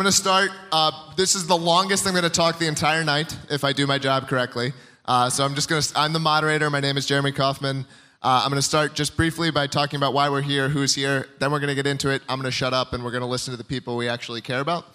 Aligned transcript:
I'm 0.00 0.04
going 0.04 0.12
to 0.12 0.16
start. 0.16 0.50
Uh, 0.72 1.12
this 1.14 1.34
is 1.34 1.46
the 1.46 1.58
longest 1.58 2.06
I'm 2.06 2.14
going 2.14 2.24
to 2.24 2.30
talk 2.30 2.58
the 2.58 2.66
entire 2.66 3.04
night 3.04 3.36
if 3.50 3.64
I 3.64 3.74
do 3.74 3.86
my 3.86 3.98
job 3.98 4.28
correctly. 4.28 4.72
Uh, 5.04 5.28
so 5.28 5.44
I'm 5.44 5.54
just 5.54 5.68
going 5.68 5.82
to, 5.82 5.92
I'm 5.94 6.14
the 6.14 6.18
moderator. 6.18 6.70
My 6.70 6.80
name 6.80 6.96
is 6.96 7.04
Jeremy 7.04 7.32
Kauffman. 7.32 7.84
Uh, 8.22 8.40
I'm 8.42 8.48
going 8.48 8.58
to 8.58 8.66
start 8.66 8.94
just 8.94 9.14
briefly 9.14 9.50
by 9.50 9.66
talking 9.66 9.98
about 9.98 10.14
why 10.14 10.30
we're 10.30 10.40
here, 10.40 10.70
who's 10.70 10.94
here. 10.94 11.28
Then 11.38 11.52
we're 11.52 11.58
going 11.58 11.68
to 11.68 11.74
get 11.74 11.86
into 11.86 12.08
it. 12.08 12.22
I'm 12.30 12.38
going 12.38 12.50
to 12.50 12.50
shut 12.50 12.72
up 12.72 12.94
and 12.94 13.04
we're 13.04 13.10
going 13.10 13.20
to 13.20 13.26
listen 13.26 13.52
to 13.52 13.58
the 13.58 13.64
people 13.64 13.94
we 13.94 14.08
actually 14.08 14.40
care 14.40 14.60
about. 14.60 14.86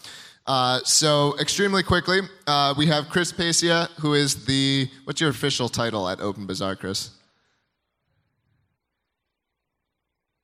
Uh, 0.48 0.80
so, 0.86 1.38
extremely 1.40 1.84
quickly, 1.84 2.22
uh, 2.48 2.74
we 2.76 2.88
have 2.88 3.08
Chris 3.08 3.32
Pacia, 3.32 3.88
who 4.02 4.16
is 4.16 4.46
the, 4.46 4.90
what's 5.04 5.22
your 5.22 5.30
official 5.30 5.70
title 5.70 6.10
at 6.10 6.18
OpenBazaar, 6.18 6.80
Chris? 6.80 7.12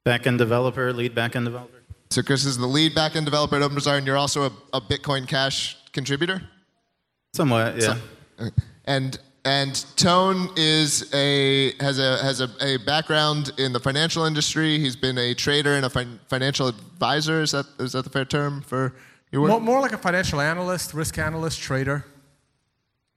Backend 0.05 0.37
developer, 0.37 0.93
lead 0.93 1.15
backend 1.15 1.45
developer. 1.45 1.80
So 2.11 2.21
Chris 2.21 2.43
is 2.43 2.57
the 2.57 2.67
lead 2.67 2.93
backend 2.93 3.23
developer 3.23 3.55
at 3.55 3.61
OpenBazaar, 3.61 3.97
and 3.97 4.05
you're 4.05 4.17
also 4.17 4.43
a, 4.43 4.51
a 4.73 4.81
Bitcoin 4.81 5.25
Cash 5.25 5.77
contributor. 5.93 6.41
Somewhat, 7.33 7.77
yeah. 7.77 7.95
So, 8.37 8.49
and 8.83 9.17
and 9.45 9.85
Tone 9.95 10.49
is 10.57 11.09
a 11.13 11.73
has 11.81 11.99
a 11.99 12.21
has 12.21 12.41
a, 12.41 12.49
a, 12.59 12.77
background 12.79 13.53
in 13.57 13.71
the 13.71 13.79
financial 13.79 14.25
industry. 14.25 14.77
He's 14.77 14.97
been 14.97 15.17
a 15.17 15.33
trader 15.33 15.75
and 15.75 15.85
a 15.85 15.89
fin- 15.89 16.19
financial 16.27 16.67
advisor. 16.67 17.41
Is 17.43 17.51
that 17.51 17.65
is 17.79 17.93
that 17.93 18.03
the 18.03 18.09
fair 18.09 18.25
term 18.25 18.61
for 18.61 18.93
your 19.31 19.43
work? 19.43 19.51
More, 19.51 19.61
more 19.61 19.79
like 19.79 19.93
a 19.93 19.97
financial 19.97 20.41
analyst, 20.41 20.93
risk 20.93 21.17
analyst, 21.17 21.61
trader. 21.61 22.03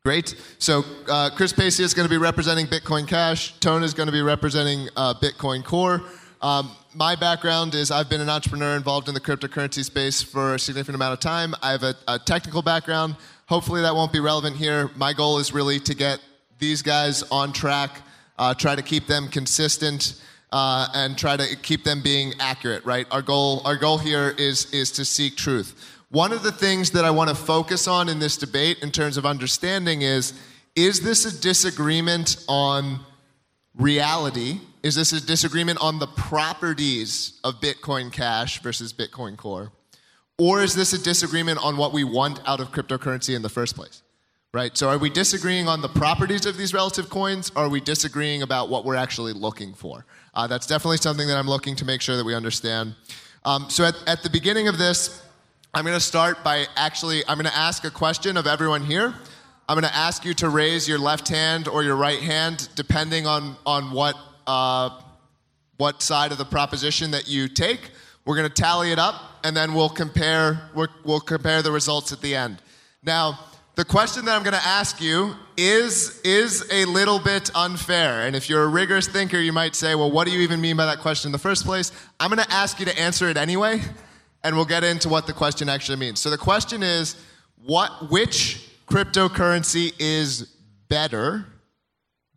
Great. 0.04 0.36
So 0.58 0.84
uh, 1.08 1.30
Chris 1.34 1.52
Pacia 1.52 1.82
is 1.82 1.94
going 1.94 2.06
to 2.06 2.14
be 2.14 2.18
representing 2.18 2.66
Bitcoin 2.66 3.08
Cash. 3.08 3.58
Tone 3.58 3.82
is 3.82 3.92
going 3.92 4.06
to 4.06 4.12
be 4.12 4.22
representing 4.22 4.88
uh, 4.96 5.14
Bitcoin 5.14 5.64
Core. 5.64 6.02
Um, 6.40 6.76
my 6.94 7.16
background 7.16 7.74
is 7.74 7.90
I've 7.90 8.08
been 8.08 8.20
an 8.20 8.28
entrepreneur 8.28 8.76
involved 8.76 9.08
in 9.08 9.14
the 9.14 9.20
cryptocurrency 9.20 9.84
space 9.84 10.22
for 10.22 10.54
a 10.54 10.58
significant 10.58 10.94
amount 10.94 11.12
of 11.14 11.20
time. 11.20 11.54
I 11.62 11.72
have 11.72 11.82
a, 11.82 11.94
a 12.06 12.18
technical 12.18 12.62
background. 12.62 13.16
Hopefully, 13.46 13.82
that 13.82 13.94
won't 13.94 14.12
be 14.12 14.20
relevant 14.20 14.56
here. 14.56 14.90
My 14.96 15.12
goal 15.12 15.38
is 15.38 15.52
really 15.52 15.80
to 15.80 15.94
get 15.94 16.20
these 16.58 16.82
guys 16.82 17.22
on 17.24 17.52
track, 17.52 18.02
uh, 18.38 18.54
try 18.54 18.76
to 18.76 18.82
keep 18.82 19.06
them 19.06 19.28
consistent, 19.28 20.22
uh, 20.52 20.86
and 20.94 21.18
try 21.18 21.36
to 21.36 21.56
keep 21.56 21.84
them 21.84 22.00
being 22.00 22.32
accurate. 22.38 22.84
Right? 22.84 23.06
Our 23.10 23.22
goal, 23.22 23.62
our 23.64 23.76
goal 23.76 23.98
here 23.98 24.34
is 24.38 24.72
is 24.72 24.92
to 24.92 25.04
seek 25.04 25.36
truth. 25.36 25.98
One 26.10 26.32
of 26.32 26.42
the 26.42 26.52
things 26.52 26.92
that 26.92 27.04
I 27.04 27.10
want 27.10 27.28
to 27.30 27.36
focus 27.36 27.88
on 27.88 28.08
in 28.08 28.20
this 28.20 28.36
debate, 28.36 28.82
in 28.82 28.92
terms 28.92 29.16
of 29.16 29.26
understanding, 29.26 30.02
is 30.02 30.32
is 30.76 31.00
this 31.00 31.24
a 31.24 31.40
disagreement 31.40 32.44
on 32.48 33.00
reality? 33.74 34.60
Is 34.84 34.94
this 34.94 35.12
a 35.14 35.26
disagreement 35.26 35.78
on 35.80 35.98
the 35.98 36.06
properties 36.06 37.40
of 37.42 37.58
Bitcoin 37.58 38.12
Cash 38.12 38.60
versus 38.60 38.92
Bitcoin 38.92 39.34
Core? 39.34 39.72
Or 40.36 40.62
is 40.62 40.74
this 40.74 40.92
a 40.92 41.02
disagreement 41.02 41.58
on 41.64 41.78
what 41.78 41.94
we 41.94 42.04
want 42.04 42.38
out 42.46 42.60
of 42.60 42.70
cryptocurrency 42.70 43.34
in 43.34 43.40
the 43.40 43.48
first 43.48 43.76
place? 43.76 44.02
Right? 44.52 44.76
So 44.76 44.90
are 44.90 44.98
we 44.98 45.08
disagreeing 45.08 45.68
on 45.68 45.80
the 45.80 45.88
properties 45.88 46.44
of 46.44 46.58
these 46.58 46.74
relative 46.74 47.08
coins, 47.08 47.50
or 47.56 47.64
are 47.64 47.68
we 47.70 47.80
disagreeing 47.80 48.42
about 48.42 48.68
what 48.68 48.84
we're 48.84 48.94
actually 48.94 49.32
looking 49.32 49.72
for? 49.72 50.04
Uh, 50.34 50.46
that's 50.48 50.66
definitely 50.66 50.98
something 50.98 51.28
that 51.28 51.38
I'm 51.38 51.48
looking 51.48 51.76
to 51.76 51.86
make 51.86 52.02
sure 52.02 52.18
that 52.18 52.24
we 52.26 52.34
understand. 52.34 52.94
Um, 53.46 53.70
so 53.70 53.84
at, 53.84 53.94
at 54.06 54.22
the 54.22 54.28
beginning 54.28 54.68
of 54.68 54.76
this, 54.76 55.22
I'm 55.72 55.86
going 55.86 55.96
to 55.96 56.00
start 56.00 56.44
by 56.44 56.66
actually, 56.76 57.22
I'm 57.26 57.38
going 57.38 57.50
to 57.50 57.56
ask 57.56 57.84
a 57.84 57.90
question 57.90 58.36
of 58.36 58.46
everyone 58.46 58.84
here. 58.84 59.14
I'm 59.66 59.80
going 59.80 59.90
to 59.90 59.96
ask 59.96 60.26
you 60.26 60.34
to 60.34 60.50
raise 60.50 60.86
your 60.86 60.98
left 60.98 61.28
hand 61.28 61.68
or 61.68 61.82
your 61.82 61.96
right 61.96 62.20
hand, 62.20 62.68
depending 62.74 63.26
on, 63.26 63.56
on 63.64 63.90
what 63.90 64.14
uh, 64.46 65.00
what 65.76 66.02
side 66.02 66.32
of 66.32 66.38
the 66.38 66.44
proposition 66.44 67.10
that 67.12 67.28
you 67.28 67.48
take. 67.48 67.90
We're 68.24 68.36
going 68.36 68.48
to 68.48 68.54
tally 68.54 68.90
it 68.92 68.98
up, 68.98 69.20
and 69.44 69.56
then 69.56 69.74
we'll 69.74 69.90
compare, 69.90 70.70
we'll 70.74 71.20
compare 71.20 71.62
the 71.62 71.72
results 71.72 72.12
at 72.12 72.20
the 72.20 72.34
end. 72.34 72.62
Now, 73.02 73.38
the 73.74 73.84
question 73.84 74.24
that 74.24 74.36
I'm 74.36 74.44
going 74.44 74.54
to 74.54 74.66
ask 74.66 75.00
you 75.00 75.34
is, 75.56 76.20
is 76.22 76.64
a 76.70 76.84
little 76.84 77.18
bit 77.18 77.50
unfair. 77.54 78.26
And 78.26 78.36
if 78.36 78.48
you're 78.48 78.62
a 78.62 78.68
rigorous 78.68 79.08
thinker, 79.08 79.36
you 79.38 79.52
might 79.52 79.74
say, 79.74 79.94
well, 79.94 80.10
what 80.10 80.26
do 80.26 80.32
you 80.32 80.40
even 80.40 80.60
mean 80.60 80.76
by 80.76 80.86
that 80.86 81.00
question 81.00 81.28
in 81.28 81.32
the 81.32 81.38
first 81.38 81.64
place? 81.64 81.90
I'm 82.20 82.30
going 82.30 82.42
to 82.42 82.52
ask 82.52 82.78
you 82.78 82.86
to 82.86 82.98
answer 82.98 83.28
it 83.28 83.36
anyway, 83.36 83.82
and 84.44 84.54
we'll 84.54 84.64
get 84.64 84.84
into 84.84 85.08
what 85.08 85.26
the 85.26 85.32
question 85.32 85.68
actually 85.68 85.98
means. 85.98 86.20
So 86.20 86.30
the 86.30 86.38
question 86.38 86.82
is, 86.82 87.16
what, 87.64 88.10
which 88.10 88.70
cryptocurrency 88.86 89.92
is 89.98 90.54
better 90.88 91.46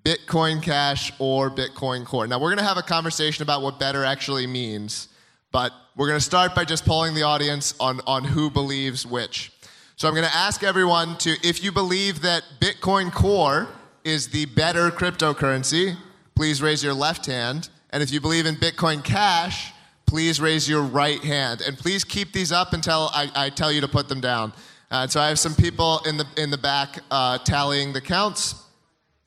Bitcoin 0.08 0.64
Cash 0.64 1.12
or 1.20 1.52
Bitcoin 1.52 2.06
Core. 2.06 2.28
Now, 2.28 2.40
we're 2.40 2.48
going 2.48 2.60
to 2.60 2.64
have 2.64 2.78
a 2.78 2.82
conversation 2.82 3.44
about 3.44 3.62
what 3.62 3.78
better 3.78 4.06
actually 4.06 4.48
means, 4.48 5.10
but 5.52 5.74
we're 5.98 6.08
going 6.08 6.18
to 6.18 6.24
start 6.24 6.56
by 6.56 6.64
just 6.64 6.86
polling 6.86 7.14
the 7.14 7.24
audience 7.24 7.76
on, 7.78 8.00
on 8.08 8.24
who 8.24 8.50
believes 8.50 9.06
which. 9.06 9.52
So 9.98 10.08
I'm 10.08 10.14
going 10.14 10.26
to 10.26 10.34
ask 10.34 10.64
everyone 10.64 11.18
to, 11.18 11.36
if 11.44 11.62
you 11.62 11.74
believe 11.74 12.22
that 12.22 12.44
Bitcoin 12.62 13.12
Core 13.12 13.68
is 14.06 14.30
the 14.30 14.46
better 14.46 14.92
cryptocurrency, 14.92 15.98
please 16.36 16.62
raise 16.62 16.82
your 16.82 16.94
left 16.94 17.26
hand. 17.26 17.68
And 17.90 18.02
if 18.02 18.10
you 18.10 18.22
believe 18.22 18.46
in 18.46 18.56
Bitcoin 18.56 19.04
Cash, 19.04 19.74
please 20.06 20.40
raise 20.40 20.70
your 20.70 20.84
right 20.84 21.22
hand. 21.22 21.60
And 21.60 21.78
please 21.78 22.06
keep 22.06 22.32
these 22.32 22.54
up 22.54 22.72
until 22.72 23.10
I, 23.14 23.30
I 23.36 23.50
tell 23.50 23.74
you 23.74 23.82
to 23.82 23.90
put 23.90 24.08
them 24.08 24.22
down. 24.22 24.54
Uh, 24.90 25.06
so 25.08 25.20
I 25.20 25.28
have 25.28 25.38
some 25.38 25.54
people 25.54 26.00
in 26.06 26.16
the, 26.16 26.26
in 26.38 26.50
the 26.50 26.58
back 26.58 27.00
uh, 27.12 27.40
tallying 27.40 27.92
the 27.92 28.00
counts. 28.00 28.64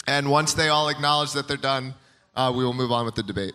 And 0.07 0.31
once 0.31 0.55
they 0.55 0.69
all 0.69 0.89
acknowledge 0.89 1.33
that 1.33 1.49
they're 1.49 1.57
done, 1.57 1.95
uh, 2.35 2.53
we 2.55 2.65
will 2.65 2.73
move 2.73 2.93
on 2.93 3.05
with 3.05 3.15
the 3.15 3.23
debate. 3.23 3.55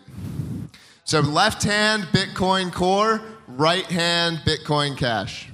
So, 1.04 1.20
left 1.20 1.62
hand, 1.62 2.04
Bitcoin 2.04 2.72
Core, 2.72 3.22
right 3.46 3.84
hand, 3.86 4.38
Bitcoin 4.44 4.96
Cash. 4.96 5.48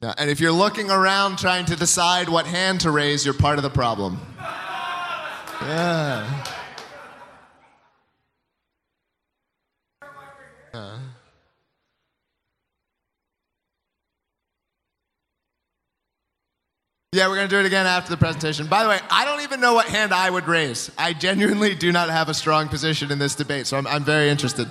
And 0.00 0.28
if 0.28 0.40
you're 0.40 0.50
looking 0.50 0.90
around 0.90 1.38
trying 1.38 1.64
to 1.66 1.76
decide 1.76 2.28
what 2.28 2.46
hand 2.46 2.80
to 2.80 2.90
raise, 2.90 3.24
you're 3.24 3.34
part 3.34 3.58
of 3.58 3.62
the 3.62 3.70
problem. 3.70 4.20
Yeah. 5.62 6.61
Yeah, 17.14 17.28
we're 17.28 17.36
going 17.36 17.48
to 17.48 17.54
do 17.54 17.60
it 17.60 17.66
again 17.66 17.86
after 17.86 18.08
the 18.10 18.16
presentation. 18.16 18.66
By 18.68 18.84
the 18.84 18.88
way, 18.88 18.98
I 19.10 19.26
don't 19.26 19.42
even 19.42 19.60
know 19.60 19.74
what 19.74 19.86
hand 19.86 20.14
I 20.14 20.30
would 20.30 20.48
raise. 20.48 20.90
I 20.96 21.12
genuinely 21.12 21.74
do 21.74 21.92
not 21.92 22.08
have 22.08 22.30
a 22.30 22.34
strong 22.34 22.68
position 22.68 23.12
in 23.12 23.18
this 23.18 23.34
debate, 23.34 23.66
so 23.66 23.76
I'm, 23.76 23.86
I'm 23.86 24.02
very 24.02 24.30
interested. 24.30 24.66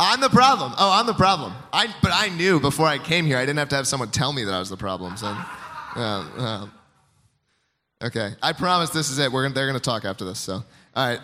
I'm 0.00 0.20
the 0.20 0.28
problem. 0.28 0.72
Oh, 0.78 0.90
I'm 0.90 1.06
the 1.06 1.14
problem. 1.14 1.52
I, 1.72 1.86
but 2.02 2.10
I 2.12 2.28
knew 2.30 2.58
before 2.58 2.86
I 2.88 2.98
came 2.98 3.24
here. 3.24 3.38
I 3.38 3.42
didn't 3.42 3.60
have 3.60 3.68
to 3.68 3.76
have 3.76 3.86
someone 3.86 4.10
tell 4.10 4.32
me 4.32 4.42
that 4.42 4.52
I 4.52 4.58
was 4.58 4.68
the 4.68 4.76
problem. 4.76 5.16
So, 5.16 5.26
uh, 5.28 6.28
uh, 6.36 6.66
okay. 8.02 8.32
I 8.42 8.52
promise 8.52 8.90
this 8.90 9.08
is 9.08 9.20
it. 9.20 9.30
We're 9.30 9.44
gonna, 9.44 9.54
they're 9.54 9.68
going 9.68 9.78
to 9.78 9.80
talk 9.80 10.04
after 10.04 10.24
this. 10.24 10.40
So, 10.40 10.54
all 10.54 11.08
right. 11.08 11.20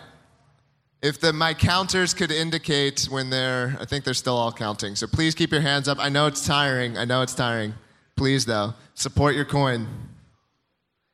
If 1.01 1.19
the, 1.19 1.33
my 1.33 1.53
counters 1.53 2.13
could 2.13 2.31
indicate 2.31 3.09
when 3.09 3.29
they're, 3.29 3.75
I 3.81 3.83
think 3.83 4.05
they're 4.05 4.13
still 4.13 4.37
all 4.37 4.53
counting. 4.53 4.95
So 4.95 5.07
please 5.07 5.35
keep 5.35 5.51
your 5.51 5.59
hands 5.59 5.89
up. 5.89 5.99
I 5.99 6.07
know 6.07 6.27
it's 6.27 6.47
tiring. 6.47 6.97
I 6.97 7.03
know 7.03 7.21
it's 7.21 7.35
tiring. 7.35 7.73
Please, 8.15 8.45
though, 8.45 8.75
support 8.93 9.35
your 9.35 9.43
coin. 9.43 9.87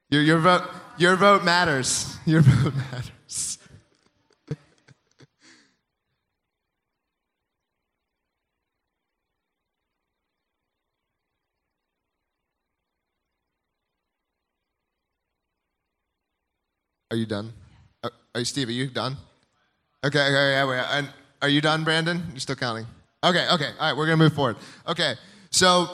Your, 0.10 0.24
your, 0.24 0.40
vote, 0.40 0.64
your 0.98 1.16
vote 1.16 1.44
matters. 1.44 2.18
Your 2.26 2.42
vote 2.42 2.74
matters. 2.76 3.58
Are 17.12 17.18
you 17.18 17.26
done? 17.26 17.52
Uh, 18.04 18.10
are 18.36 18.42
you, 18.42 18.46
Steve, 18.46 18.68
are 18.68 18.72
you 18.72 18.88
done? 18.88 19.18
Okay, 20.06 20.20
okay, 20.20 20.52
yeah, 20.52 20.66
wait. 20.66 20.80
And 20.92 21.10
are 21.42 21.50
you 21.50 21.60
done, 21.60 21.84
Brandon? 21.84 22.24
You're 22.32 22.40
still 22.40 22.56
counting. 22.56 22.86
Okay, 23.24 23.48
okay. 23.52 23.72
All 23.80 23.88
right, 23.88 23.98
we're 23.98 24.06
going 24.06 24.20
to 24.20 24.24
move 24.24 24.34
forward. 24.34 24.58
Okay, 24.88 25.16
so 25.50 25.88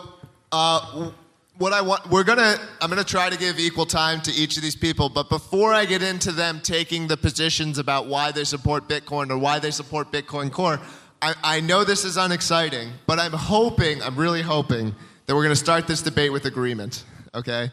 uh, 0.51 1.11
what 1.57 1.73
I 1.73 1.81
want, 1.81 2.09
we're 2.09 2.23
gonna, 2.23 2.57
I'm 2.81 2.90
gonna 2.90 3.03
try 3.03 3.29
to 3.29 3.37
give 3.37 3.59
equal 3.59 3.85
time 3.85 4.22
to 4.22 4.31
each 4.31 4.57
of 4.57 4.63
these 4.63 4.75
people, 4.75 5.09
but 5.09 5.29
before 5.29 5.73
I 5.73 5.85
get 5.85 6.02
into 6.02 6.31
them 6.31 6.59
taking 6.61 7.07
the 7.07 7.17
positions 7.17 7.78
about 7.78 8.07
why 8.07 8.31
they 8.31 8.43
support 8.43 8.87
Bitcoin 8.87 9.29
or 9.29 9.37
why 9.37 9.59
they 9.59 9.72
support 9.72 10.11
Bitcoin 10.11 10.52
Core, 10.52 10.79
I, 11.22 11.34
I 11.43 11.59
know 11.61 11.84
this 11.84 12.03
is 12.03 12.17
unexciting, 12.17 12.91
but 13.07 13.19
I'm 13.19 13.31
hoping, 13.31 14.02
I'm 14.03 14.16
really 14.16 14.41
hoping 14.41 14.93
that 15.25 15.35
we're 15.35 15.43
gonna 15.43 15.55
start 15.55 15.87
this 15.87 16.02
debate 16.02 16.31
with 16.31 16.46
agreement, 16.46 17.03
okay? 17.34 17.72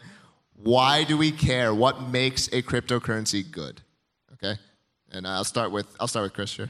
Why 0.55 1.03
do 1.03 1.17
we 1.17 1.31
care? 1.31 1.73
What 1.73 2.09
makes 2.09 2.47
a 2.47 2.61
cryptocurrency 2.61 3.49
good? 3.49 3.81
Okay? 4.33 4.59
And 5.11 5.27
I'll 5.27 5.43
start 5.43 5.71
with, 5.71 5.87
I'll 5.99 6.07
start 6.07 6.23
with 6.23 6.33
Chris 6.33 6.55
here. 6.55 6.69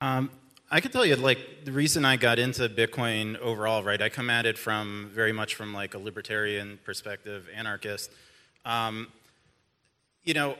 Um, 0.00 0.30
I 0.74 0.80
could 0.80 0.90
tell 0.90 1.04
you, 1.04 1.16
like, 1.16 1.66
the 1.66 1.70
reason 1.70 2.06
I 2.06 2.16
got 2.16 2.38
into 2.38 2.66
Bitcoin 2.66 3.36
overall, 3.40 3.82
right? 3.82 4.00
I 4.00 4.08
come 4.08 4.30
at 4.30 4.46
it 4.46 4.56
from 4.56 5.10
very 5.12 5.30
much 5.30 5.54
from 5.54 5.74
like 5.74 5.92
a 5.92 5.98
libertarian 5.98 6.78
perspective, 6.82 7.46
anarchist. 7.54 8.10
Um, 8.64 9.08
you 10.24 10.32
know, 10.32 10.56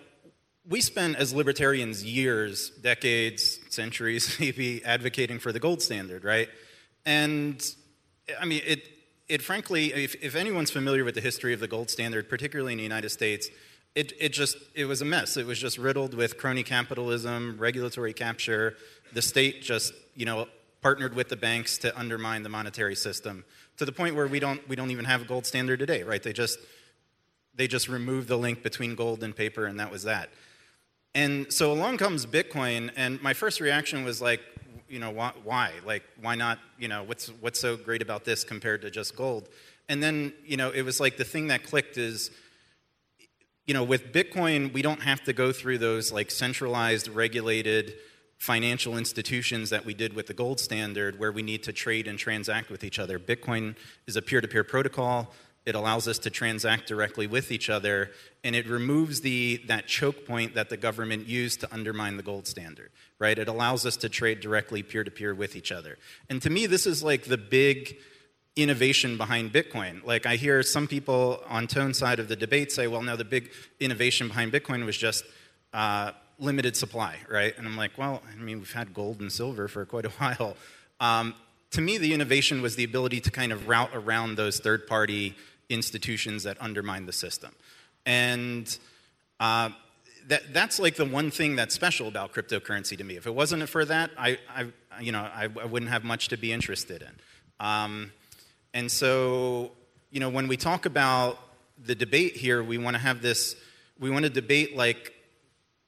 we 0.68 0.82
spent 0.82 1.16
as 1.16 1.32
libertarians 1.32 2.04
years, 2.04 2.68
decades, 2.68 3.58
centuries, 3.70 4.36
maybe 4.40 4.84
advocating 4.84 5.38
for 5.38 5.50
the 5.50 5.58
gold 5.58 5.80
standard, 5.80 6.24
right? 6.24 6.50
And 7.06 7.64
I 8.38 8.44
mean, 8.44 8.60
it, 8.66 8.86
it 9.30 9.40
frankly, 9.40 9.94
if, 9.94 10.14
if 10.22 10.36
anyone's 10.36 10.70
familiar 10.70 11.04
with 11.04 11.14
the 11.14 11.22
history 11.22 11.54
of 11.54 11.60
the 11.60 11.68
gold 11.68 11.88
standard, 11.88 12.28
particularly 12.28 12.72
in 12.72 12.76
the 12.76 12.84
United 12.84 13.08
States, 13.08 13.48
it, 13.94 14.12
it 14.20 14.30
just 14.30 14.56
it 14.74 14.84
was 14.84 15.00
a 15.00 15.04
mess. 15.06 15.38
It 15.38 15.46
was 15.46 15.58
just 15.58 15.78
riddled 15.78 16.14
with 16.14 16.36
crony 16.38 16.62
capitalism, 16.62 17.56
regulatory 17.58 18.12
capture. 18.12 18.76
The 19.12 19.22
state 19.22 19.62
just 19.62 19.92
you 20.14 20.26
know 20.26 20.46
partnered 20.80 21.14
with 21.14 21.28
the 21.28 21.36
banks 21.36 21.78
to 21.78 21.96
undermine 21.98 22.42
the 22.42 22.48
monetary 22.48 22.96
system 22.96 23.44
to 23.76 23.84
the 23.84 23.92
point 23.92 24.14
where 24.14 24.26
we 24.26 24.40
don't 24.40 24.66
we 24.68 24.76
don't 24.76 24.90
even 24.90 25.04
have 25.04 25.22
a 25.22 25.24
gold 25.24 25.46
standard 25.46 25.78
today, 25.78 26.02
right? 26.02 26.22
They 26.22 26.32
just 26.32 26.58
they 27.54 27.66
just 27.66 27.88
removed 27.88 28.28
the 28.28 28.36
link 28.36 28.62
between 28.62 28.94
gold 28.94 29.22
and 29.22 29.34
paper, 29.34 29.66
and 29.66 29.78
that 29.80 29.90
was 29.90 30.04
that. 30.04 30.30
And 31.14 31.52
so 31.52 31.72
along 31.72 31.98
comes 31.98 32.24
Bitcoin, 32.24 32.90
and 32.96 33.22
my 33.22 33.34
first 33.34 33.60
reaction 33.60 34.04
was 34.04 34.22
like, 34.22 34.40
you 34.88 34.98
know, 34.98 35.10
why, 35.10 35.32
why? 35.44 35.72
Like, 35.84 36.02
why 36.20 36.34
not? 36.34 36.58
You 36.78 36.88
know, 36.88 37.02
what's 37.04 37.28
what's 37.40 37.60
so 37.60 37.76
great 37.76 38.02
about 38.02 38.24
this 38.24 38.44
compared 38.44 38.82
to 38.82 38.90
just 38.90 39.16
gold? 39.16 39.48
And 39.88 40.02
then, 40.02 40.32
you 40.46 40.56
know, 40.56 40.70
it 40.70 40.82
was 40.82 41.00
like 41.00 41.16
the 41.16 41.24
thing 41.24 41.48
that 41.48 41.64
clicked 41.64 41.98
is 41.98 42.30
you 43.66 43.74
know, 43.74 43.84
with 43.84 44.12
Bitcoin, 44.12 44.72
we 44.72 44.82
don't 44.82 45.02
have 45.02 45.22
to 45.24 45.32
go 45.32 45.52
through 45.52 45.78
those 45.78 46.10
like 46.10 46.30
centralized, 46.30 47.06
regulated 47.06 47.94
financial 48.42 48.98
institutions 48.98 49.70
that 49.70 49.84
we 49.84 49.94
did 49.94 50.14
with 50.14 50.26
the 50.26 50.34
gold 50.34 50.58
standard 50.58 51.16
where 51.16 51.30
we 51.30 51.42
need 51.42 51.62
to 51.62 51.72
trade 51.72 52.08
and 52.08 52.18
transact 52.18 52.70
with 52.70 52.82
each 52.82 52.98
other. 52.98 53.16
Bitcoin 53.16 53.76
is 54.08 54.16
a 54.16 54.20
peer 54.20 54.40
to 54.40 54.48
peer 54.48 54.64
protocol. 54.64 55.32
It 55.64 55.76
allows 55.76 56.08
us 56.08 56.18
to 56.18 56.28
transact 56.28 56.88
directly 56.88 57.28
with 57.28 57.52
each 57.52 57.70
other, 57.70 58.10
and 58.42 58.56
it 58.56 58.66
removes 58.66 59.20
the, 59.20 59.58
that 59.68 59.86
choke 59.86 60.26
point 60.26 60.56
that 60.56 60.70
the 60.70 60.76
government 60.76 61.28
used 61.28 61.60
to 61.60 61.72
undermine 61.72 62.16
the 62.16 62.24
gold 62.24 62.48
standard, 62.48 62.90
right? 63.20 63.38
It 63.38 63.46
allows 63.46 63.86
us 63.86 63.96
to 63.98 64.08
trade 64.08 64.40
directly 64.40 64.82
peer 64.82 65.04
to 65.04 65.10
peer 65.12 65.36
with 65.36 65.54
each 65.54 65.70
other. 65.70 65.96
And 66.28 66.42
to 66.42 66.50
me, 66.50 66.66
this 66.66 66.84
is 66.84 67.00
like 67.00 67.26
the 67.26 67.38
big 67.38 67.96
innovation 68.56 69.16
behind 69.16 69.52
Bitcoin. 69.52 70.04
Like 70.04 70.26
I 70.26 70.34
hear 70.34 70.64
some 70.64 70.88
people 70.88 71.44
on 71.48 71.68
tone 71.68 71.94
side 71.94 72.18
of 72.18 72.26
the 72.26 72.34
debate 72.34 72.72
say, 72.72 72.88
well, 72.88 73.02
no, 73.02 73.14
the 73.14 73.24
big 73.24 73.52
innovation 73.78 74.26
behind 74.26 74.52
Bitcoin 74.52 74.84
was 74.84 74.96
just 74.96 75.22
uh, 75.72 76.10
limited 76.42 76.76
supply, 76.76 77.16
right? 77.28 77.56
And 77.56 77.66
I'm 77.66 77.76
like, 77.76 77.96
well, 77.96 78.22
I 78.30 78.42
mean, 78.42 78.58
we've 78.58 78.72
had 78.72 78.92
gold 78.92 79.20
and 79.20 79.32
silver 79.32 79.68
for 79.68 79.84
quite 79.86 80.04
a 80.04 80.10
while. 80.18 80.56
Um, 81.00 81.34
to 81.70 81.80
me, 81.80 81.98
the 81.98 82.12
innovation 82.12 82.60
was 82.60 82.76
the 82.76 82.84
ability 82.84 83.20
to 83.20 83.30
kind 83.30 83.52
of 83.52 83.68
route 83.68 83.90
around 83.94 84.36
those 84.36 84.58
third 84.60 84.86
party 84.86 85.34
institutions 85.68 86.42
that 86.42 86.56
undermine 86.60 87.06
the 87.06 87.12
system. 87.12 87.52
And 88.04 88.76
uh, 89.40 89.70
that, 90.28 90.52
that's 90.52 90.78
like 90.78 90.96
the 90.96 91.04
one 91.04 91.30
thing 91.30 91.56
that's 91.56 91.74
special 91.74 92.08
about 92.08 92.32
cryptocurrency 92.32 92.98
to 92.98 93.04
me. 93.04 93.16
If 93.16 93.26
it 93.26 93.34
wasn't 93.34 93.66
for 93.68 93.84
that, 93.84 94.10
I, 94.18 94.38
I 94.54 94.66
you 95.00 95.12
know, 95.12 95.20
I, 95.20 95.44
I, 95.44 95.64
wouldn't 95.64 95.90
have 95.90 96.04
much 96.04 96.28
to 96.28 96.36
be 96.36 96.52
interested 96.52 97.02
in. 97.02 97.66
Um, 97.66 98.12
and 98.74 98.90
so, 98.90 99.72
you 100.10 100.20
know, 100.20 100.28
when 100.28 100.48
we 100.48 100.56
talk 100.56 100.84
about 100.84 101.38
the 101.82 101.94
debate 101.94 102.36
here, 102.36 102.62
we 102.62 102.76
want 102.76 102.94
to 102.94 103.02
have 103.02 103.22
this, 103.22 103.56
we 103.98 104.10
want 104.10 104.24
to 104.24 104.30
debate 104.30 104.76
like, 104.76 105.14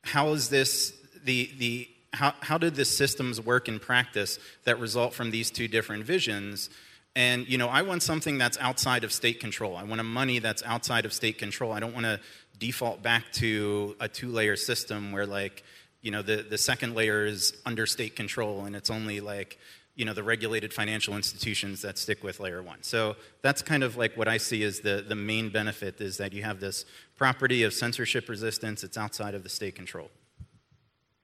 how 0.05 0.33
is 0.33 0.49
this, 0.49 0.93
the, 1.25 1.51
the, 1.59 1.89
how, 2.12 2.35
how 2.41 2.59
did 2.59 2.75
the 2.75 2.85
systems 2.85 3.41
work 3.41 3.69
in 3.69 3.79
practice 3.79 4.39
that 4.65 4.79
result 4.79 5.15
from 5.15 5.31
these 5.31 5.51
two 5.51 5.69
different 5.69 6.05
visions? 6.05 6.71
And, 7.17 7.49
you 7.49 7.59
know, 7.59 7.69
I 7.69 7.83
want 7.83 8.03
something 8.03 8.39
that's 8.39 8.59
outside 8.59 9.05
of 9.05 9.12
state 9.12 9.41
control. 9.41 9.77
I 9.77 9.85
want 9.85 10.01
a 10.01 10.05
money 10.05 10.39
that's 10.39 10.62
outside 10.65 11.05
of 11.05 11.12
state 11.12 11.39
control. 11.39 11.73
I 11.73 11.81
don't 11.81 11.95
want 11.95 12.06
to 12.06 12.21
default 12.59 13.03
back 13.03 13.33
to 13.35 13.97
a 14.01 14.09
two 14.09 14.31
layer 14.31 14.56
system 14.56 15.12
where, 15.12 15.27
like, 15.27 15.62
you 16.03 16.11
know, 16.11 16.23
the, 16.23 16.37
the 16.37 16.59
second 16.59 16.95
layer 16.95 17.25
is 17.25 17.55
under 17.65 17.87
state 17.87 18.15
control 18.15 18.65
and 18.65 18.77
it's 18.77 18.91
only 18.91 19.21
like, 19.21 19.59
you 19.94 20.05
know, 20.05 20.12
the 20.12 20.23
regulated 20.23 20.73
financial 20.73 21.14
institutions 21.14 21.82
that 21.82 21.99
stick 21.99 22.25
with 22.25 22.41
layer 22.41 22.62
one. 22.62 22.82
So 22.82 23.17
that's 23.43 23.62
kind 23.62 23.85
of 23.85 23.96
like 23.96 24.17
what 24.17 24.26
I 24.26 24.38
see 24.38 24.64
as 24.64 24.81
the, 24.81 25.05
the 25.06 25.14
main 25.14 25.50
benefit 25.50 26.00
is 26.00 26.17
that 26.17 26.32
you 26.32 26.43
have 26.43 26.58
this 26.61 26.85
property 27.17 27.62
of 27.62 27.73
censorship 27.73 28.29
resistance. 28.29 28.82
It's 28.82 28.99
outside 28.99 29.35
of 29.35 29.43
the 29.44 29.49
state 29.49 29.76
control. 29.76 30.11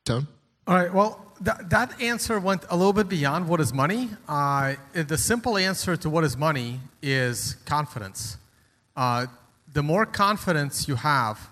Tone? 0.04 0.28
All 0.66 0.76
right, 0.76 0.92
well, 0.92 1.34
th- 1.44 1.56
that 1.68 2.00
answer 2.00 2.38
went 2.38 2.64
a 2.70 2.76
little 2.76 2.92
bit 2.92 3.08
beyond 3.08 3.48
what 3.48 3.60
is 3.60 3.72
money. 3.72 4.10
Uh, 4.28 4.74
the 4.92 5.18
simple 5.18 5.56
answer 5.56 5.96
to 5.96 6.08
what 6.08 6.22
is 6.22 6.36
money 6.36 6.78
is 7.02 7.54
confidence. 7.64 8.36
Uh, 8.94 9.26
the 9.72 9.82
more 9.82 10.06
confidence 10.06 10.86
you 10.86 10.94
have 10.94 11.50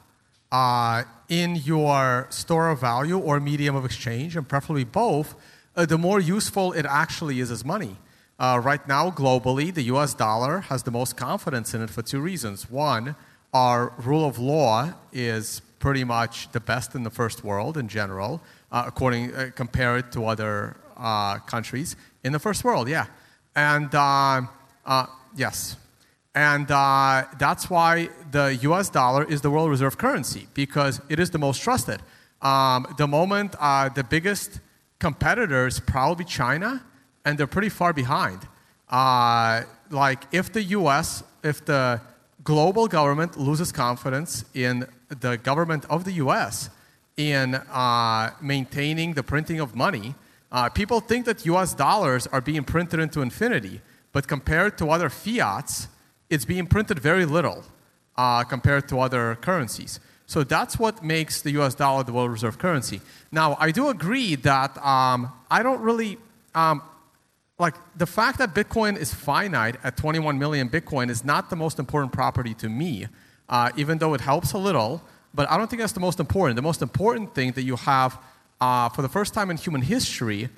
uh, 0.53 1.03
in 1.29 1.57
your 1.57 2.27
store 2.31 2.71
of 2.71 2.81
value 2.81 3.19
or 3.19 3.41
medium 3.41 3.75
of 3.75 3.85
exchange, 3.85 4.37
and 4.37 4.49
preferably 4.49 4.85
both, 4.85 5.35
uh, 5.79 5.87
the 5.87 5.97
more 5.97 6.19
useful 6.19 6.73
it 6.73 6.85
actually 6.85 7.39
is 7.39 7.51
as 7.51 7.65
money. 7.65 7.97
Uh, 8.39 8.61
right 8.63 8.87
now, 8.89 9.11
globally, 9.11 9.73
the 9.73 9.83
US 9.95 10.13
dollar 10.13 10.61
has 10.71 10.83
the 10.83 10.91
most 10.91 11.17
confidence 11.17 11.73
in 11.73 11.81
it 11.83 11.89
for 11.89 12.03
two 12.03 12.21
reasons. 12.21 12.69
One, 12.69 13.15
our 13.55 13.93
rule 13.99 14.27
of 14.27 14.39
law 14.39 14.93
is 15.13 15.63
pretty 15.79 16.03
much 16.03 16.51
the 16.51 16.61
best 16.61 16.97
in 16.97 17.05
the 17.05 17.11
first 17.11 17.45
world 17.45 17.77
in 17.77 17.87
general, 17.87 18.43
uh, 18.73 18.85
according 18.89 19.33
uh, 19.35 19.51
compared 19.55 20.11
to 20.13 20.27
other 20.27 20.77
uh, 20.97 21.39
countries 21.39 21.95
in 22.25 22.33
the 22.33 22.41
first 22.41 22.65
world. 22.65 22.89
Yeah, 22.89 23.07
and 23.55 23.95
uh, 23.95 24.43
uh, 24.85 25.07
yes, 25.37 25.77
and 26.35 26.67
that's 26.67 27.71
why 27.71 28.09
the 28.33 28.59
U.S. 28.63 28.91
dollar 28.91 29.25
is 29.25 29.41
the 29.43 29.51
world 29.51 29.71
reserve 29.71 29.97
currency 29.97 30.49
because 30.55 31.01
it 31.09 31.21
is 31.21 31.31
the 31.31 31.39
most 31.39 31.63
trusted. 31.63 32.01
Um, 32.43 32.87
the 32.99 33.07
moment 33.07 33.53
the 33.53 34.05
biggest 34.09 34.61
competitors 34.99 35.81
probably 35.81 36.25
China, 36.25 36.85
and 37.25 37.39
they're 37.39 37.47
pretty 37.47 37.69
far 37.69 37.93
behind. 37.93 38.41
Uh, 38.89 39.63
like 39.91 40.25
if 40.33 40.53
the 40.53 40.63
U.S., 40.63 41.23
if 41.43 41.65
the 41.65 42.01
global 42.45 42.89
government 42.89 43.39
loses 43.39 43.73
confidence 43.73 44.45
in 44.55 44.87
the 45.21 45.37
government 45.37 45.85
of 45.91 46.05
the 46.05 46.13
U.S. 46.13 46.71
in 47.17 47.55
uh, 47.55 48.31
maintaining 48.41 49.15
the 49.15 49.23
printing 49.23 49.61
of 49.61 49.75
money, 49.75 50.15
uh, 50.51 50.69
people 50.69 51.01
think 51.01 51.27
that 51.27 51.45
U.S. 51.47 51.75
dollars 51.75 52.27
are 52.29 52.41
being 52.41 52.65
printed 52.65 53.01
into 53.01 53.21
infinity, 53.21 53.83
but 54.13 54.27
compared 54.27 54.79
to 54.79 54.91
other 54.91 55.11
fiats, 55.11 55.89
it's 56.31 56.45
being 56.45 56.67
printed 56.67 56.99
very 56.99 57.27
little 57.27 57.65
uh, 58.17 58.45
compared 58.45 58.89
to 58.89 59.01
other 59.01 59.37
currencies. 59.37 60.01
So 60.29 60.45
that's 60.45 60.79
what 60.79 61.03
makes 61.03 61.41
the 61.41 61.51
US 61.53 61.75
dollar 61.75 62.05
the 62.05 62.13
world 62.13 62.31
reserve 62.31 62.59
currency. 62.59 63.01
Now, 63.33 63.57
I 63.59 63.71
do 63.71 63.89
agree 63.89 64.35
that 64.37 64.77
um, 64.85 65.33
I 65.51 65.63
don't 65.63 65.81
really, 65.81 66.19
um, 66.55 66.83
like, 67.59 67.75
the 67.97 68.07
fact 68.07 68.39
that 68.39 68.55
Bitcoin 68.55 68.99
is 68.99 69.13
finite 69.13 69.77
at 69.83 69.97
21 69.97 70.39
million 70.39 70.69
Bitcoin 70.69 71.09
is 71.09 71.25
not 71.25 71.49
the 71.49 71.57
most 71.57 71.79
important 71.79 72.13
property 72.13 72.53
to 72.55 72.69
me, 72.69 73.07
uh, 73.49 73.71
even 73.79 73.97
though 73.97 74.13
it 74.13 74.21
helps 74.21 74.53
a 74.53 74.59
little, 74.59 75.03
but 75.33 75.51
I 75.51 75.57
don't 75.57 75.69
think 75.71 75.81
that's 75.81 75.95
the 75.95 76.01
most 76.01 76.21
important. 76.21 76.57
The 76.57 76.63
most 76.63 76.83
important 76.83 77.35
thing 77.35 77.53
that 77.53 77.63
you 77.63 77.77
have, 77.77 78.19
uh, 78.61 78.91
for 78.91 79.01
the 79.01 79.09
first 79.09 79.33
time 79.33 79.51
in 79.51 79.57
human 79.57 79.81
history, 79.81 80.51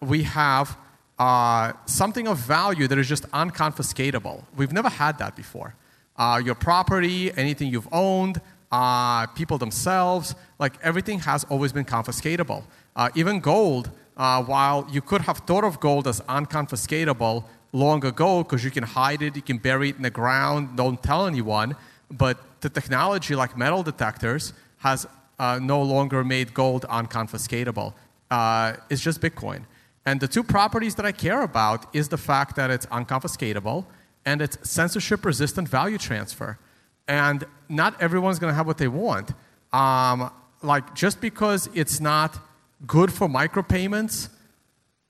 we 0.00 0.24
have 0.24 0.76
uh, 1.18 1.72
something 1.86 2.28
of 2.28 2.36
value 2.36 2.86
that 2.88 2.98
is 2.98 3.08
just 3.08 3.24
unconfiscatable. 3.30 4.44
We've 4.54 4.72
never 4.72 4.90
had 4.90 5.16
that 5.18 5.34
before. 5.34 5.74
Uh, 6.16 6.42
your 6.44 6.54
property, 6.54 7.32
anything 7.36 7.72
you've 7.72 7.88
owned, 7.90 8.40
uh, 8.74 9.26
people 9.40 9.56
themselves, 9.56 10.34
like 10.58 10.74
everything 10.82 11.20
has 11.20 11.44
always 11.44 11.72
been 11.72 11.84
confiscatable. 11.84 12.62
Uh, 12.96 13.08
even 13.14 13.38
gold, 13.38 13.86
uh, 14.16 14.42
while 14.42 14.80
you 14.90 15.00
could 15.00 15.22
have 15.28 15.38
thought 15.48 15.64
of 15.70 15.78
gold 15.78 16.08
as 16.08 16.20
unconfiscatable 16.22 17.44
long 17.72 18.04
ago 18.04 18.42
because 18.42 18.64
you 18.64 18.72
can 18.72 18.82
hide 18.82 19.22
it, 19.22 19.36
you 19.36 19.42
can 19.42 19.58
bury 19.58 19.90
it 19.90 19.96
in 19.96 20.02
the 20.02 20.10
ground, 20.10 20.76
don't 20.76 21.00
tell 21.10 21.26
anyone, 21.26 21.76
but 22.10 22.36
the 22.62 22.68
technology 22.68 23.36
like 23.36 23.56
metal 23.56 23.82
detectors 23.84 24.52
has 24.78 25.06
uh, 25.38 25.60
no 25.62 25.80
longer 25.80 26.24
made 26.24 26.52
gold 26.52 26.84
unconfiscatable. 26.98 27.92
Uh, 28.28 28.72
it's 28.90 29.02
just 29.08 29.20
Bitcoin. 29.20 29.60
And 30.04 30.18
the 30.18 30.28
two 30.28 30.42
properties 30.42 30.96
that 30.96 31.06
I 31.06 31.12
care 31.12 31.42
about 31.42 31.94
is 31.94 32.08
the 32.08 32.18
fact 32.18 32.56
that 32.56 32.70
it's 32.72 32.86
unconfiscatable 32.86 33.86
and 34.26 34.42
it's 34.42 34.58
censorship 34.68 35.24
resistant 35.24 35.68
value 35.68 35.98
transfer 35.98 36.58
and 37.08 37.44
not 37.68 38.00
everyone's 38.00 38.38
going 38.38 38.50
to 38.50 38.54
have 38.54 38.66
what 38.66 38.78
they 38.78 38.88
want. 38.88 39.32
Um, 39.72 40.30
like 40.62 40.94
just 40.94 41.20
because 41.20 41.68
it's 41.74 42.00
not 42.00 42.38
good 42.86 43.12
for 43.12 43.28
micropayments 43.28 44.28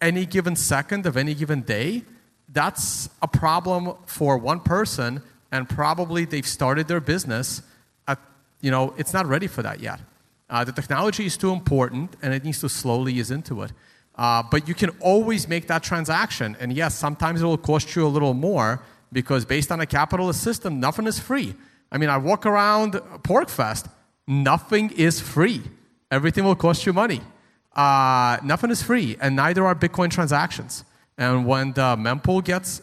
any 0.01 0.27
given 0.27 0.55
second 0.55 1.07
of 1.07 1.17
any 1.17 1.35
given 1.35 1.63
day, 1.63 2.03
that's 2.49 3.09
a 3.23 3.29
problem 3.29 3.95
for 4.07 4.37
one 4.37 4.61
person, 4.61 5.23
and 5.51 5.69
probably 5.69 6.25
they've 6.25 6.47
started 6.47 6.89
their 6.89 7.01
business. 7.01 7.63
At, 8.07 8.19
you 8.61 8.71
know, 8.71 8.95
it's 8.99 9.13
not 9.13 9.27
ready 9.27 9.47
for 9.47 9.63
that 9.63 9.81
yet. 9.81 10.01
Uh, 10.51 10.63
the 10.63 10.73
technology 10.73 11.25
is 11.25 11.37
too 11.37 11.53
important, 11.53 12.17
and 12.23 12.35
it 12.35 12.45
needs 12.45 12.61
to 12.61 12.69
slowly 12.69 13.15
ease 13.15 13.31
into 13.31 13.63
it. 13.63 13.73
Uh, 14.17 14.43
but 14.43 14.69
you 14.69 14.75
can 14.75 14.91
always 15.01 15.49
make 15.49 15.67
that 15.69 15.83
transaction, 15.83 16.57
and 16.61 16.73
yes, 16.73 16.95
sometimes 16.95 17.41
it 17.41 17.45
will 17.45 17.59
cost 17.59 17.97
you 17.97 18.07
a 18.07 18.09
little 18.09 18.35
more 18.35 18.83
because 19.11 19.45
based 19.45 19.73
on 19.73 19.81
a 19.81 19.87
capitalist 19.87 20.43
system, 20.43 20.79
nothing 20.81 21.07
is 21.07 21.19
free. 21.19 21.55
I 21.91 21.99
mean, 21.99 22.09
I 22.09 22.17
walk 22.17 22.47
around 22.47 22.95
PorcFest, 23.23 23.89
nothing 24.27 24.91
is 24.91 25.21
free. 25.21 25.63
Everything 26.11 26.45
will 26.45 26.57
cost 26.57 26.87
you 26.87 26.93
money. 26.93 27.21
Uh, 27.75 28.39
nothing 28.45 28.71
is 28.71 28.83
free, 28.83 29.17
and 29.21 29.35
neither 29.35 29.67
are 29.67 29.75
Bitcoin 29.75 30.11
transactions. 30.11 30.85
And 31.19 31.47
when 31.47 31.73
the 31.73 31.97
mempool 31.97 32.45
gets 32.45 32.83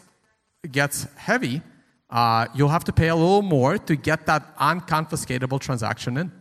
gets 0.70 1.08
heavy, 1.16 1.62
uh, 2.10 2.48
you'll 2.54 2.70
have 2.70 2.84
to 2.84 2.94
pay 2.94 3.08
a 3.08 3.16
little 3.16 3.42
more 3.42 3.78
to 3.78 3.96
get 3.96 4.26
that 4.26 4.56
unconfiscatable 4.58 5.60
transaction 5.60 6.18
in. 6.18 6.32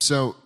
So 0.00 0.36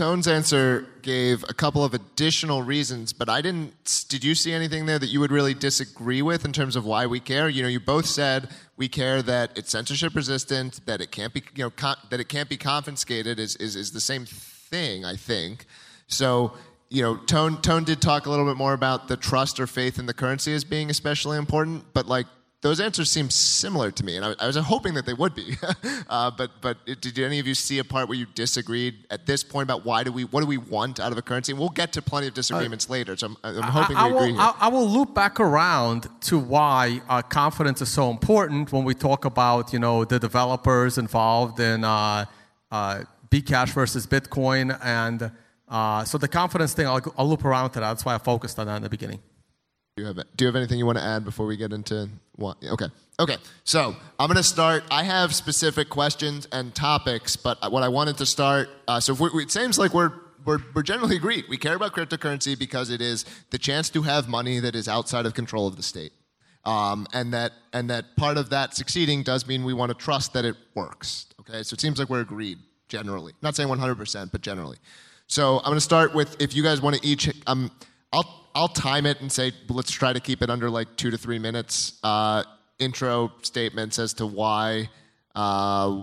Tone's 0.00 0.26
answer 0.26 0.86
gave 1.02 1.44
a 1.50 1.52
couple 1.52 1.84
of 1.84 1.92
additional 1.92 2.62
reasons, 2.62 3.12
but 3.12 3.28
I 3.28 3.42
didn't. 3.42 4.06
Did 4.08 4.24
you 4.24 4.34
see 4.34 4.50
anything 4.50 4.86
there 4.86 4.98
that 4.98 5.08
you 5.08 5.20
would 5.20 5.30
really 5.30 5.52
disagree 5.52 6.22
with 6.22 6.46
in 6.46 6.54
terms 6.54 6.74
of 6.74 6.86
why 6.86 7.04
we 7.04 7.20
care? 7.20 7.50
You 7.50 7.62
know, 7.62 7.68
you 7.68 7.80
both 7.80 8.06
said 8.06 8.48
we 8.78 8.88
care 8.88 9.20
that 9.20 9.50
it's 9.58 9.70
censorship 9.70 10.14
resistant, 10.14 10.80
that 10.86 11.02
it 11.02 11.10
can't 11.10 11.34
be, 11.34 11.42
you 11.54 11.64
know, 11.64 11.68
con- 11.68 11.98
that 12.08 12.18
it 12.18 12.30
can't 12.30 12.48
be 12.48 12.56
confiscated 12.56 13.38
is, 13.38 13.56
is 13.56 13.76
is 13.76 13.90
the 13.90 14.00
same 14.00 14.24
thing, 14.24 15.04
I 15.04 15.16
think. 15.16 15.66
So, 16.06 16.54
you 16.88 17.02
know, 17.02 17.18
Tone 17.18 17.60
Tone 17.60 17.84
did 17.84 18.00
talk 18.00 18.24
a 18.24 18.30
little 18.30 18.46
bit 18.46 18.56
more 18.56 18.72
about 18.72 19.06
the 19.06 19.18
trust 19.18 19.60
or 19.60 19.66
faith 19.66 19.98
in 19.98 20.06
the 20.06 20.14
currency 20.14 20.54
as 20.54 20.64
being 20.64 20.88
especially 20.88 21.36
important, 21.36 21.84
but 21.92 22.06
like 22.06 22.26
those 22.62 22.78
answers 22.78 23.10
seem 23.10 23.30
similar 23.30 23.90
to 23.90 24.04
me, 24.04 24.16
and 24.16 24.24
I, 24.24 24.34
I 24.38 24.46
was 24.46 24.56
hoping 24.56 24.92
that 24.94 25.06
they 25.06 25.14
would 25.14 25.34
be. 25.34 25.56
uh, 26.10 26.30
but 26.30 26.50
but 26.60 26.76
did 26.84 27.18
any 27.18 27.38
of 27.38 27.46
you 27.46 27.54
see 27.54 27.78
a 27.78 27.84
part 27.84 28.08
where 28.08 28.18
you 28.18 28.26
disagreed 28.34 29.06
at 29.10 29.24
this 29.24 29.42
point 29.42 29.64
about 29.64 29.86
why 29.86 30.04
do 30.04 30.12
we 30.12 30.24
what 30.24 30.42
do 30.42 30.46
we 30.46 30.58
want 30.58 31.00
out 31.00 31.10
of 31.10 31.16
a 31.16 31.22
currency? 31.22 31.52
And 31.52 31.58
we'll 31.58 31.70
get 31.70 31.92
to 31.94 32.02
plenty 32.02 32.26
of 32.26 32.34
disagreements 32.34 32.90
uh, 32.90 32.92
later. 32.92 33.16
So 33.16 33.28
I'm, 33.28 33.36
I'm 33.42 33.62
hoping 33.62 33.96
I, 33.96 34.08
I 34.08 34.10
we 34.10 34.16
agree 34.16 34.32
here. 34.32 34.40
I, 34.40 34.54
I, 34.60 34.68
will 34.68 34.86
loop 34.86 35.14
back 35.14 35.40
around 35.40 36.08
to 36.22 36.38
why 36.38 37.00
uh, 37.08 37.22
confidence 37.22 37.80
is 37.80 37.88
so 37.88 38.10
important 38.10 38.72
when 38.72 38.84
we 38.84 38.92
talk 38.94 39.24
about 39.24 39.72
you 39.72 39.78
know 39.78 40.04
the 40.04 40.18
developers 40.18 40.98
involved 40.98 41.60
in 41.60 41.82
uh, 41.82 42.26
uh 42.70 43.04
Bcash 43.30 43.68
versus 43.68 44.06
Bitcoin, 44.06 44.76
and 44.82 45.30
uh, 45.68 46.04
so 46.04 46.18
the 46.18 46.28
confidence 46.28 46.74
thing 46.74 46.86
I'll, 46.86 47.00
I'll 47.16 47.28
loop 47.28 47.44
around 47.44 47.70
to 47.70 47.80
that. 47.80 47.88
That's 47.88 48.04
why 48.04 48.16
I 48.16 48.18
focused 48.18 48.58
on 48.58 48.66
that 48.66 48.76
in 48.76 48.82
the 48.82 48.90
beginning. 48.90 49.20
Do 50.00 50.06
you 50.06 50.14
have 50.14 50.36
Do 50.36 50.44
you 50.44 50.46
have 50.46 50.56
anything 50.56 50.78
you 50.78 50.86
want 50.86 50.96
to 50.96 51.04
add 51.04 51.24
before 51.26 51.44
we 51.46 51.58
get 51.58 51.74
into 51.74 52.08
what? 52.36 52.56
Okay. 52.64 52.86
Okay. 53.18 53.36
So 53.64 53.94
I'm 54.18 54.28
going 54.28 54.38
to 54.38 54.42
start. 54.42 54.82
I 54.90 55.02
have 55.02 55.34
specific 55.34 55.90
questions 55.90 56.48
and 56.52 56.74
topics, 56.74 57.36
but 57.36 57.70
what 57.70 57.82
I 57.82 57.88
wanted 57.88 58.16
to 58.18 58.24
start. 58.26 58.70
Uh, 58.88 58.98
so 58.98 59.14
it 59.36 59.50
seems 59.50 59.78
like 59.78 59.92
we're 59.92 60.12
we're, 60.46 60.60
we're 60.74 60.82
generally 60.82 61.16
agreed. 61.16 61.44
We 61.50 61.58
care 61.58 61.76
about 61.76 61.92
cryptocurrency 61.92 62.58
because 62.58 62.88
it 62.88 63.02
is 63.02 63.26
the 63.50 63.58
chance 63.58 63.90
to 63.90 64.00
have 64.00 64.26
money 64.26 64.58
that 64.58 64.74
is 64.74 64.88
outside 64.88 65.26
of 65.26 65.34
control 65.34 65.66
of 65.66 65.76
the 65.76 65.82
state, 65.82 66.12
um, 66.64 67.06
and 67.12 67.34
that 67.34 67.52
and 67.74 67.90
that 67.90 68.16
part 68.16 68.38
of 68.38 68.48
that 68.50 68.74
succeeding 68.74 69.22
does 69.22 69.46
mean 69.46 69.64
we 69.64 69.74
want 69.74 69.90
to 69.90 69.94
trust 69.94 70.32
that 70.32 70.46
it 70.46 70.56
works. 70.74 71.26
Okay. 71.40 71.62
So 71.62 71.74
it 71.74 71.80
seems 71.80 71.98
like 71.98 72.08
we're 72.08 72.22
agreed 72.22 72.58
generally. 72.88 73.34
Not 73.42 73.54
saying 73.54 73.68
100%, 73.68 74.32
but 74.32 74.40
generally. 74.40 74.78
So 75.26 75.58
I'm 75.58 75.64
going 75.64 75.76
to 75.76 75.80
start 75.82 76.14
with 76.14 76.40
if 76.40 76.54
you 76.54 76.62
guys 76.62 76.80
want 76.80 76.96
to 76.96 77.06
each. 77.06 77.30
Um, 77.46 77.70
I'll 78.12 78.39
I'll 78.54 78.68
time 78.68 79.06
it 79.06 79.20
and 79.20 79.30
say 79.30 79.52
let's 79.68 79.90
try 79.90 80.12
to 80.12 80.20
keep 80.20 80.42
it 80.42 80.50
under 80.50 80.70
like 80.70 80.96
two 80.96 81.10
to 81.10 81.18
three 81.18 81.38
minutes. 81.38 81.98
Uh, 82.02 82.42
intro 82.78 83.32
statements 83.42 83.98
as 83.98 84.14
to 84.14 84.26
why 84.26 84.88
uh, 85.34 86.02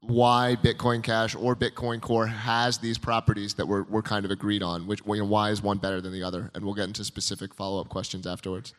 why 0.00 0.56
Bitcoin 0.62 1.02
Cash 1.02 1.34
or 1.34 1.56
Bitcoin 1.56 2.00
Core 2.00 2.26
has 2.26 2.78
these 2.78 2.98
properties 2.98 3.54
that 3.54 3.66
we're 3.66 3.82
we're 3.84 4.02
kind 4.02 4.24
of 4.24 4.30
agreed 4.30 4.62
on. 4.62 4.86
Which 4.86 5.00
you 5.06 5.16
know, 5.16 5.24
why 5.24 5.50
is 5.50 5.62
one 5.62 5.78
better 5.78 6.00
than 6.00 6.12
the 6.12 6.22
other? 6.22 6.50
And 6.54 6.64
we'll 6.64 6.74
get 6.74 6.84
into 6.84 7.04
specific 7.04 7.54
follow 7.54 7.80
up 7.80 7.88
questions 7.88 8.26
afterwards. 8.26 8.72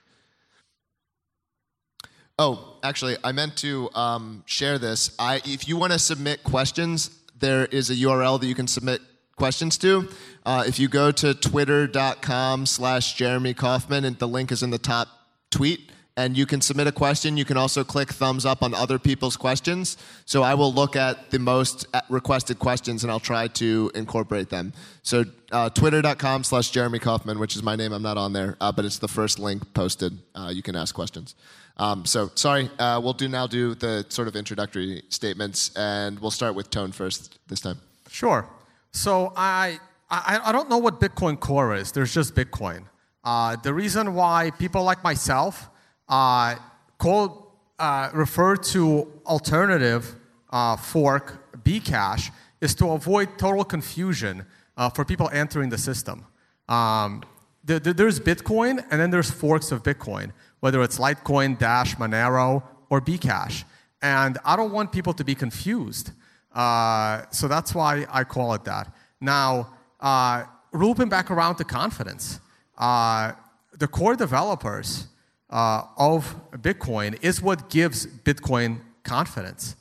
Oh, 2.39 2.80
actually, 2.82 3.18
I 3.24 3.34
meant 3.34 3.58
to 3.58 3.89
um, 3.94 4.44
share 4.48 4.80
this. 4.80 5.13
I, 5.20 5.41
if 5.46 5.68
you 5.68 5.77
want 5.77 5.94
to 5.94 6.00
submit 6.00 6.44
questions, 6.44 7.12
there 7.38 7.65
is 7.65 7.91
a 7.91 7.96
URL 7.96 8.39
that 8.39 8.48
you 8.48 8.56
can 8.56 8.68
submit 8.68 9.00
questions 9.41 9.75
to. 9.75 10.07
Uh, 10.45 10.63
if 10.67 10.77
you 10.77 10.88
go 10.88 11.12
to 11.12 11.33
twitter.com 11.33 12.63
slash 12.67 13.15
Jeremy 13.15 13.55
Kauffman, 13.55 14.05
and 14.05 14.15
the 14.19 14.27
link 14.27 14.51
is 14.51 14.62
in 14.62 14.69
the 14.69 14.77
top 14.77 15.07
tweet, 15.50 15.91
and 16.15 16.38
you 16.38 16.45
can 16.45 16.62
submit 16.62 16.86
a 16.86 16.91
question. 16.91 17.38
You 17.38 17.45
can 17.45 17.57
also 17.57 17.83
click 17.83 18.10
thumbs 18.10 18.45
up 18.45 18.62
on 18.62 18.75
other 18.75 19.00
people's 19.00 19.36
questions. 19.36 19.98
So 20.25 20.43
I 20.43 20.53
will 20.53 20.71
look 20.71 20.95
at 20.95 21.31
the 21.31 21.39
most 21.39 21.88
requested 22.07 22.60
questions 22.60 23.03
and 23.03 23.10
I'll 23.10 23.19
try 23.19 23.48
to 23.48 23.89
incorporate 23.95 24.51
them. 24.51 24.74
So 25.01 25.25
uh, 25.51 25.69
twitter.com 25.71 26.43
slash 26.43 26.69
Jeremy 26.69 27.00
Kauffman, 27.00 27.39
which 27.39 27.55
is 27.55 27.63
my 27.63 27.75
name. 27.75 27.93
I'm 27.93 28.03
not 28.03 28.17
on 28.17 28.33
there, 28.33 28.57
uh, 28.62 28.71
but 28.71 28.86
it's 28.86 29.00
the 29.00 29.07
first 29.07 29.39
link 29.39 29.74
posted. 29.74 30.19
Uh, 30.36 30.51
you 30.53 30.62
can 30.62 30.75
ask 30.75 30.93
questions. 30.93 31.33
Um, 31.77 32.05
so 32.05 32.29
sorry, 32.36 32.69
uh, 32.77 33.00
we'll 33.03 33.13
do 33.13 33.27
now 33.27 33.48
do 33.48 33.74
the 33.74 34.05
sort 34.10 34.27
of 34.27 34.36
introductory 34.36 35.01
statements, 35.10 35.75
and 35.75 36.19
we'll 36.19 36.29
start 36.29 36.53
with 36.53 36.69
Tone 36.69 36.91
first 36.91 37.39
this 37.48 37.62
time. 37.62 37.79
Sure. 38.07 38.45
So 38.91 39.33
I, 39.36 39.79
I, 40.10 40.39
I 40.45 40.51
don't 40.51 40.69
know 40.69 40.77
what 40.77 41.00
Bitcoin 41.00 41.39
Core 41.39 41.75
is. 41.75 41.91
There's 41.91 42.13
just 42.13 42.36
Bitcoin. 42.36 42.86
Uh, 43.24 43.55
the 43.55 43.74
reason 43.74 44.13
why 44.13 44.51
people 44.57 44.83
like 44.83 45.03
myself 45.03 45.69
uh, 46.10 46.55
call, 46.98 47.55
uh, 47.79 48.10
refer 48.13 48.55
to 48.55 49.12
alternative 49.25 50.15
uh, 50.50 50.75
fork 50.75 51.53
Bcash 51.63 52.31
is 52.60 52.75
to 52.75 52.89
avoid 52.91 53.38
total 53.38 53.63
confusion 53.63 54.45
uh, 54.77 54.89
for 54.89 55.05
people 55.05 55.29
entering 55.31 55.69
the 55.69 55.77
system. 55.77 56.25
Um, 56.67 57.24
the, 57.63 57.79
the, 57.79 57.93
there's 57.93 58.19
Bitcoin, 58.19 58.83
and 58.89 59.00
then 59.00 59.12
there's 59.12 59.29
forks 59.29 59.71
of 59.71 59.83
Bitcoin, 59.83 60.31
whether 60.60 60.81
it's 60.81 60.98
Litecoin, 60.98 61.57
Dash, 61.57 61.95
Monero, 61.95 62.63
or 62.89 63.00
Bcash. 63.01 63.63
And 64.01 64.38
I 64.43 64.55
don't 64.55 64.71
want 64.71 64.91
people 64.91 65.13
to 65.13 65.24
be 65.24 65.36
confused. 65.36 66.12
Uh, 66.53 67.24
so 67.31 67.48
that's 67.48 67.74
why 67.74 68.05
I 68.10 68.24
call 68.24 68.53
it 68.53 68.63
that. 68.65 68.93
Now, 69.20 69.74
uh, 70.00 70.46
looping 70.74 71.10
back 71.10 71.31
around 71.31 71.55
to 71.55 71.63
confidence, 71.63 72.39
uh, 72.77 73.34
the 73.77 73.88
core 73.88 74.15
developers 74.15 75.08
uh, 75.50 75.84
of 75.98 76.36
Bitcoin 76.51 77.17
is 77.24 77.41
what 77.41 77.70
gives 77.70 78.05
Bitcoin 78.05 78.81
confidence. 79.03 79.75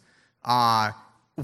Uh, 0.45 0.93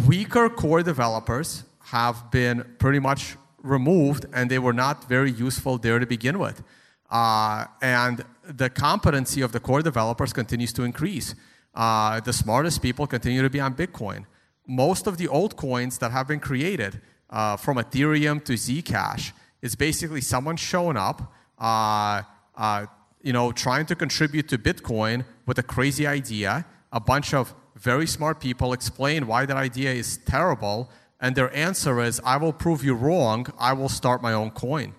weaker 0.06 0.48
core 0.48 0.82
developers 0.82 1.64
have 1.86 2.30
been 2.30 2.64
pretty 2.78 2.98
much 2.98 3.36
removed, 3.62 4.26
and 4.32 4.50
they 4.50 4.58
were 4.58 4.72
not 4.72 5.08
very 5.08 5.30
useful 5.30 5.78
there 5.78 5.98
to 5.98 6.06
begin 6.06 6.38
with. 6.38 6.62
And 7.10 8.24
the 8.44 8.70
competency 8.70 9.42
of 9.42 9.52
the 9.52 9.60
core 9.60 9.82
developers 9.82 10.32
continues 10.32 10.72
to 10.74 10.82
increase. 10.82 11.34
the 11.74 12.32
smartest 12.32 12.80
people 12.82 13.06
continue 13.06 13.42
to 13.42 13.50
be 13.50 13.60
on 13.60 13.74
Bitcoin 13.74 14.24
most 14.66 15.06
of 15.06 15.16
the 15.16 15.28
old 15.28 15.56
coins 15.56 15.98
that 15.98 16.10
have 16.10 16.26
been 16.28 16.40
created 16.40 17.00
uh, 17.30 17.56
from 17.56 17.76
Ethereum 17.76 18.44
to 18.44 18.54
Zcash 18.54 19.32
is 19.62 19.74
basically 19.74 20.20
someone 20.20 20.56
showing 20.56 20.96
up, 20.96 21.32
uh, 21.58 22.22
uh, 22.56 22.86
you 23.22 23.32
know, 23.32 23.52
trying 23.52 23.86
to 23.86 23.94
contribute 23.94 24.48
to 24.48 24.58
Bitcoin 24.58 25.24
with 25.46 25.58
a 25.58 25.62
crazy 25.62 26.06
idea. 26.06 26.64
A 26.92 27.00
bunch 27.00 27.34
of 27.34 27.54
very 27.76 28.06
smart 28.06 28.40
people 28.40 28.72
explain 28.72 29.26
why 29.26 29.46
that 29.46 29.56
idea 29.56 29.92
is 29.92 30.18
terrible, 30.18 30.90
and 31.20 31.34
their 31.34 31.54
answer 31.54 32.00
is, 32.00 32.20
"I 32.24 32.36
will 32.36 32.52
prove 32.52 32.84
you 32.84 32.94
wrong. 32.94 33.46
I 33.58 33.72
will 33.72 33.88
start 33.88 34.22
my 34.22 34.32
own 34.32 34.50
coin." 34.50 34.94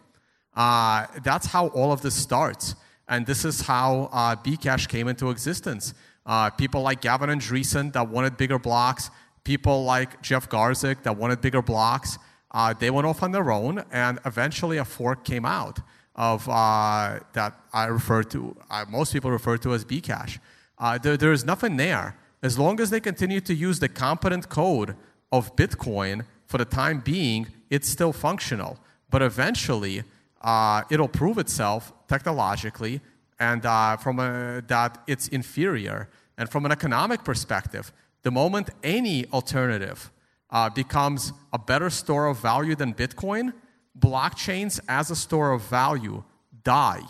Uh, 0.56 1.06
that's 1.24 1.48
how 1.48 1.68
all 1.68 1.92
of 1.92 2.02
this 2.02 2.16
starts, 2.16 2.76
and 3.08 3.26
this 3.26 3.46
is 3.46 3.62
how 3.62 4.10
uh, 4.12 4.36
Bcash 4.36 4.88
came 4.88 5.08
into 5.08 5.30
existence. 5.30 5.94
Uh, 6.26 6.50
people 6.50 6.82
like 6.82 7.00
Gavin 7.02 7.30
Andresen 7.30 7.94
that 7.94 8.10
wanted 8.10 8.36
bigger 8.36 8.60
blocks 8.60 9.10
people 9.48 9.86
like 9.86 10.22
Jeff 10.22 10.50
Garzik 10.50 11.04
that 11.04 11.16
wanted 11.16 11.40
bigger 11.40 11.62
blocks, 11.62 12.18
uh, 12.52 12.74
they 12.74 12.90
went 12.90 13.08
off 13.08 13.24
on 13.24 13.32
their 13.32 13.50
own, 13.50 13.74
and 13.94 14.20
eventually 14.26 14.78
a 14.78 14.84
fork 14.84 15.24
came 15.24 15.46
out 15.46 15.80
of 16.18 16.50
uh, 16.50 17.20
that 17.32 17.54
I 17.72 17.86
refer 17.86 18.24
to, 18.34 18.40
uh, 18.70 18.84
most 18.90 19.14
people 19.14 19.32
refer 19.32 19.56
to 19.60 19.74
as 19.74 19.86
Bcash. 19.86 20.40
Uh, 20.78 20.98
there, 20.98 21.16
there 21.16 21.32
is 21.32 21.46
nothing 21.46 21.78
there. 21.78 22.18
As 22.44 22.60
long 22.60 22.82
as 22.82 22.90
they 22.90 23.00
continue 23.00 23.40
to 23.40 23.54
use 23.54 23.80
the 23.80 23.88
competent 23.88 24.50
code 24.50 24.98
of 25.32 25.56
Bitcoin 25.56 26.26
for 26.46 26.58
the 26.58 26.66
time 26.66 27.00
being, 27.00 27.48
it's 27.70 27.88
still 27.88 28.12
functional. 28.12 28.78
But 29.10 29.22
eventually, 29.22 30.04
uh, 30.42 30.82
it'll 30.92 31.08
prove 31.22 31.38
itself 31.38 31.94
technologically 32.10 33.00
and 33.40 33.66
uh, 33.66 33.96
from 33.96 34.20
a, 34.20 34.62
that 34.68 35.02
it's 35.08 35.30
inferior. 35.30 36.10
And 36.38 36.50
from 36.50 36.66
an 36.66 36.72
economic 36.72 37.24
perspective, 37.24 37.92
the 38.24 38.32
moment 38.32 38.70
any 38.84 39.26
alternative 39.28 40.12
uh, 40.50 40.70
becomes 40.70 41.34
a 41.54 41.60
better 41.60 41.90
store 41.90 42.28
of 42.28 42.40
value 42.40 42.76
than 42.76 42.94
Bitcoin, 42.94 43.54
blockchains 43.98 44.80
as 44.88 45.12
a 45.12 45.16
store 45.16 45.52
of 45.52 45.62
value 45.64 46.24
die 46.64 47.04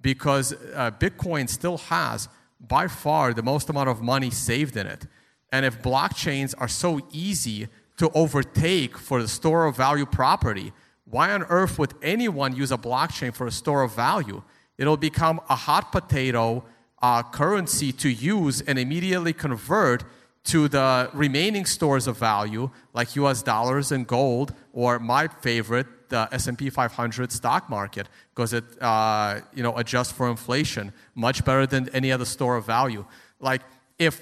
because 0.00 0.52
uh, 0.74 0.90
Bitcoin 0.90 1.48
still 1.48 1.78
has 1.78 2.28
by 2.60 2.88
far 2.88 3.32
the 3.32 3.42
most 3.42 3.68
amount 3.70 3.88
of 3.88 4.02
money 4.02 4.30
saved 4.30 4.76
in 4.76 4.86
it. 4.86 5.06
And 5.50 5.64
if 5.64 5.82
blockchains 5.82 6.54
are 6.58 6.68
so 6.68 7.00
easy 7.12 7.68
to 7.98 8.10
overtake 8.14 8.96
for 8.98 9.20
the 9.22 9.28
store 9.28 9.66
of 9.66 9.76
value 9.76 10.06
property, 10.06 10.72
why 11.04 11.32
on 11.32 11.42
earth 11.44 11.78
would 11.78 11.92
anyone 12.02 12.56
use 12.56 12.72
a 12.72 12.78
blockchain 12.78 13.34
for 13.34 13.46
a 13.46 13.52
store 13.52 13.82
of 13.82 13.94
value? 13.94 14.42
It'll 14.78 14.96
become 14.96 15.40
a 15.48 15.56
hot 15.56 15.92
potato 15.92 16.64
uh, 17.00 17.22
currency 17.22 17.92
to 17.92 18.08
use 18.08 18.60
and 18.62 18.78
immediately 18.78 19.32
convert 19.32 20.04
to 20.44 20.68
the 20.68 21.08
remaining 21.12 21.64
stores 21.64 22.06
of 22.06 22.16
value, 22.16 22.70
like 22.94 23.14
US 23.16 23.42
dollars 23.42 23.92
and 23.92 24.06
gold, 24.06 24.54
or 24.72 24.98
my 24.98 25.28
favorite, 25.28 25.86
the 26.12 26.28
S&P 26.30 26.68
500 26.68 27.32
stock 27.32 27.70
market 27.70 28.06
because 28.34 28.52
it 28.52 28.64
uh, 28.82 29.40
you 29.54 29.62
know 29.62 29.74
adjusts 29.78 30.12
for 30.12 30.30
inflation 30.30 30.92
much 31.14 31.42
better 31.42 31.66
than 31.66 31.88
any 31.90 32.12
other 32.12 32.26
store 32.26 32.56
of 32.56 32.66
value. 32.66 33.04
Like 33.40 33.62
if 33.98 34.20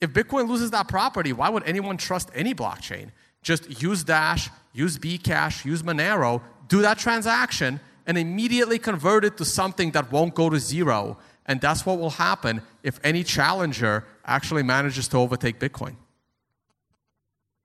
if 0.00 0.10
Bitcoin 0.12 0.48
loses 0.48 0.70
that 0.70 0.88
property, 0.88 1.32
why 1.32 1.48
would 1.50 1.62
anyone 1.64 1.96
trust 1.98 2.30
any 2.34 2.54
blockchain? 2.54 3.10
Just 3.42 3.82
use 3.82 4.02
Dash, 4.02 4.48
use 4.72 4.98
Bcash, 4.98 5.64
use 5.64 5.82
Monero, 5.82 6.42
do 6.68 6.82
that 6.82 6.98
transaction, 6.98 7.80
and 8.06 8.16
immediately 8.18 8.78
convert 8.78 9.24
it 9.24 9.36
to 9.36 9.44
something 9.44 9.90
that 9.92 10.10
won't 10.10 10.34
go 10.34 10.48
to 10.50 10.58
zero. 10.58 11.18
And 11.46 11.60
that's 11.60 11.86
what 11.86 11.98
will 11.98 12.10
happen 12.10 12.60
if 12.82 12.98
any 13.04 13.22
challenger 13.22 14.04
actually 14.24 14.64
manages 14.64 15.08
to 15.08 15.16
overtake 15.16 15.58
Bitcoin. 15.58 15.94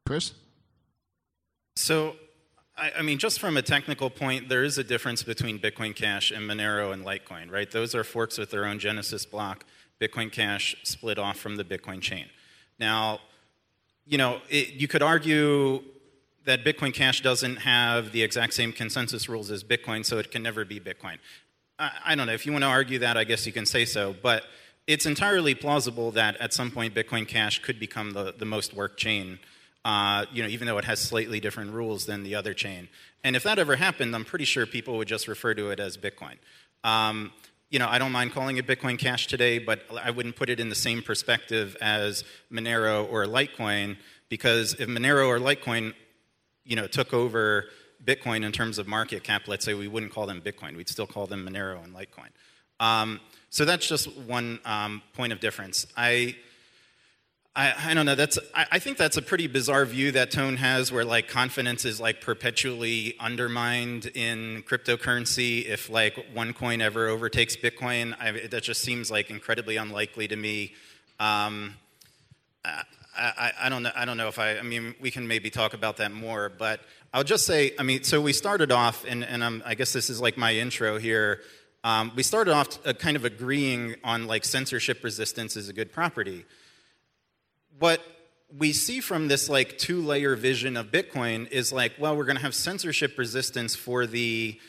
Chris? 0.05 0.33
So, 1.75 2.15
I, 2.77 2.91
I, 2.99 3.01
mean, 3.01 3.17
just 3.17 3.39
from 3.39 3.57
a 3.57 3.61
technical 3.61 4.09
point, 4.09 4.49
there 4.49 4.63
is 4.63 4.77
a 4.77 4.83
difference 4.83 5.23
between 5.23 5.59
Bitcoin 5.59 5.95
Cash 5.95 6.31
and 6.31 6.49
Monero 6.49 6.93
and 6.93 7.03
Litecoin, 7.03 7.51
right? 7.51 7.69
Those 7.69 7.95
are 7.95 8.03
forks 8.03 8.37
with 8.37 8.51
their 8.51 8.65
own 8.65 8.77
Genesis 8.77 9.25
block. 9.25 9.65
Bitcoin 9.99 10.31
Cash 10.31 10.75
split 10.83 11.17
off 11.17 11.37
from 11.37 11.55
the 11.55 11.63
Bitcoin 11.63 12.01
chain. 12.01 12.25
Now, 12.79 13.19
you 14.05 14.17
know, 14.17 14.41
it, 14.49 14.73
you 14.73 14.87
could 14.87 15.03
argue 15.03 15.83
that 16.45 16.65
Bitcoin 16.65 16.93
Cash 16.93 17.21
doesn't 17.21 17.57
have 17.57 18.11
the 18.11 18.23
exact 18.23 18.53
same 18.53 18.73
consensus 18.73 19.29
rules 19.29 19.51
as 19.51 19.63
Bitcoin, 19.63 20.03
so 20.03 20.17
it 20.17 20.31
can 20.31 20.41
never 20.41 20.65
be 20.65 20.79
Bitcoin. 20.79 21.17
I, 21.81 22.15
don't 22.15 22.27
know. 22.27 22.33
If 22.33 22.45
you 22.45 22.51
want 22.51 22.63
to 22.63 22.67
argue 22.69 22.99
that, 22.99 23.17
I 23.17 23.23
guess 23.23 23.47
you 23.47 23.53
can 23.53 23.65
say 23.65 23.85
so. 23.85 24.13
But 24.21 24.43
it's 24.85 25.05
entirely 25.07 25.55
plausible 25.55 26.11
that 26.11 26.37
at 26.37 26.53
some 26.53 26.69
point 26.69 26.93
Bitcoin 26.93 27.27
Cash 27.27 27.59
could 27.63 27.79
become 27.79 28.11
the, 28.11 28.33
the 28.37 28.45
most 28.45 28.75
worked 28.75 28.99
chain, 28.99 29.39
uh, 29.83 30.25
you 30.31 30.43
know, 30.43 30.49
even 30.49 30.67
though 30.67 30.77
it 30.77 30.85
has 30.85 30.99
slightly 30.99 31.39
different 31.39 31.71
rules 31.71 32.05
than 32.05 32.21
the 32.23 32.35
other 32.35 32.53
chain. 32.53 32.87
And 33.23 33.35
if 33.35 33.43
that 33.43 33.57
ever 33.57 33.75
happened, 33.75 34.13
I'm 34.15 34.25
pretty 34.25 34.45
sure 34.45 34.67
people 34.67 34.97
would 34.97 35.07
just 35.07 35.27
refer 35.27 35.55
to 35.55 35.71
it 35.71 35.79
as 35.79 35.97
Bitcoin. 35.97 36.37
Um, 36.83 37.31
you 37.71 37.79
know, 37.79 37.87
I 37.87 37.97
don't 37.97 38.11
mind 38.11 38.33
calling 38.33 38.57
it 38.57 38.67
Bitcoin 38.67 38.99
Cash 38.99 39.27
today, 39.27 39.57
but 39.57 39.81
I 40.03 40.11
wouldn't 40.11 40.35
put 40.35 40.49
it 40.49 40.59
in 40.59 40.69
the 40.69 40.75
same 40.75 41.01
perspective 41.01 41.75
as 41.81 42.23
Monero 42.51 43.09
or 43.09 43.25
Litecoin 43.25 43.97
because 44.29 44.73
if 44.75 44.87
Monero 44.87 45.27
or 45.27 45.39
Litecoin, 45.39 45.93
you 46.63 46.75
know, 46.75 46.85
took 46.85 47.13
over 47.13 47.65
Bitcoin 48.03 48.43
in 48.43 48.51
terms 48.51 48.77
of 48.77 48.87
market 48.87 49.23
cap, 49.23 49.47
let's 49.47 49.65
say 49.65 49.73
we 49.73 49.87
wouldn't 49.87 50.11
call 50.11 50.25
them 50.25 50.41
Bitcoin, 50.41 50.75
we'd 50.75 50.89
still 50.89 51.07
call 51.07 51.27
them 51.27 51.47
Monero 51.47 51.83
and 51.83 51.93
Litecoin. 51.93 52.29
Um, 52.79 53.19
so 53.49 53.65
that's 53.65 53.87
just 53.87 54.15
one 54.17 54.59
um, 54.65 55.01
point 55.13 55.33
of 55.33 55.39
difference. 55.39 55.85
I 55.95 56.35
I, 57.53 57.73
I, 57.89 57.93
don't 57.93 58.05
know. 58.05 58.15
That's 58.15 58.39
I, 58.55 58.65
I, 58.71 58.79
think 58.79 58.97
that's 58.97 59.17
a 59.17 59.21
pretty 59.21 59.47
bizarre 59.47 59.83
view 59.83 60.13
that 60.13 60.31
Tone 60.31 60.55
has, 60.55 60.89
where 60.89 61.03
like 61.03 61.27
confidence 61.27 61.83
is 61.83 61.99
like 61.99 62.21
perpetually 62.21 63.15
undermined 63.19 64.05
in 64.05 64.63
cryptocurrency. 64.65 65.65
If 65.65 65.89
like 65.89 66.17
one 66.33 66.53
coin 66.53 66.79
ever 66.79 67.09
overtakes 67.09 67.57
Bitcoin, 67.57 68.15
I, 68.21 68.47
that 68.47 68.63
just 68.63 68.81
seems 68.81 69.11
like 69.11 69.29
incredibly 69.29 69.75
unlikely 69.75 70.29
to 70.29 70.35
me. 70.37 70.75
Um, 71.19 71.75
I, 72.63 73.51
I, 73.59 73.67
don't 73.67 73.83
know. 73.83 73.91
I 73.97 74.05
don't 74.05 74.15
know 74.15 74.29
if 74.29 74.39
I. 74.39 74.57
I 74.57 74.61
mean, 74.61 74.95
we 75.01 75.11
can 75.11 75.27
maybe 75.27 75.49
talk 75.49 75.73
about 75.73 75.97
that 75.97 76.13
more, 76.13 76.47
but 76.47 76.79
I'll 77.13 77.23
just 77.23 77.45
say. 77.45 77.73
I 77.77 77.83
mean, 77.83 78.03
so 78.03 78.21
we 78.21 78.33
started 78.33 78.71
off, 78.71 79.05
and, 79.05 79.23
and 79.23 79.43
I'm, 79.43 79.61
I 79.65 79.75
guess 79.75 79.93
this 79.93 80.09
is 80.09 80.21
like 80.21 80.37
my 80.37 80.55
intro 80.55 80.97
here. 80.97 81.41
Um, 81.83 82.11
we 82.15 82.23
started 82.23 82.53
off 82.53 82.79
uh, 82.85 82.93
kind 82.93 83.17
of 83.17 83.25
agreeing 83.25 83.95
on 84.03 84.27
like 84.27 84.45
censorship 84.45 85.03
resistance 85.03 85.57
is 85.57 85.67
a 85.67 85.73
good 85.73 85.91
property 85.91 86.45
what 87.81 87.99
we 88.57 88.73
see 88.73 88.99
from 88.99 89.27
this 89.27 89.49
like 89.49 89.77
two 89.77 90.01
layer 90.01 90.35
vision 90.35 90.77
of 90.77 90.91
Bitcoin 90.91 91.49
is 91.51 91.73
like, 91.73 91.93
well, 91.97 92.15
we're 92.15 92.25
going 92.25 92.35
to 92.35 92.41
have 92.43 92.53
censorship 92.53 93.17
resistance 93.17 93.75
for 93.75 94.05
the 94.05 94.59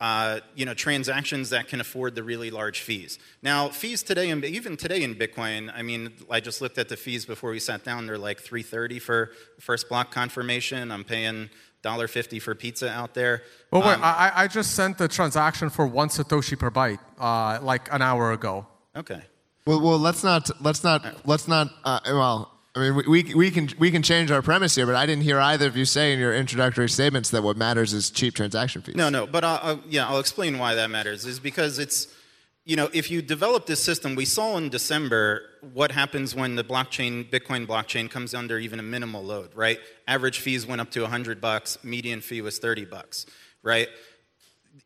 uh, 0.00 0.38
you 0.54 0.64
know 0.64 0.74
transactions 0.74 1.50
that 1.50 1.66
can 1.66 1.80
afford 1.80 2.14
the 2.14 2.22
really 2.22 2.50
large 2.50 2.80
fees. 2.80 3.18
Now, 3.42 3.68
fees 3.68 4.02
today, 4.02 4.30
and 4.30 4.44
even 4.44 4.76
today 4.76 5.02
in 5.02 5.14
Bitcoin, 5.16 5.72
I 5.74 5.82
mean, 5.82 6.12
I 6.30 6.38
just 6.38 6.60
looked 6.60 6.78
at 6.78 6.88
the 6.88 6.96
fees 6.96 7.24
before 7.24 7.50
we 7.50 7.58
sat 7.58 7.84
down. 7.84 8.06
They're 8.06 8.18
like 8.18 8.38
330 8.38 8.98
for 9.00 9.30
first 9.58 9.88
block 9.88 10.12
confirmation. 10.12 10.92
I'm 10.92 11.02
paying 11.02 11.50
$1.50 11.84 12.42
for 12.42 12.54
pizza 12.54 12.90
out 12.90 13.14
there. 13.14 13.42
Well, 13.70 13.82
wait, 13.82 13.94
um, 13.94 14.00
I, 14.02 14.32
I 14.34 14.48
just 14.48 14.74
sent 14.74 14.98
the 14.98 15.08
transaction 15.08 15.70
for 15.70 15.86
one 15.86 16.08
satoshi 16.08 16.58
per 16.58 16.70
byte 16.70 16.98
uh, 17.18 17.60
like 17.62 17.92
an 17.92 18.02
hour 18.02 18.32
ago. 18.32 18.66
Okay. 18.96 19.22
Well, 19.66 19.80
well, 19.80 19.98
let's 19.98 20.24
not 20.24 20.50
let's 20.62 20.82
not 20.82 21.26
let's 21.26 21.46
not. 21.46 21.68
Uh, 21.84 22.00
well, 22.06 22.58
I 22.74 22.90
mean, 22.90 23.02
we, 23.08 23.34
we, 23.34 23.50
can, 23.50 23.68
we 23.78 23.90
can 23.90 24.02
change 24.02 24.30
our 24.30 24.40
premise 24.40 24.74
here, 24.74 24.86
but 24.86 24.94
I 24.94 25.04
didn't 25.04 25.24
hear 25.24 25.40
either 25.40 25.66
of 25.66 25.76
you 25.76 25.84
say 25.84 26.12
in 26.12 26.18
your 26.18 26.34
introductory 26.34 26.88
statements 26.88 27.30
that 27.30 27.42
what 27.42 27.56
matters 27.56 27.92
is 27.92 28.08
cheap 28.10 28.34
transaction 28.34 28.82
fees. 28.82 28.94
No, 28.94 29.08
no, 29.08 29.26
but 29.26 29.42
I'll, 29.42 29.60
I'll, 29.62 29.80
yeah, 29.88 30.08
I'll 30.08 30.20
explain 30.20 30.58
why 30.58 30.74
that 30.76 30.88
matters. 30.88 31.26
Is 31.26 31.40
because 31.40 31.78
it's, 31.78 32.06
you 32.68 32.76
know, 32.76 32.90
if 32.92 33.10
you 33.10 33.22
develop 33.22 33.64
this 33.64 33.82
system, 33.82 34.14
we 34.14 34.26
saw 34.26 34.58
in 34.58 34.68
December 34.68 35.40
what 35.72 35.90
happens 35.90 36.34
when 36.34 36.54
the 36.54 36.62
blockchain, 36.62 37.28
Bitcoin 37.30 37.66
blockchain, 37.66 38.10
comes 38.10 38.34
under 38.34 38.58
even 38.58 38.78
a 38.78 38.82
minimal 38.82 39.24
load, 39.24 39.54
right? 39.54 39.78
Average 40.06 40.40
fees 40.40 40.66
went 40.66 40.78
up 40.78 40.90
to 40.90 41.00
100 41.00 41.40
bucks, 41.40 41.78
median 41.82 42.20
fee 42.20 42.42
was 42.42 42.58
30 42.58 42.84
bucks, 42.84 43.24
right? 43.62 43.88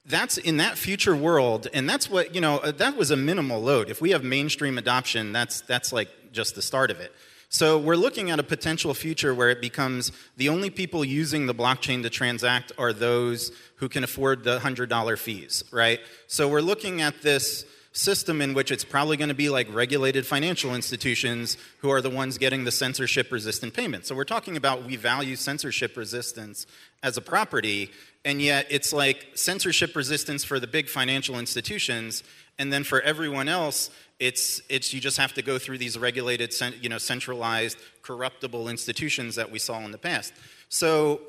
That's 0.06 0.38
in 0.38 0.58
that 0.58 0.78
future 0.78 1.16
world, 1.16 1.66
and 1.74 1.90
that's 1.90 2.08
what, 2.08 2.36
you 2.36 2.40
know, 2.40 2.58
uh, 2.58 2.70
that 2.70 2.96
was 2.96 3.10
a 3.10 3.16
minimal 3.16 3.60
load. 3.60 3.90
If 3.90 4.00
we 4.00 4.10
have 4.10 4.22
mainstream 4.22 4.78
adoption, 4.78 5.32
that's, 5.32 5.62
that's 5.62 5.92
like 5.92 6.08
just 6.30 6.54
the 6.54 6.62
start 6.62 6.92
of 6.92 7.00
it. 7.00 7.12
So 7.52 7.76
we're 7.76 7.96
looking 7.96 8.30
at 8.30 8.38
a 8.38 8.42
potential 8.42 8.94
future 8.94 9.34
where 9.34 9.50
it 9.50 9.60
becomes 9.60 10.10
the 10.38 10.48
only 10.48 10.70
people 10.70 11.04
using 11.04 11.44
the 11.44 11.54
blockchain 11.54 12.02
to 12.02 12.08
transact 12.08 12.72
are 12.78 12.94
those 12.94 13.52
who 13.76 13.90
can 13.90 14.04
afford 14.04 14.42
the 14.42 14.58
$100 14.58 15.18
fees, 15.18 15.62
right? 15.70 16.00
So 16.28 16.48
we're 16.48 16.62
looking 16.62 17.02
at 17.02 17.20
this 17.20 17.66
system 17.92 18.40
in 18.40 18.54
which 18.54 18.70
it's 18.70 18.84
probably 18.84 19.18
going 19.18 19.28
to 19.28 19.34
be 19.34 19.50
like 19.50 19.70
regulated 19.70 20.26
financial 20.26 20.74
institutions 20.74 21.58
who 21.80 21.90
are 21.90 22.00
the 22.00 22.08
ones 22.08 22.38
getting 22.38 22.64
the 22.64 22.70
censorship 22.70 23.30
resistant 23.30 23.74
payments. 23.74 24.08
So 24.08 24.14
we're 24.14 24.24
talking 24.24 24.56
about 24.56 24.86
we 24.86 24.96
value 24.96 25.36
censorship 25.36 25.94
resistance 25.98 26.66
as 27.02 27.18
a 27.18 27.20
property, 27.20 27.90
and 28.24 28.40
yet 28.40 28.66
it's 28.70 28.94
like 28.94 29.26
censorship 29.34 29.94
resistance 29.94 30.42
for 30.42 30.58
the 30.58 30.66
big 30.66 30.88
financial 30.88 31.38
institutions, 31.38 32.24
and 32.58 32.72
then 32.72 32.82
for 32.82 33.02
everyone 33.02 33.48
else, 33.48 33.90
it's, 34.18 34.60
it's 34.68 34.92
you 34.94 35.00
just 35.00 35.16
have 35.16 35.32
to 35.34 35.42
go 35.42 35.58
through 35.58 35.78
these 35.78 35.98
regulated, 35.98 36.54
you 36.80 36.88
know, 36.88 36.98
centralized, 36.98 37.76
corruptible 38.02 38.68
institutions 38.68 39.34
that 39.36 39.50
we 39.50 39.58
saw 39.58 39.78
in 39.80 39.90
the 39.92 39.98
past. 39.98 40.32
So, 40.68 41.20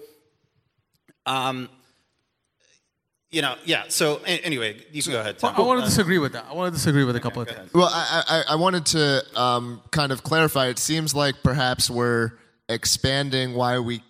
um, 1.26 1.70
you 3.34 3.42
know, 3.42 3.56
yeah. 3.66 3.86
So 3.88 4.22
anyway, 4.26 4.78
you 4.92 5.02
can 5.02 5.12
go 5.12 5.20
ahead. 5.20 5.38
Well, 5.42 5.54
I 5.58 5.62
want 5.62 5.80
to 5.80 5.86
disagree 5.86 6.20
with 6.20 6.34
that. 6.34 6.46
I 6.50 6.54
want 6.54 6.72
to 6.72 6.78
disagree 6.78 7.04
with 7.04 7.16
a 7.16 7.20
couple 7.20 7.42
okay, 7.42 7.52
of 7.52 7.58
things. 7.58 7.74
Well, 7.74 7.90
I, 7.92 8.24
I, 8.28 8.54
I 8.54 8.56
wanted 8.56 8.86
to 8.88 9.24
um, 9.36 9.82
kind 9.90 10.12
of 10.12 10.22
clarify. 10.22 10.68
It 10.68 10.78
seems 10.78 11.16
like 11.16 11.42
perhaps 11.42 11.90
we're 11.90 12.34
expanding 12.70 13.56
why 13.56 13.80
we 13.80 14.04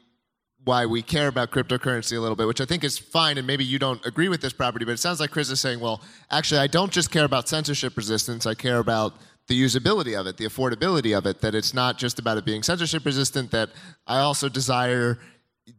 why 0.65 0.86
we 0.86 1.02
care 1.02 1.28
about 1.28 1.52
cryptocurrency 1.52 2.15
a 2.15 2.19
little 2.19 2.36
bit, 2.36 2.47
which 2.47 2.62
I 2.62 2.65
think 2.65 2.84
is 2.84 2.97
fine, 2.97 3.38
and 3.38 3.45
maybe 3.45 3.65
you 3.65 3.80
don't 3.80 4.04
agree 4.06 4.30
with 4.30 4.41
this 4.41 4.54
property, 4.54 4.86
but 4.86 4.91
it 4.91 4.99
sounds 4.99 5.19
like 5.19 5.32
Chris 5.32 5.49
is 5.49 5.60
saying, 5.60 5.80
well, 5.80 6.02
actually, 6.32 6.60
I 6.60 6.67
don't 6.67 6.91
just 6.91 7.12
care 7.12 7.26
about 7.26 7.49
censorship 7.49 7.97
resistance, 7.97 8.45
I 8.45 8.54
care 8.54 8.80
about 8.80 9.13
the 9.47 9.62
usability 9.62 10.17
of 10.17 10.26
it, 10.26 10.38
the 10.38 10.45
affordability 10.45 11.17
of 11.17 11.26
it, 11.26 11.41
that 11.41 11.54
it's 11.54 11.73
not 11.73 11.97
just 11.97 12.17
about 12.17 12.38
it 12.38 12.45
being 12.45 12.63
censorship 12.63 13.06
resistant, 13.06 13.52
that 13.52 13.71
I 14.08 14.19
also 14.19 14.47
desire 14.47 15.19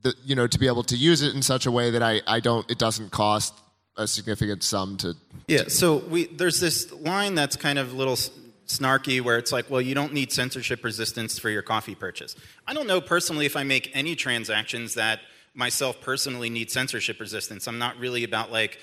the, 0.02 0.14
you 0.22 0.34
know, 0.34 0.46
to 0.46 0.58
be 0.58 0.66
able 0.66 0.82
to 0.84 0.96
use 0.96 1.22
it 1.22 1.34
in 1.34 1.40
such 1.40 1.64
a 1.64 1.70
way 1.70 1.90
that 1.90 2.02
I, 2.02 2.20
I 2.26 2.40
don't, 2.40 2.70
it 2.70 2.78
doesn't 2.78 3.10
cost 3.10 3.54
a 3.96 4.06
significant 4.06 4.62
sum 4.62 4.96
to. 4.98 5.14
Yeah, 5.48 5.64
so 5.68 5.98
we, 5.98 6.26
there's 6.26 6.60
this 6.60 6.92
line 6.92 7.34
that's 7.34 7.56
kind 7.56 7.78
of 7.78 7.92
a 7.92 7.96
little 7.96 8.18
snarky 8.66 9.20
where 9.20 9.38
it's 9.38 9.52
like, 9.52 9.70
well, 9.70 9.80
you 9.80 9.94
don't 9.94 10.12
need 10.12 10.32
censorship 10.32 10.84
resistance 10.84 11.38
for 11.38 11.50
your 11.50 11.62
coffee 11.62 11.94
purchase. 11.94 12.34
I 12.66 12.74
don't 12.74 12.86
know 12.86 13.00
personally 13.00 13.46
if 13.46 13.56
I 13.56 13.62
make 13.62 13.90
any 13.94 14.16
transactions 14.16 14.94
that 14.94 15.20
myself 15.54 16.00
personally 16.00 16.50
need 16.50 16.70
censorship 16.70 17.20
resistance. 17.20 17.66
I'm 17.66 17.78
not 17.78 17.98
really 17.98 18.24
about 18.24 18.50
like 18.50 18.78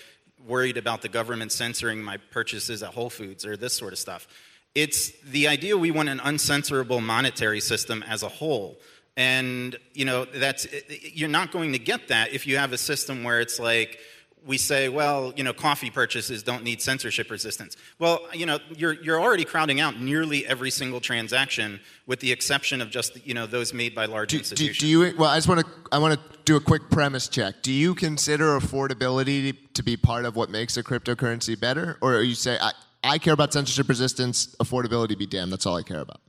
worried 0.48 0.78
about 0.78 1.02
the 1.02 1.10
government 1.10 1.52
censoring 1.52 2.02
my 2.02 2.18
purchases 2.18 2.82
at 2.84 2.94
Whole 2.94 3.10
Foods 3.10 3.46
or 3.46 3.58
this 3.58 3.74
sort 3.74 3.94
of 3.94 4.00
stuff. 4.00 4.28
It's 4.74 5.12
the 5.22 5.48
idea 5.48 5.78
we 5.78 5.92
want 5.92 6.10
an 6.10 6.20
uncensorable 6.20 7.04
monetary 7.04 7.60
system 7.60 8.04
as 8.08 8.24
a 8.24 8.30
whole. 8.30 8.80
And 9.18 9.78
you 9.94 10.06
know, 10.06 10.26
that's 10.26 10.68
you're 11.14 11.30
not 11.30 11.52
going 11.52 11.74
to 11.74 11.80
get 11.80 12.08
that 12.08 12.32
if 12.32 12.48
you 12.48 12.58
have 12.58 12.72
a 12.72 12.78
system 12.78 13.24
where 13.24 13.42
it's 13.42 13.60
like 13.60 14.00
we 14.46 14.58
say, 14.58 14.90
well, 14.90 15.34
you 15.36 15.44
know, 15.44 15.54
coffee 15.54 15.92
purchases 15.92 16.42
don't 16.42 16.64
need 16.64 16.82
censorship 16.82 17.30
resistance. 17.30 17.78
Well, 18.00 18.20
you 18.34 18.46
know, 18.46 18.60
you're, 18.76 18.94
you're 18.94 19.22
already 19.22 19.46
crowding 19.46 19.80
out 19.80 20.00
nearly 20.00 20.48
every 20.48 20.72
single 20.72 21.00
transaction, 21.00 21.80
with 22.08 22.20
the 22.22 22.32
exception 22.32 22.82
of 22.82 22.90
just, 22.90 23.26
you 23.26 23.34
know, 23.34 23.46
those 23.46 23.74
made 23.74 23.94
by 23.94 24.06
large 24.06 24.32
do, 24.32 24.38
institutions. 24.38 24.78
Do, 24.80 24.86
do 24.86 25.10
you? 25.10 25.18
Well, 25.18 25.30
I 25.30 25.38
just 25.38 25.48
want 25.48 25.62
to 25.62 25.68
I 25.92 26.00
want 26.00 26.16
to 26.16 26.38
do 26.46 26.56
a 26.56 26.60
quick 26.60 26.90
premise 26.90 27.28
check. 27.28 27.62
Do 27.62 27.72
you 27.72 27.94
consider 27.94 28.58
affordability 28.58 29.56
to 29.74 29.84
be 29.84 29.96
part 29.96 30.26
of 30.26 30.36
what 30.36 30.50
makes 30.50 30.76
a 30.78 30.84
cryptocurrency 30.84 31.60
better, 31.60 31.98
or 32.02 32.22
you 32.22 32.36
say 32.36 32.58
I, 32.60 32.72
I 33.04 33.18
care 33.18 33.34
about 33.34 33.54
censorship 33.54 33.90
resistance, 33.90 34.56
affordability 34.56 35.18
be 35.18 35.28
damned. 35.28 35.52
That's 35.52 35.66
all 35.66 35.78
I 35.78 35.84
care 35.84 36.00
about. 36.00 36.22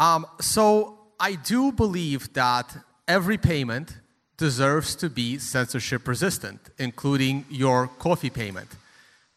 Um, 0.00 0.26
so 0.40 0.98
I 1.20 1.34
do 1.34 1.70
believe 1.70 2.32
that 2.32 2.76
every 3.06 3.38
payment 3.38 3.98
deserves 4.40 4.94
to 4.94 5.10
be 5.10 5.38
censorship 5.38 6.08
resistant, 6.08 6.60
including 6.78 7.44
your 7.50 7.88
coffee 7.98 8.30
payment. 8.30 8.70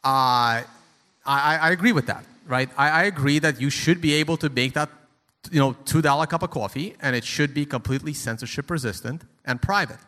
Uh, 0.02 0.64
I, 1.26 1.58
I, 1.68 1.72
agree 1.72 1.92
with 1.92 2.08
that, 2.08 2.24
right? 2.48 2.70
I, 2.78 2.90
I, 2.90 3.04
agree 3.04 3.40
that 3.40 3.60
you 3.60 3.70
should 3.70 4.00
be 4.00 4.14
able 4.14 4.38
to 4.38 4.50
make 4.50 4.74
that, 4.74 4.90
you 5.52 5.60
know, 5.60 5.74
two 5.84 6.02
dollar 6.02 6.26
cup 6.26 6.42
of 6.42 6.52
coffee, 6.52 6.96
and 7.02 7.18
it 7.18 7.26
should 7.26 7.54
be 7.54 7.66
completely 7.66 8.14
censorship 8.14 8.72
resistant 8.72 9.24
and 9.44 9.62
private. 9.62 10.00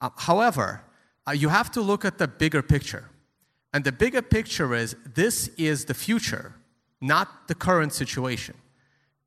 Uh, 0.00 0.10
however, 0.16 0.82
uh, 1.28 1.30
you 1.30 1.48
have 1.48 1.70
to 1.70 1.80
look 1.80 2.04
at 2.04 2.18
the 2.18 2.26
bigger 2.26 2.62
picture, 2.62 3.04
and 3.72 3.84
the 3.84 3.92
bigger 3.92 4.22
picture 4.22 4.74
is 4.74 4.96
this 5.14 5.48
is 5.56 5.84
the 5.84 5.94
future, 5.94 6.54
not 7.00 7.46
the 7.46 7.54
current 7.54 7.92
situation. 7.92 8.56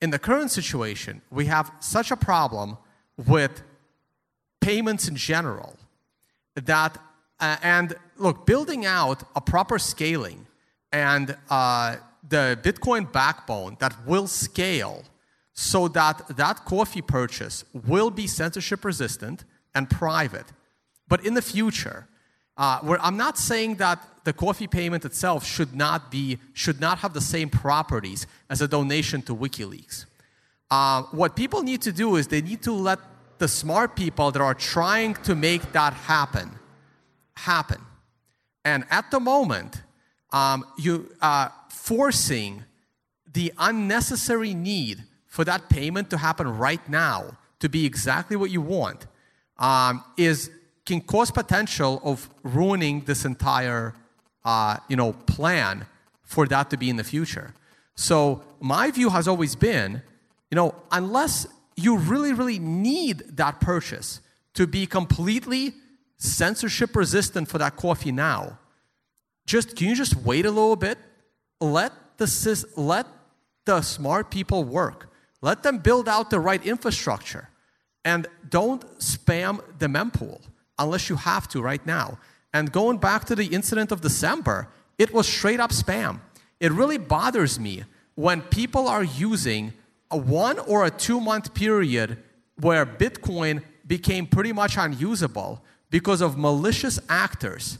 In 0.02 0.10
the 0.10 0.20
current 0.20 0.52
situation, 0.52 1.22
we 1.32 1.46
have 1.46 1.72
such 1.80 2.12
a 2.12 2.18
problem 2.18 2.78
with 3.16 3.64
payments 4.60 5.08
in 5.08 5.16
general 5.16 5.76
that, 6.56 6.98
uh, 7.40 7.58
and 7.62 7.96
look, 8.18 8.46
building 8.46 8.86
out 8.86 9.24
a 9.36 9.42
proper 9.42 9.80
scaling 9.80 10.46
and 10.92 11.38
uh, 11.50 11.96
the 12.28 12.58
Bitcoin 12.62 13.12
backbone 13.12 13.78
that 13.80 13.96
will 14.06 14.28
scale 14.28 15.04
so 15.54 15.88
that 15.90 16.38
that 16.38 16.66
coffee 16.66 17.02
purchase 17.02 17.66
will 17.88 18.10
be 18.10 18.28
censorship 18.28 18.86
resistant 18.86 19.44
and 19.76 19.90
private. 19.90 20.46
But 21.08 21.26
in 21.26 21.34
the 21.34 21.42
future, 21.42 22.08
uh, 22.58 22.80
where 22.80 23.02
I'm 23.02 23.18
not 23.18 23.38
saying 23.38 23.76
that 23.76 24.06
the 24.24 24.34
coffee 24.34 24.68
payment 24.68 25.06
itself 25.06 25.46
should 25.46 25.76
not 25.76 26.12
be 26.12 26.38
should 26.54 26.80
not 26.80 27.00
have 27.00 27.14
the 27.14 27.22
same 27.22 27.50
properties 27.50 28.28
as 28.50 28.62
a 28.62 28.68
donation 28.68 29.22
to 29.24 29.36
WikiLeaks. 29.36 30.06
Uh, 30.70 31.04
what 31.12 31.36
people 31.36 31.64
need 31.64 31.82
to 31.82 31.92
do 31.92 32.16
is 32.16 32.28
they 32.28 32.42
need 32.42 32.62
to 32.62 32.72
let 32.72 33.00
the 33.40 33.48
smart 33.48 33.96
people 33.96 34.32
that 34.32 34.42
are 34.42 34.54
trying 34.54 35.16
to 35.16 35.34
make 35.34 35.72
that 35.72 35.94
happen 35.94 36.52
happen. 37.36 37.82
And 38.64 38.86
at 38.92 39.10
the 39.12 39.20
moment, 39.20 39.82
um, 40.32 40.66
you 40.78 41.10
uh, 41.22 41.50
forcing 41.70 42.64
the 43.34 43.52
unnecessary 43.58 44.54
need 44.54 45.04
for 45.26 45.46
that 45.46 45.70
payment 45.70 46.10
to 46.10 46.18
happen 46.18 46.58
right 46.58 46.88
now 46.90 47.38
to 47.60 47.70
be 47.70 47.86
exactly 47.86 48.36
what 48.36 48.52
you 48.52 48.62
want 48.62 49.08
um, 49.58 50.04
is 50.18 50.52
can 50.86 51.02
cause 51.02 51.32
potential 51.32 52.02
of 52.04 52.30
ruining 52.44 53.02
this 53.02 53.24
entire 53.26 53.94
uh, 54.44 54.78
you 54.88 54.96
know 54.96 55.14
plan 55.14 55.86
for 56.24 56.46
that 56.48 56.70
to 56.70 56.78
be 56.78 56.90
in 56.90 56.98
the 56.98 57.04
future. 57.04 57.54
So 57.96 58.44
my 58.60 58.92
view 58.92 59.10
has 59.10 59.28
always 59.28 59.56
been, 59.56 60.02
you 60.52 60.56
know, 60.56 60.76
unless 60.92 61.48
you 61.80 61.98
really 61.98 62.34
really 62.34 62.60
need 62.60 63.38
that 63.38 63.60
purchase 63.60 64.22
to 64.54 64.68
be 64.68 64.86
completely 64.86 65.74
censorship 66.18 66.96
resistant 66.96 67.48
for 67.48 67.58
that 67.58 67.76
coffee 67.76 68.12
now 68.12 68.58
just 69.50 69.76
can 69.76 69.88
you 69.88 69.96
just 69.96 70.16
wait 70.16 70.46
a 70.46 70.52
little 70.52 70.76
bit? 70.76 71.00
Let 71.60 71.92
the 72.18 72.28
let 72.76 73.08
the 73.66 73.82
smart 73.82 74.30
people 74.30 74.64
work. 74.64 75.12
Let 75.42 75.64
them 75.64 75.80
build 75.80 76.08
out 76.08 76.30
the 76.30 76.40
right 76.40 76.64
infrastructure. 76.64 77.50
And 78.06 78.28
don't 78.48 78.86
spam 79.00 79.60
the 79.80 79.88
mempool 79.88 80.40
unless 80.78 81.10
you 81.10 81.16
have 81.16 81.48
to 81.48 81.64
right 81.64 81.84
now. 81.84 82.20
And 82.54 82.72
going 82.72 83.00
back 83.00 83.26
to 83.26 83.36
the 83.36 83.48
incident 83.48 83.92
of 83.92 84.02
December, 84.02 84.70
it 85.00 85.12
was 85.12 85.28
straight 85.28 85.60
up 85.60 85.72
spam. 85.72 86.20
It 86.60 86.72
really 86.72 87.00
bothers 87.00 87.60
me 87.60 87.86
when 88.14 88.42
people 88.44 88.88
are 88.88 89.04
using 89.04 89.74
a 90.12 90.18
one 90.18 90.60
or 90.60 90.86
a 90.86 90.92
two 90.92 91.20
month 91.20 91.54
period 91.54 92.18
where 92.60 92.86
Bitcoin 92.86 93.64
became 93.86 94.26
pretty 94.26 94.54
much 94.54 94.78
unusable 94.78 95.64
because 95.90 96.22
of 96.22 96.38
malicious 96.38 97.00
actors 97.10 97.80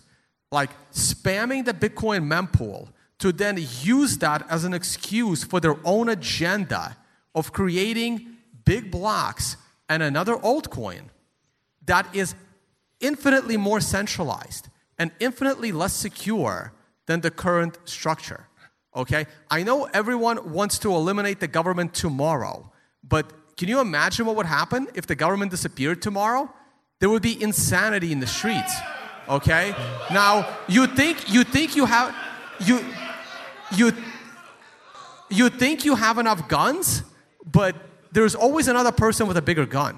like 0.52 0.70
spamming 0.92 1.66
the 1.66 1.74
Bitcoin 1.74 2.28
mempool 2.28 2.90
to 3.20 3.32
then 3.32 3.58
use 3.82 4.18
that 4.18 4.46
as 4.50 4.64
an 4.64 4.74
excuse 4.74 5.44
for 5.44 5.60
their 5.60 5.76
own 5.84 6.10
agenda 6.10 6.98
of 7.36 7.52
creating 7.52 8.38
big 8.66 8.90
blocks 8.90 9.58
and 9.88 10.02
another 10.02 10.36
altcoin 10.38 11.04
that 11.86 12.08
is 12.16 12.36
infinitely 13.00 13.58
more 13.58 13.82
centralized 13.82 14.70
and 14.98 15.12
infinitely 15.20 15.72
less 15.72 15.94
secure 15.94 16.74
than 17.06 17.22
the 17.22 17.32
current 17.32 17.78
structure. 17.86 18.49
Okay? 18.96 19.26
I 19.50 19.64
know 19.64 19.86
everyone 19.94 20.52
wants 20.52 20.80
to 20.80 20.92
eliminate 20.92 21.40
the 21.40 21.48
government 21.48 21.94
tomorrow, 21.94 22.72
but 23.04 23.32
can 23.58 23.68
you 23.68 23.80
imagine 23.80 24.26
what 24.26 24.36
would 24.36 24.46
happen 24.46 24.88
if 24.94 25.06
the 25.06 25.16
government 25.16 25.52
disappeared 25.52 26.02
tomorrow? 26.02 26.52
There 27.00 27.10
would 27.10 27.22
be 27.22 27.42
insanity 27.42 28.12
in 28.12 28.20
the 28.20 28.28
streets. 28.28 28.74
Okay? 29.28 29.76
Now, 30.12 30.58
you 30.68 30.88
think 30.88 31.32
you 31.32 31.44
think 31.44 31.76
you 31.76 31.86
have 31.86 32.16
you 32.66 32.84
you 33.76 33.94
you 35.30 35.50
think 35.50 35.86
you 35.86 35.96
have 35.96 36.18
enough 36.18 36.48
guns, 36.48 37.04
but 37.46 37.76
there's 38.12 38.36
always 38.36 38.68
another 38.68 38.92
person 38.92 39.28
with 39.28 39.38
a 39.38 39.42
bigger 39.42 39.66
gun. 39.66 39.98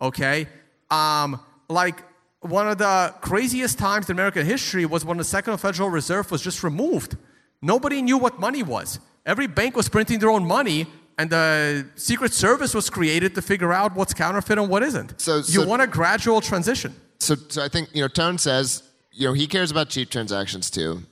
Okay? 0.00 0.48
Um, 0.90 1.40
like 1.68 2.02
one 2.40 2.68
of 2.68 2.78
the 2.78 3.14
craziest 3.20 3.78
times 3.78 4.08
in 4.10 4.16
American 4.16 4.44
history 4.44 4.84
was 4.84 5.04
when 5.04 5.16
the 5.16 5.24
Second 5.24 5.56
Federal 5.58 5.88
Reserve 5.88 6.30
was 6.30 6.42
just 6.42 6.64
removed. 6.64 7.16
Nobody 7.62 8.02
knew 8.02 8.18
what 8.18 8.40
money 8.40 8.62
was. 8.62 8.98
Every 9.24 9.46
bank 9.46 9.76
was 9.76 9.88
printing 9.88 10.18
their 10.18 10.30
own 10.30 10.44
money, 10.44 10.86
and 11.16 11.30
the 11.30 11.86
Secret 11.94 12.32
Service 12.32 12.74
was 12.74 12.90
created 12.90 13.36
to 13.36 13.42
figure 13.42 13.72
out 13.72 13.94
what's 13.94 14.12
counterfeit 14.12 14.58
and 14.58 14.68
what 14.68 14.82
isn't. 14.82 15.20
So, 15.20 15.42
so 15.42 15.62
you 15.62 15.66
want 15.66 15.80
a 15.80 15.86
gradual 15.86 16.40
transition. 16.40 16.94
So, 17.20 17.36
so 17.48 17.62
I 17.62 17.68
think 17.68 17.90
you 17.92 18.02
know 18.02 18.08
Tone 18.08 18.38
says 18.38 18.82
you 19.12 19.28
know 19.28 19.32
he 19.32 19.46
cares 19.46 19.70
about 19.70 19.88
cheap 19.88 20.10
transactions 20.10 20.70
too. 20.70 21.02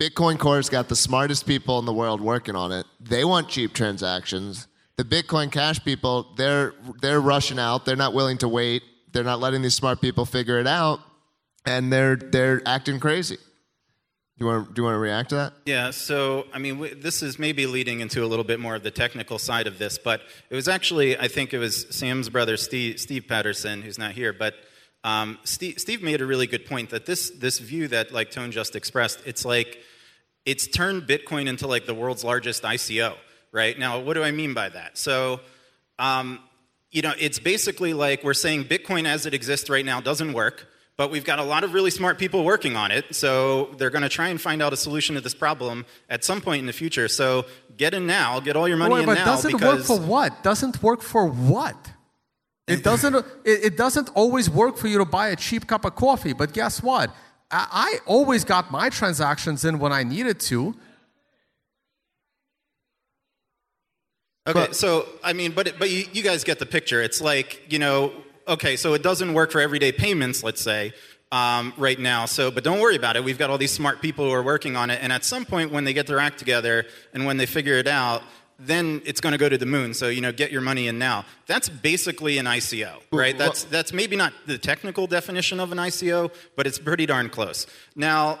Bitcoin 0.00 0.38
Core's 0.38 0.70
got 0.70 0.88
the 0.88 0.96
smartest 0.96 1.46
people 1.46 1.78
in 1.78 1.84
the 1.84 1.92
world 1.92 2.22
working 2.22 2.56
on 2.56 2.72
it. 2.72 2.86
They 2.98 3.22
want 3.26 3.48
cheap 3.48 3.74
transactions. 3.74 4.66
The 4.96 5.04
Bitcoin 5.04 5.52
Cash 5.52 5.84
people, 5.84 6.32
they're 6.36 6.72
they're 7.02 7.20
rushing 7.20 7.58
out. 7.58 7.84
They're 7.84 7.96
not 7.96 8.14
willing 8.14 8.38
to 8.38 8.48
wait. 8.48 8.82
They're 9.12 9.24
not 9.24 9.40
letting 9.40 9.60
these 9.60 9.74
smart 9.74 10.00
people 10.00 10.24
figure 10.24 10.58
it 10.58 10.66
out, 10.66 11.00
and 11.66 11.92
they're 11.92 12.16
they're 12.16 12.62
acting 12.66 13.00
crazy. 13.00 13.36
Do 14.40 14.46
you 14.46 14.52
want, 14.52 14.72
do 14.72 14.80
you 14.80 14.84
want 14.84 14.94
to 14.94 14.98
react 14.98 15.28
to 15.30 15.34
that? 15.34 15.52
Yeah, 15.66 15.90
so 15.90 16.46
I 16.54 16.58
mean, 16.58 16.98
this 16.98 17.22
is 17.22 17.38
maybe 17.38 17.66
leading 17.66 18.00
into 18.00 18.24
a 18.24 18.26
little 18.26 18.44
bit 18.44 18.58
more 18.58 18.74
of 18.74 18.82
the 18.82 18.90
technical 18.90 19.38
side 19.38 19.66
of 19.66 19.78
this, 19.78 19.98
but 19.98 20.22
it 20.48 20.54
was 20.54 20.66
actually, 20.66 21.18
I 21.18 21.28
think 21.28 21.52
it 21.52 21.58
was 21.58 21.86
Sam's 21.94 22.30
brother, 22.30 22.56
Steve, 22.56 22.98
Steve 22.98 23.26
Patterson, 23.28 23.82
who's 23.82 23.98
not 23.98 24.12
here, 24.12 24.32
but 24.32 24.54
um, 25.04 25.38
Steve, 25.44 25.78
Steve, 25.78 26.02
made 26.02 26.22
a 26.22 26.26
really 26.26 26.46
good 26.46 26.64
point 26.64 26.88
that 26.88 27.04
this, 27.04 27.28
this 27.28 27.58
view 27.58 27.86
that 27.88 28.12
like 28.12 28.30
Tone 28.30 28.50
just 28.50 28.76
expressed, 28.76 29.20
it's 29.26 29.44
like 29.44 29.78
it's 30.46 30.66
turned 30.66 31.02
Bitcoin 31.02 31.46
into 31.46 31.66
like 31.66 31.84
the 31.84 31.92
world's 31.92 32.24
largest 32.24 32.62
ICO, 32.62 33.16
right? 33.52 33.78
Now, 33.78 34.00
what 34.00 34.14
do 34.14 34.22
I 34.22 34.30
mean 34.30 34.54
by 34.54 34.70
that? 34.70 34.96
So, 34.96 35.40
um, 35.98 36.38
you 36.90 37.02
know, 37.02 37.12
it's 37.18 37.38
basically 37.38 37.92
like 37.92 38.24
we're 38.24 38.32
saying 38.32 38.64
Bitcoin 38.64 39.04
as 39.04 39.26
it 39.26 39.34
exists 39.34 39.68
right 39.68 39.84
now 39.84 40.00
doesn't 40.00 40.32
work, 40.32 40.66
but 41.00 41.10
we've 41.10 41.24
got 41.24 41.38
a 41.38 41.42
lot 41.42 41.64
of 41.64 41.72
really 41.72 41.88
smart 41.88 42.18
people 42.18 42.44
working 42.44 42.76
on 42.76 42.90
it. 42.90 43.14
So 43.14 43.74
they're 43.78 43.88
going 43.88 44.02
to 44.02 44.10
try 44.10 44.28
and 44.28 44.38
find 44.38 44.60
out 44.60 44.74
a 44.74 44.76
solution 44.76 45.14
to 45.14 45.22
this 45.22 45.32
problem 45.32 45.86
at 46.10 46.24
some 46.24 46.42
point 46.42 46.60
in 46.60 46.66
the 46.66 46.74
future. 46.74 47.08
So 47.08 47.46
get 47.78 47.94
in 47.94 48.06
now, 48.06 48.38
get 48.38 48.54
all 48.54 48.68
your 48.68 48.76
money 48.76 48.96
Wait, 48.96 49.00
in 49.00 49.06
but 49.06 49.14
now. 49.14 49.24
Doesn't 49.24 49.62
work 49.62 49.82
for 49.82 49.98
what? 49.98 50.42
Doesn't 50.42 50.82
work 50.82 51.00
for 51.00 51.24
what? 51.24 51.74
It 52.68 52.84
doesn't, 52.84 53.14
it, 53.14 53.24
it, 53.46 53.76
doesn't 53.78 54.10
always 54.10 54.50
work 54.50 54.76
for 54.76 54.88
you 54.88 54.98
to 54.98 55.06
buy 55.06 55.28
a 55.28 55.36
cheap 55.36 55.66
cup 55.66 55.86
of 55.86 55.94
coffee, 55.94 56.34
but 56.34 56.52
guess 56.52 56.82
what? 56.82 57.08
I, 57.50 57.66
I 57.72 57.98
always 58.04 58.44
got 58.44 58.70
my 58.70 58.90
transactions 58.90 59.64
in 59.64 59.78
when 59.78 59.94
I 59.94 60.02
needed 60.02 60.38
to. 60.40 60.74
Okay, 64.46 64.66
but, 64.66 64.76
so 64.76 65.08
I 65.24 65.32
mean, 65.32 65.52
but 65.52 65.78
but 65.78 65.88
you, 65.88 66.04
you 66.12 66.22
guys 66.22 66.44
get 66.44 66.58
the 66.58 66.66
picture. 66.66 67.00
It's 67.00 67.22
like 67.22 67.72
you 67.72 67.78
know, 67.78 68.12
okay, 68.50 68.76
so 68.76 68.94
it 68.94 69.02
doesn't 69.02 69.32
work 69.32 69.50
for 69.50 69.60
everyday 69.60 69.92
payments, 69.92 70.42
let's 70.42 70.60
say, 70.60 70.92
um, 71.32 71.72
right 71.78 71.98
now. 71.98 72.26
So, 72.26 72.50
but 72.50 72.64
don't 72.64 72.80
worry 72.80 72.96
about 72.96 73.16
it. 73.16 73.24
We've 73.24 73.38
got 73.38 73.48
all 73.48 73.58
these 73.58 73.72
smart 73.72 74.02
people 74.02 74.24
who 74.26 74.32
are 74.32 74.42
working 74.42 74.76
on 74.76 74.90
it, 74.90 74.98
and 75.02 75.12
at 75.12 75.24
some 75.24 75.44
point, 75.44 75.72
when 75.72 75.84
they 75.84 75.92
get 75.92 76.06
their 76.06 76.18
act 76.18 76.38
together 76.38 76.86
and 77.14 77.24
when 77.24 77.36
they 77.36 77.46
figure 77.46 77.74
it 77.74 77.86
out, 77.86 78.22
then 78.58 79.00
it's 79.06 79.22
going 79.22 79.32
to 79.32 79.38
go 79.38 79.48
to 79.48 79.56
the 79.56 79.64
moon. 79.64 79.94
So, 79.94 80.08
you 80.08 80.20
know, 80.20 80.32
get 80.32 80.52
your 80.52 80.60
money 80.60 80.86
in 80.86 80.98
now. 80.98 81.24
That's 81.46 81.68
basically 81.70 82.36
an 82.36 82.44
ICO, 82.44 83.00
right? 83.10 83.36
That's, 83.38 83.64
that's 83.64 83.92
maybe 83.92 84.16
not 84.16 84.34
the 84.46 84.58
technical 84.58 85.06
definition 85.06 85.60
of 85.60 85.72
an 85.72 85.78
ICO, 85.78 86.30
but 86.56 86.66
it's 86.66 86.78
pretty 86.78 87.06
darn 87.06 87.30
close. 87.30 87.66
Now, 87.96 88.40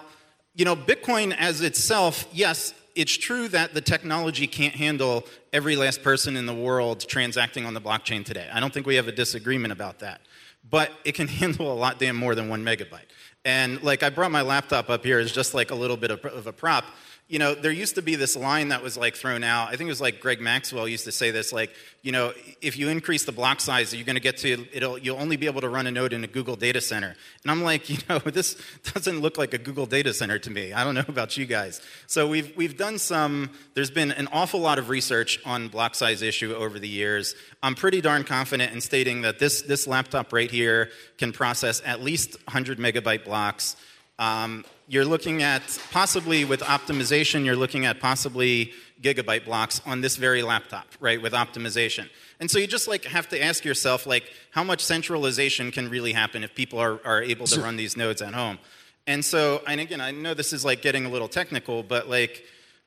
you 0.54 0.66
know, 0.66 0.76
Bitcoin 0.76 1.34
as 1.38 1.62
itself, 1.62 2.26
yes, 2.32 2.74
it's 3.00 3.16
true 3.16 3.48
that 3.48 3.72
the 3.72 3.80
technology 3.80 4.46
can't 4.46 4.74
handle 4.74 5.24
every 5.54 5.74
last 5.74 6.02
person 6.02 6.36
in 6.36 6.44
the 6.44 6.54
world 6.54 7.00
transacting 7.08 7.64
on 7.64 7.72
the 7.72 7.80
blockchain 7.80 8.22
today. 8.22 8.46
I 8.52 8.60
don't 8.60 8.74
think 8.74 8.86
we 8.86 8.96
have 8.96 9.08
a 9.08 9.12
disagreement 9.12 9.72
about 9.72 10.00
that. 10.00 10.20
But 10.68 10.92
it 11.06 11.14
can 11.14 11.26
handle 11.40 11.72
a 11.72 11.74
lot 11.74 11.98
damn 11.98 12.16
more 12.16 12.34
than 12.34 12.50
one 12.50 12.62
megabyte. 12.62 13.08
And 13.46 13.82
like 13.82 14.02
I 14.02 14.10
brought 14.10 14.30
my 14.30 14.42
laptop 14.42 14.90
up 14.90 15.02
here 15.02 15.18
as 15.18 15.32
just 15.32 15.54
like 15.54 15.70
a 15.70 15.74
little 15.74 15.96
bit 15.96 16.10
of, 16.10 16.22
of 16.26 16.46
a 16.46 16.52
prop 16.52 16.84
you 17.30 17.38
know, 17.38 17.54
there 17.54 17.70
used 17.70 17.94
to 17.94 18.02
be 18.02 18.16
this 18.16 18.34
line 18.34 18.70
that 18.70 18.82
was 18.82 18.96
like 18.96 19.14
thrown 19.14 19.44
out. 19.44 19.68
I 19.68 19.76
think 19.76 19.82
it 19.82 19.92
was 19.92 20.00
like 20.00 20.18
Greg 20.18 20.40
Maxwell 20.40 20.88
used 20.88 21.04
to 21.04 21.12
say 21.12 21.30
this, 21.30 21.52
like, 21.52 21.70
you 22.02 22.10
know, 22.10 22.32
if 22.60 22.76
you 22.76 22.88
increase 22.88 23.24
the 23.24 23.30
block 23.30 23.60
size, 23.60 23.94
you're 23.94 24.04
going 24.04 24.16
to 24.16 24.20
get 24.20 24.38
to 24.38 24.66
it'll 24.72 24.98
you'll 24.98 25.20
only 25.20 25.36
be 25.36 25.46
able 25.46 25.60
to 25.60 25.68
run 25.68 25.86
a 25.86 25.92
node 25.92 26.12
in 26.12 26.24
a 26.24 26.26
Google 26.26 26.56
data 26.56 26.80
center. 26.80 27.14
And 27.44 27.50
I'm 27.52 27.62
like, 27.62 27.88
you 27.90 27.98
know, 28.08 28.18
this 28.18 28.60
doesn't 28.94 29.20
look 29.20 29.38
like 29.38 29.54
a 29.54 29.58
Google 29.58 29.86
data 29.86 30.12
center 30.12 30.40
to 30.40 30.50
me. 30.50 30.72
I 30.72 30.82
don't 30.82 30.96
know 30.96 31.04
about 31.06 31.36
you 31.36 31.46
guys. 31.46 31.80
So 32.08 32.26
we've 32.26 32.52
we've 32.56 32.76
done 32.76 32.98
some. 32.98 33.50
There's 33.74 33.92
been 33.92 34.10
an 34.10 34.26
awful 34.32 34.58
lot 34.58 34.80
of 34.80 34.88
research 34.88 35.38
on 35.44 35.68
block 35.68 35.94
size 35.94 36.22
issue 36.22 36.52
over 36.52 36.80
the 36.80 36.88
years. 36.88 37.36
I'm 37.62 37.76
pretty 37.76 38.00
darn 38.00 38.24
confident 38.24 38.72
in 38.72 38.80
stating 38.80 39.22
that 39.22 39.38
this 39.38 39.62
this 39.62 39.86
laptop 39.86 40.32
right 40.32 40.50
here 40.50 40.90
can 41.16 41.30
process 41.30 41.80
at 41.86 42.02
least 42.02 42.32
100 42.48 42.80
megabyte 42.80 43.24
blocks. 43.24 43.76
Um, 44.18 44.64
you're 44.90 45.04
looking 45.04 45.40
at 45.40 45.62
possibly 45.92 46.44
with 46.44 46.62
optimization, 46.62 47.44
you're 47.44 47.54
looking 47.54 47.86
at 47.86 48.00
possibly 48.00 48.72
gigabyte 49.00 49.44
blocks 49.44 49.80
on 49.86 50.00
this 50.00 50.16
very 50.16 50.42
laptop, 50.42 50.84
right, 50.98 51.22
with 51.22 51.32
optimization. 51.32 52.08
And 52.40 52.50
so 52.50 52.58
you 52.58 52.66
just 52.66 52.88
like 52.88 53.04
have 53.04 53.28
to 53.28 53.40
ask 53.40 53.64
yourself, 53.64 54.04
like, 54.04 54.24
how 54.50 54.64
much 54.64 54.84
centralization 54.84 55.70
can 55.70 55.88
really 55.88 56.12
happen 56.12 56.42
if 56.42 56.56
people 56.56 56.80
are, 56.80 57.00
are 57.04 57.22
able 57.22 57.46
to 57.46 57.60
run 57.60 57.76
these 57.76 57.96
nodes 57.96 58.20
at 58.20 58.34
home? 58.34 58.58
And 59.06 59.24
so, 59.24 59.62
and 59.64 59.80
again, 59.80 60.00
I 60.00 60.10
know 60.10 60.34
this 60.34 60.52
is 60.52 60.64
like 60.64 60.82
getting 60.82 61.06
a 61.06 61.08
little 61.08 61.28
technical, 61.28 61.84
but 61.84 62.10
like, 62.10 62.44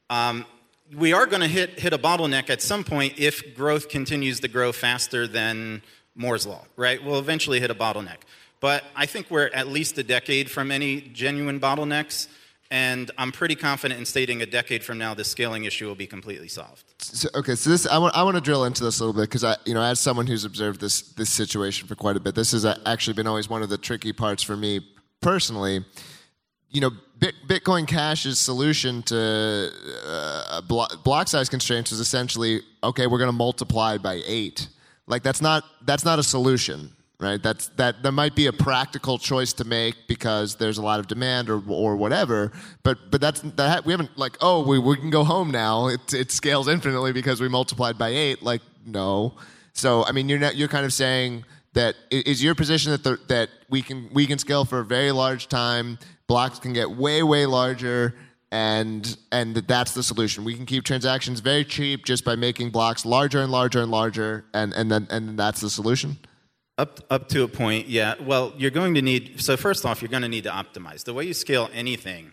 um, 0.09 0.45
we 0.93 1.13
are 1.13 1.25
going 1.25 1.41
to 1.41 1.47
hit, 1.47 1.79
hit 1.79 1.93
a 1.93 1.97
bottleneck 1.97 2.49
at 2.49 2.61
some 2.61 2.83
point 2.83 3.13
if 3.17 3.55
growth 3.55 3.87
continues 3.87 4.41
to 4.41 4.49
grow 4.49 4.73
faster 4.73 5.25
than 5.25 5.81
Moore's 6.15 6.45
Law, 6.45 6.65
right? 6.75 7.01
We'll 7.01 7.19
eventually 7.19 7.61
hit 7.61 7.71
a 7.71 7.75
bottleneck. 7.75 8.17
But 8.63 8.85
I 8.95 9.07
think 9.07 9.29
we're 9.29 9.47
at 9.47 9.67
least 9.67 9.97
a 9.97 10.03
decade 10.03 10.49
from 10.49 10.71
any 10.71 11.01
genuine 11.01 11.59
bottlenecks. 11.59 12.29
And 12.71 13.11
I'm 13.17 13.33
pretty 13.33 13.55
confident 13.55 13.99
in 13.99 14.05
stating 14.05 14.41
a 14.41 14.45
decade 14.45 14.85
from 14.85 14.97
now, 14.97 15.13
the 15.13 15.25
scaling 15.25 15.65
issue 15.65 15.85
will 15.85 15.95
be 15.95 16.07
completely 16.07 16.47
solved. 16.47 16.85
So, 16.99 17.27
okay, 17.35 17.55
so 17.55 17.69
this 17.69 17.85
I 17.85 17.97
want 17.97 18.15
I 18.15 18.23
want 18.23 18.35
to 18.35 18.41
drill 18.41 18.63
into 18.63 18.85
this 18.85 19.01
a 19.01 19.03
little 19.03 19.21
bit 19.21 19.29
because 19.29 19.43
I, 19.43 19.57
you 19.65 19.73
know, 19.73 19.81
as 19.81 19.99
someone 19.99 20.27
who's 20.27 20.45
observed 20.45 20.79
this 20.79 21.01
this 21.01 21.29
situation 21.29 21.89
for 21.89 21.95
quite 21.95 22.15
a 22.15 22.21
bit, 22.21 22.35
this 22.35 22.53
has 22.53 22.65
actually 22.65 23.15
been 23.15 23.27
always 23.27 23.49
one 23.49 23.63
of 23.63 23.69
the 23.69 23.77
tricky 23.77 24.13
parts 24.13 24.41
for 24.41 24.55
me 24.55 24.79
personally. 25.19 25.83
You 26.69 26.79
know, 26.79 26.91
Bitcoin 27.19 27.85
Cash's 27.85 28.39
solution 28.39 29.03
to 29.03 29.71
uh, 30.07 30.61
block 30.61 31.27
size 31.27 31.49
constraints 31.49 31.91
is 31.91 31.99
essentially 31.99 32.61
okay. 32.81 33.07
We're 33.07 33.19
going 33.19 33.27
to 33.27 33.33
multiply 33.33 33.97
by 33.97 34.21
eight. 34.25 34.69
Like 35.05 35.21
that's 35.21 35.41
not 35.41 35.65
that's 35.85 36.05
not 36.05 36.17
a 36.17 36.23
solution 36.23 36.93
right? 37.23 37.41
That's 37.41 37.69
that. 37.77 38.03
That 38.03 38.11
might 38.11 38.35
be 38.35 38.47
a 38.47 38.53
practical 38.53 39.17
choice 39.17 39.53
to 39.53 39.63
make 39.63 39.95
because 40.07 40.55
there's 40.57 40.77
a 40.77 40.81
lot 40.81 40.99
of 40.99 41.07
demand 41.07 41.49
or 41.49 41.63
or 41.67 41.95
whatever. 41.95 42.51
But 42.83 43.09
but 43.09 43.21
that's 43.21 43.41
that. 43.41 43.85
We 43.85 43.93
haven't 43.93 44.17
like 44.17 44.37
oh 44.41 44.67
we 44.67 44.77
we 44.77 44.97
can 44.97 45.09
go 45.09 45.23
home 45.23 45.49
now. 45.49 45.87
It 45.87 46.13
it 46.13 46.31
scales 46.31 46.67
infinitely 46.67 47.13
because 47.13 47.39
we 47.41 47.47
multiplied 47.47 47.97
by 47.97 48.09
eight. 48.09 48.43
Like 48.43 48.61
no. 48.85 49.35
So 49.71 50.05
I 50.05 50.11
mean 50.11 50.29
you're 50.29 50.39
not, 50.39 50.55
you're 50.55 50.67
kind 50.67 50.85
of 50.85 50.93
saying 50.93 51.45
that 51.73 51.95
is 52.11 52.43
your 52.43 52.55
position 52.55 52.91
that 52.91 53.03
the, 53.03 53.17
that 53.27 53.49
we 53.69 53.81
can 53.81 54.09
we 54.13 54.27
can 54.27 54.37
scale 54.37 54.65
for 54.65 54.79
a 54.79 54.85
very 54.85 55.11
large 55.11 55.47
time. 55.47 55.97
Blocks 56.27 56.59
can 56.59 56.73
get 56.73 56.91
way 56.91 57.23
way 57.23 57.45
larger. 57.45 58.13
And 58.51 59.17
and 59.31 59.55
that's 59.55 59.95
the 59.95 60.03
solution. 60.03 60.43
We 60.43 60.53
can 60.53 60.67
keep 60.67 60.83
transactions 60.83 61.39
very 61.39 61.65
cheap 61.65 62.05
just 62.05 62.23
by 62.23 62.35
making 62.35 62.69
blocks 62.69 63.03
larger 63.03 63.41
and 63.41 63.51
larger 63.51 63.81
and 63.81 63.89
larger, 63.89 64.45
and, 64.53 64.73
and 64.73 64.91
then 64.91 65.07
and 65.09 65.39
that's 65.39 65.59
the 65.59 65.71
solution. 65.71 66.19
Up, 66.75 67.01
up 67.11 67.29
to 67.29 67.43
a 67.43 67.47
point, 67.47 67.87
yeah. 67.87 68.15
Well, 68.19 68.51
you're 68.57 68.71
going 68.71 68.95
to 68.95 69.01
need, 69.03 69.39
so 69.39 69.55
first 69.55 69.85
off, 69.85 70.01
you're 70.01 70.09
going 70.09 70.23
to 70.23 70.29
need 70.29 70.45
to 70.45 70.49
optimize. 70.49 71.03
The 71.03 71.13
way 71.13 71.23
you 71.23 71.35
scale 71.35 71.69
anything 71.71 72.31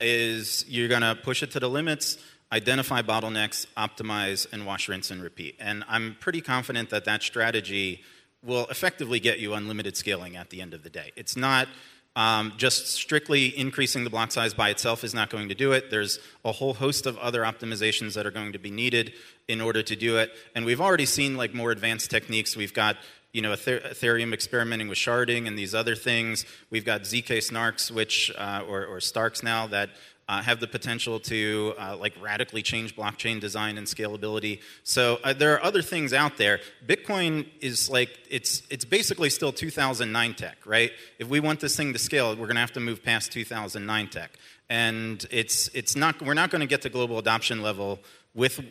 is 0.00 0.64
you're 0.66 0.88
going 0.88 1.02
to 1.02 1.14
push 1.14 1.44
it 1.44 1.52
to 1.52 1.60
the 1.60 1.70
limits, 1.70 2.18
identify 2.50 3.02
bottlenecks, 3.02 3.66
optimize, 3.76 4.52
and 4.52 4.66
wash, 4.66 4.88
rinse, 4.88 5.12
and 5.12 5.22
repeat. 5.22 5.54
And 5.60 5.84
I'm 5.88 6.16
pretty 6.18 6.40
confident 6.40 6.90
that 6.90 7.04
that 7.04 7.22
strategy 7.22 8.02
will 8.42 8.66
effectively 8.66 9.20
get 9.20 9.38
you 9.38 9.54
unlimited 9.54 9.96
scaling 9.96 10.36
at 10.36 10.50
the 10.50 10.60
end 10.60 10.74
of 10.74 10.82
the 10.82 10.90
day. 10.90 11.12
It's 11.14 11.36
not 11.36 11.68
um, 12.16 12.54
just 12.56 12.86
strictly 12.86 13.56
increasing 13.58 14.02
the 14.02 14.10
block 14.10 14.32
size 14.32 14.54
by 14.54 14.70
itself 14.70 15.04
is 15.04 15.12
not 15.12 15.28
going 15.28 15.50
to 15.50 15.54
do 15.54 15.72
it. 15.72 15.90
There's 15.90 16.18
a 16.46 16.52
whole 16.52 16.72
host 16.72 17.04
of 17.04 17.18
other 17.18 17.42
optimizations 17.42 18.14
that 18.14 18.24
are 18.24 18.30
going 18.30 18.52
to 18.52 18.58
be 18.58 18.70
needed 18.70 19.12
in 19.48 19.60
order 19.60 19.82
to 19.82 19.94
do 19.94 20.16
it. 20.16 20.32
And 20.54 20.64
we've 20.64 20.80
already 20.80 21.04
seen 21.04 21.36
like 21.36 21.52
more 21.52 21.70
advanced 21.70 22.10
techniques. 22.10 22.56
We've 22.56 22.72
got 22.72 22.96
you 23.36 23.42
know, 23.42 23.52
Ethereum 23.52 24.32
experimenting 24.32 24.88
with 24.88 24.96
sharding 24.96 25.46
and 25.46 25.58
these 25.58 25.74
other 25.74 25.94
things. 25.94 26.46
We've 26.70 26.86
got 26.86 27.02
ZK 27.02 27.36
snarks, 27.46 27.90
which, 27.90 28.32
uh, 28.38 28.64
or, 28.66 28.86
or, 28.86 28.98
Starks 28.98 29.42
now, 29.42 29.66
that 29.66 29.90
uh, 30.26 30.40
have 30.40 30.58
the 30.58 30.66
potential 30.66 31.20
to 31.20 31.74
uh, 31.78 31.98
like 31.98 32.14
radically 32.18 32.62
change 32.62 32.96
blockchain 32.96 33.38
design 33.38 33.76
and 33.76 33.86
scalability. 33.86 34.62
So 34.84 35.18
uh, 35.22 35.34
there 35.34 35.52
are 35.52 35.62
other 35.62 35.82
things 35.82 36.14
out 36.14 36.38
there. 36.38 36.60
Bitcoin 36.86 37.46
is 37.60 37.90
like 37.90 38.18
it's 38.30 38.62
it's 38.70 38.86
basically 38.86 39.28
still 39.28 39.52
2009 39.52 40.32
tech, 40.32 40.56
right? 40.64 40.90
If 41.18 41.28
we 41.28 41.38
want 41.38 41.60
this 41.60 41.76
thing 41.76 41.92
to 41.92 41.98
scale, 41.98 42.30
we're 42.30 42.46
going 42.46 42.54
to 42.54 42.62
have 42.62 42.72
to 42.72 42.80
move 42.80 43.04
past 43.04 43.32
2009 43.32 44.08
tech, 44.08 44.30
and 44.70 45.26
it's 45.30 45.68
it's 45.74 45.94
not 45.94 46.22
we're 46.22 46.32
not 46.32 46.50
going 46.50 46.62
to 46.62 46.66
get 46.66 46.80
to 46.82 46.88
global 46.88 47.18
adoption 47.18 47.60
level 47.60 48.00
with 48.34 48.64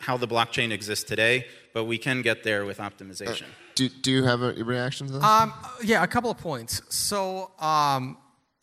how 0.00 0.16
the 0.16 0.26
blockchain 0.26 0.72
exists 0.72 1.04
today, 1.04 1.46
but 1.74 1.84
we 1.84 1.98
can 1.98 2.22
get 2.22 2.44
there 2.44 2.64
with 2.64 2.78
optimization. 2.78 3.44
Do, 3.76 3.88
do 3.88 4.10
you 4.10 4.24
have 4.24 4.42
a 4.42 4.52
reaction 4.54 5.06
to 5.06 5.12
this? 5.12 5.22
Um, 5.22 5.52
yeah, 5.84 6.02
a 6.02 6.06
couple 6.06 6.30
of 6.30 6.38
points. 6.38 6.82
So, 6.88 7.50
um, 7.60 8.16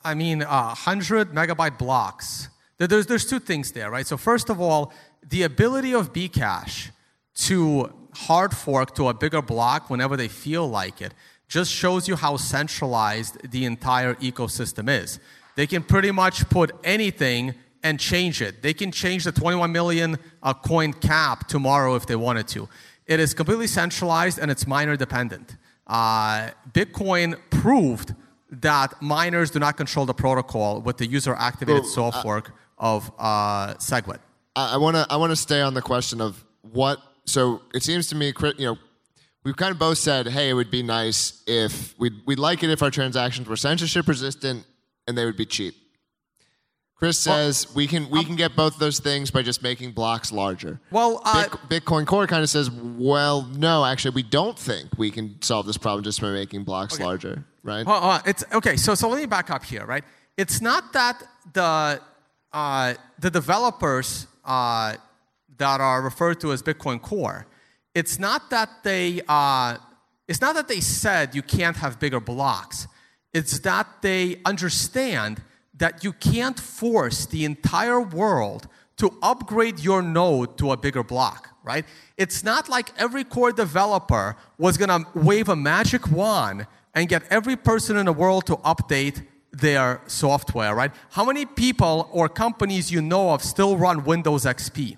I 0.03 0.15
mean, 0.15 0.41
uh, 0.41 0.65
100 0.65 1.31
megabyte 1.31 1.77
blocks. 1.77 2.49
There's, 2.79 3.05
there's 3.05 3.25
two 3.25 3.39
things 3.39 3.71
there, 3.71 3.89
right? 3.91 4.05
So, 4.05 4.17
first 4.17 4.49
of 4.49 4.59
all, 4.59 4.91
the 5.29 5.43
ability 5.43 5.93
of 5.93 6.11
Bcash 6.11 6.89
to 7.35 7.93
hard 8.15 8.55
fork 8.55 8.95
to 8.95 9.07
a 9.07 9.13
bigger 9.13 9.41
block 9.41 9.89
whenever 9.89 10.17
they 10.17 10.27
feel 10.27 10.67
like 10.67 11.01
it 11.01 11.13
just 11.47 11.71
shows 11.71 12.07
you 12.07 12.15
how 12.15 12.35
centralized 12.35 13.51
the 13.51 13.65
entire 13.65 14.15
ecosystem 14.15 14.89
is. 14.89 15.19
They 15.55 15.67
can 15.67 15.83
pretty 15.83 16.09
much 16.09 16.49
put 16.49 16.71
anything 16.83 17.53
and 17.83 17.99
change 17.99 18.41
it. 18.41 18.63
They 18.63 18.73
can 18.73 18.91
change 18.91 19.25
the 19.25 19.31
21 19.31 19.71
million 19.71 20.17
uh, 20.41 20.53
coin 20.53 20.93
cap 20.93 21.47
tomorrow 21.47 21.95
if 21.95 22.07
they 22.07 22.15
wanted 22.15 22.47
to. 22.49 22.67
It 23.05 23.19
is 23.19 23.33
completely 23.33 23.67
centralized 23.67 24.39
and 24.39 24.49
it's 24.49 24.65
miner 24.65 24.95
dependent. 24.95 25.57
Uh, 25.87 26.51
Bitcoin 26.71 27.37
proved 27.49 28.15
that 28.49 29.01
miners 29.01 29.51
do 29.51 29.59
not 29.59 29.77
control 29.77 30.05
the 30.05 30.13
protocol 30.13 30.81
with 30.81 30.97
the 30.97 31.05
user 31.05 31.35
activated 31.35 31.83
well, 31.83 31.91
soft 31.91 32.23
fork 32.23 32.51
of 32.77 33.11
uh, 33.17 33.73
SegWit. 33.75 34.19
I 34.55 34.77
want 34.77 34.95
to 34.95 35.07
I 35.09 35.17
want 35.17 35.31
to 35.31 35.35
stay 35.35 35.61
on 35.61 35.73
the 35.73 35.81
question 35.81 36.21
of 36.21 36.43
what. 36.61 36.99
So 37.25 37.61
it 37.73 37.81
seems 37.83 38.07
to 38.07 38.15
me, 38.15 38.33
you 38.57 38.65
know, 38.65 38.77
we've 39.43 39.55
kind 39.55 39.71
of 39.71 39.79
both 39.79 39.97
said, 39.97 40.27
hey, 40.27 40.49
it 40.49 40.53
would 40.53 40.69
be 40.69 40.83
nice 40.83 41.41
if 41.47 41.97
we'd 41.97 42.13
we'd 42.25 42.39
like 42.39 42.63
it 42.63 42.69
if 42.69 42.83
our 42.83 42.91
transactions 42.91 43.47
were 43.47 43.55
censorship 43.55 44.07
resistant 44.07 44.65
and 45.07 45.17
they 45.17 45.25
would 45.25 45.37
be 45.37 45.45
cheap. 45.45 45.75
Chris 47.03 47.19
says 47.19 47.67
well, 47.67 47.75
we 47.75 47.87
can 47.87 48.09
we 48.09 48.19
um, 48.19 48.25
can 48.25 48.35
get 48.37 48.55
both 48.55 48.77
those 48.77 48.97
things 48.97 49.29
by 49.29 49.41
just 49.41 49.61
making 49.61 49.91
blocks 49.91 50.31
larger. 50.31 50.79
Well, 50.89 51.21
uh, 51.25 51.47
Bitcoin 51.67 52.07
Core 52.07 52.27
kind 52.27 52.41
of 52.41 52.49
says, 52.49 52.71
well, 52.71 53.41
no, 53.57 53.83
actually, 53.83 54.15
we 54.15 54.23
don't 54.23 54.57
think 54.57 54.97
we 54.97 55.11
can 55.11 55.41
solve 55.41 55.65
this 55.65 55.75
problem 55.75 56.05
just 56.05 56.21
by 56.21 56.31
making 56.31 56.63
blocks 56.63 56.93
okay. 56.93 57.03
larger, 57.03 57.43
right? 57.61 57.85
Well, 57.85 58.01
uh, 58.01 58.21
it's 58.25 58.45
okay. 58.53 58.77
So 58.77 58.95
so 58.95 59.09
let 59.09 59.19
me 59.19 59.25
back 59.25 59.49
up 59.49 59.65
here, 59.65 59.85
right? 59.85 60.05
It's 60.37 60.61
not 60.61 60.93
that 60.93 61.21
the 61.51 61.99
uh, 62.53 62.93
the 63.19 63.29
developers 63.29 64.27
uh, 64.45 64.95
that 65.57 65.81
are 65.81 66.01
referred 66.01 66.39
to 66.39 66.53
as 66.53 66.63
Bitcoin 66.63 67.01
Core. 67.01 67.45
It's 67.93 68.17
not 68.17 68.49
that 68.51 68.69
they 68.83 69.19
uh, 69.27 69.75
it's 70.29 70.39
not 70.39 70.55
that 70.55 70.69
they 70.69 70.79
said 70.79 71.35
you 71.35 71.41
can't 71.41 71.75
have 71.75 71.99
bigger 71.99 72.21
blocks. 72.21 72.87
It's 73.33 73.59
that 73.59 73.87
they 74.01 74.39
understand 74.45 75.41
that 75.83 76.01
you 76.01 76.13
can't 76.13 76.57
force 76.57 77.25
the 77.25 77.43
entire 77.43 77.99
world 77.99 78.69
to 78.95 79.11
upgrade 79.21 79.81
your 79.81 80.01
node 80.01 80.57
to 80.57 80.71
a 80.71 80.77
bigger 80.77 81.03
block, 81.03 81.49
right? 81.61 81.83
It's 82.15 82.41
not 82.41 82.69
like 82.69 82.87
every 82.97 83.25
core 83.25 83.51
developer 83.51 84.37
was 84.57 84.77
gonna 84.77 85.01
wave 85.13 85.49
a 85.49 85.57
magic 85.57 86.09
wand 86.09 86.67
and 86.95 87.09
get 87.09 87.23
every 87.29 87.57
person 87.57 87.97
in 87.97 88.05
the 88.05 88.13
world 88.13 88.45
to 88.45 88.55
update 88.73 89.27
their 89.51 89.99
software, 90.07 90.73
right? 90.73 90.91
How 91.09 91.25
many 91.25 91.45
people 91.45 92.07
or 92.13 92.29
companies 92.29 92.89
you 92.89 93.01
know 93.01 93.31
of 93.31 93.43
still 93.43 93.75
run 93.75 94.05
Windows 94.05 94.45
XP? 94.45 94.95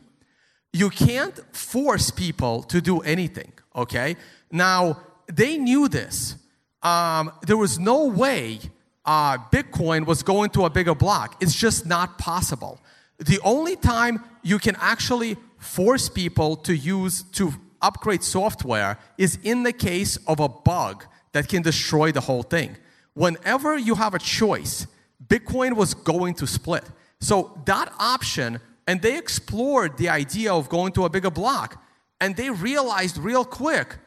You 0.71 0.91
can't 0.91 1.36
force 1.56 2.12
people 2.12 2.62
to 2.62 2.80
do 2.80 3.00
anything, 3.00 3.54
okay? 3.76 4.17
Now, 4.52 5.02
they 5.26 5.58
knew 5.58 5.88
this. 5.88 6.36
Um, 6.84 7.32
there 7.48 7.58
was 7.58 7.80
no 7.80 8.06
way 8.06 8.60
uh, 9.06 9.38
Bitcoin 9.52 10.06
was 10.06 10.24
going 10.24 10.50
to 10.52 10.65
a 10.65 10.70
bigger 10.70 10.96
block. 10.96 11.41
It's 11.41 11.56
just 11.56 11.86
not 11.86 12.18
possible. 12.18 12.80
The 13.18 13.39
only 13.44 13.76
time 13.76 14.24
you 14.44 14.60
can 14.60 14.76
actually 14.80 15.38
force 15.58 16.10
people 16.10 16.56
to 16.58 16.76
use 16.76 17.24
to 17.34 17.54
upgrade 17.82 18.24
software 18.24 18.98
is 19.18 19.38
in 19.44 19.63
the 19.63 19.74
case 19.74 20.18
of 20.28 20.39
a 20.39 20.50
bug 20.50 21.06
that 21.34 21.48
can 21.48 21.62
destroy 21.62 22.12
the 22.12 22.22
whole 22.22 22.44
thing. 22.44 22.76
Whenever 23.13 23.78
you 23.78 23.96
have 23.96 24.13
a 24.13 24.20
choice, 24.20 24.88
Bitcoin 25.28 25.76
was 25.76 25.94
going 25.94 26.34
to 26.36 26.48
split. 26.48 26.84
So 27.20 27.62
that 27.65 27.94
option, 28.00 28.60
and 28.88 29.02
they 29.02 29.18
explored 29.18 29.98
the 29.98 30.10
idea 30.10 30.54
of 30.54 30.70
going 30.70 30.91
to 30.94 31.06
a 31.06 31.10
bigger 31.10 31.32
block, 31.32 31.82
and 32.20 32.36
they 32.36 32.50
realized 32.50 33.18
real 33.18 33.46
quick 33.46 33.98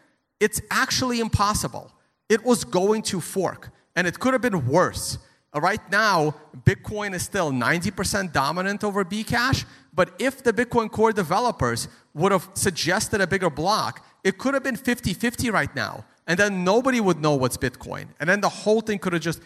it's 0.40 0.60
actually 0.70 1.20
impossible. 1.20 1.92
It 2.28 2.44
was 2.44 2.64
going 2.64 3.02
to 3.02 3.20
fork, 3.20 3.70
and 3.98 4.06
it 4.06 4.20
could 4.20 4.32
have 4.32 4.40
been 4.40 4.64
worse. 4.68 5.18
Right 5.52 5.80
now, 5.90 6.36
Bitcoin 6.62 7.14
is 7.14 7.24
still 7.24 7.50
90% 7.50 8.32
dominant 8.32 8.84
over 8.84 9.04
Bcash, 9.04 9.64
but 9.92 10.12
if 10.20 10.44
the 10.44 10.52
Bitcoin 10.52 10.88
Core 10.88 11.12
developers 11.12 11.88
would 12.14 12.30
have 12.30 12.48
suggested 12.54 13.20
a 13.20 13.26
bigger 13.26 13.50
block, 13.50 14.06
it 14.22 14.38
could 14.38 14.54
have 14.54 14.62
been 14.62 14.76
50 14.76 15.14
50 15.14 15.50
right 15.50 15.74
now. 15.74 16.04
And 16.28 16.38
then 16.38 16.62
nobody 16.62 17.00
would 17.00 17.20
know 17.20 17.34
what's 17.34 17.56
Bitcoin. 17.56 18.06
And 18.20 18.30
then 18.30 18.40
the 18.40 18.48
whole 18.48 18.82
thing 18.82 19.00
could 19.00 19.14
have 19.14 19.22
just, 19.22 19.40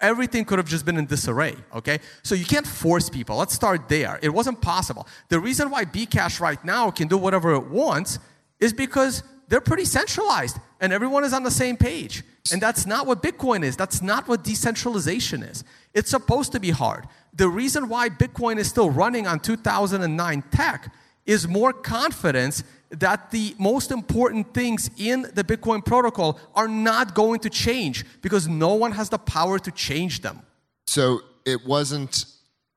everything 0.00 0.46
could 0.46 0.58
have 0.58 0.68
just 0.68 0.86
been 0.86 0.96
in 0.96 1.04
disarray, 1.04 1.54
okay? 1.74 1.98
So 2.22 2.34
you 2.34 2.46
can't 2.46 2.66
force 2.66 3.10
people. 3.10 3.36
Let's 3.36 3.52
start 3.52 3.90
there. 3.90 4.18
It 4.22 4.30
wasn't 4.30 4.62
possible. 4.62 5.06
The 5.28 5.38
reason 5.38 5.68
why 5.68 5.84
Bcash 5.84 6.40
right 6.40 6.64
now 6.64 6.90
can 6.90 7.06
do 7.06 7.18
whatever 7.18 7.52
it 7.52 7.66
wants 7.66 8.18
is 8.60 8.72
because 8.72 9.24
they're 9.48 9.60
pretty 9.60 9.84
centralized 9.84 10.58
and 10.80 10.92
everyone 10.92 11.24
is 11.24 11.32
on 11.32 11.42
the 11.42 11.50
same 11.50 11.76
page. 11.76 12.22
And 12.52 12.60
that's 12.60 12.86
not 12.86 13.06
what 13.06 13.22
Bitcoin 13.22 13.64
is. 13.64 13.76
That's 13.76 14.02
not 14.02 14.28
what 14.28 14.44
decentralization 14.44 15.42
is. 15.42 15.64
It's 15.94 16.10
supposed 16.10 16.52
to 16.52 16.60
be 16.60 16.70
hard. 16.70 17.06
The 17.32 17.48
reason 17.48 17.88
why 17.88 18.10
Bitcoin 18.10 18.58
is 18.58 18.68
still 18.68 18.90
running 18.90 19.26
on 19.26 19.40
2009 19.40 20.44
tech 20.50 20.94
is 21.26 21.48
more 21.48 21.72
confidence 21.72 22.62
that 22.90 23.30
the 23.30 23.54
most 23.58 23.90
important 23.90 24.52
things 24.52 24.90
in 24.98 25.22
the 25.34 25.42
Bitcoin 25.42 25.84
protocol 25.84 26.38
are 26.54 26.68
not 26.68 27.14
going 27.14 27.40
to 27.40 27.50
change 27.50 28.04
because 28.20 28.46
no 28.46 28.74
one 28.74 28.92
has 28.92 29.08
the 29.08 29.18
power 29.18 29.58
to 29.58 29.70
change 29.70 30.20
them. 30.20 30.42
So 30.86 31.20
it 31.44 31.66
wasn't, 31.66 32.26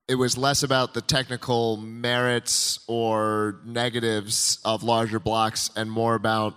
it 0.08 0.16
was 0.16 0.38
less 0.38 0.64
about 0.64 0.94
the 0.94 1.02
technical 1.02 1.78
merits 1.78 2.80
or 2.88 3.60
negatives 3.66 4.60
of 4.64 4.82
larger 4.82 5.20
blocks 5.20 5.70
and 5.76 5.92
more 5.92 6.16
about 6.16 6.56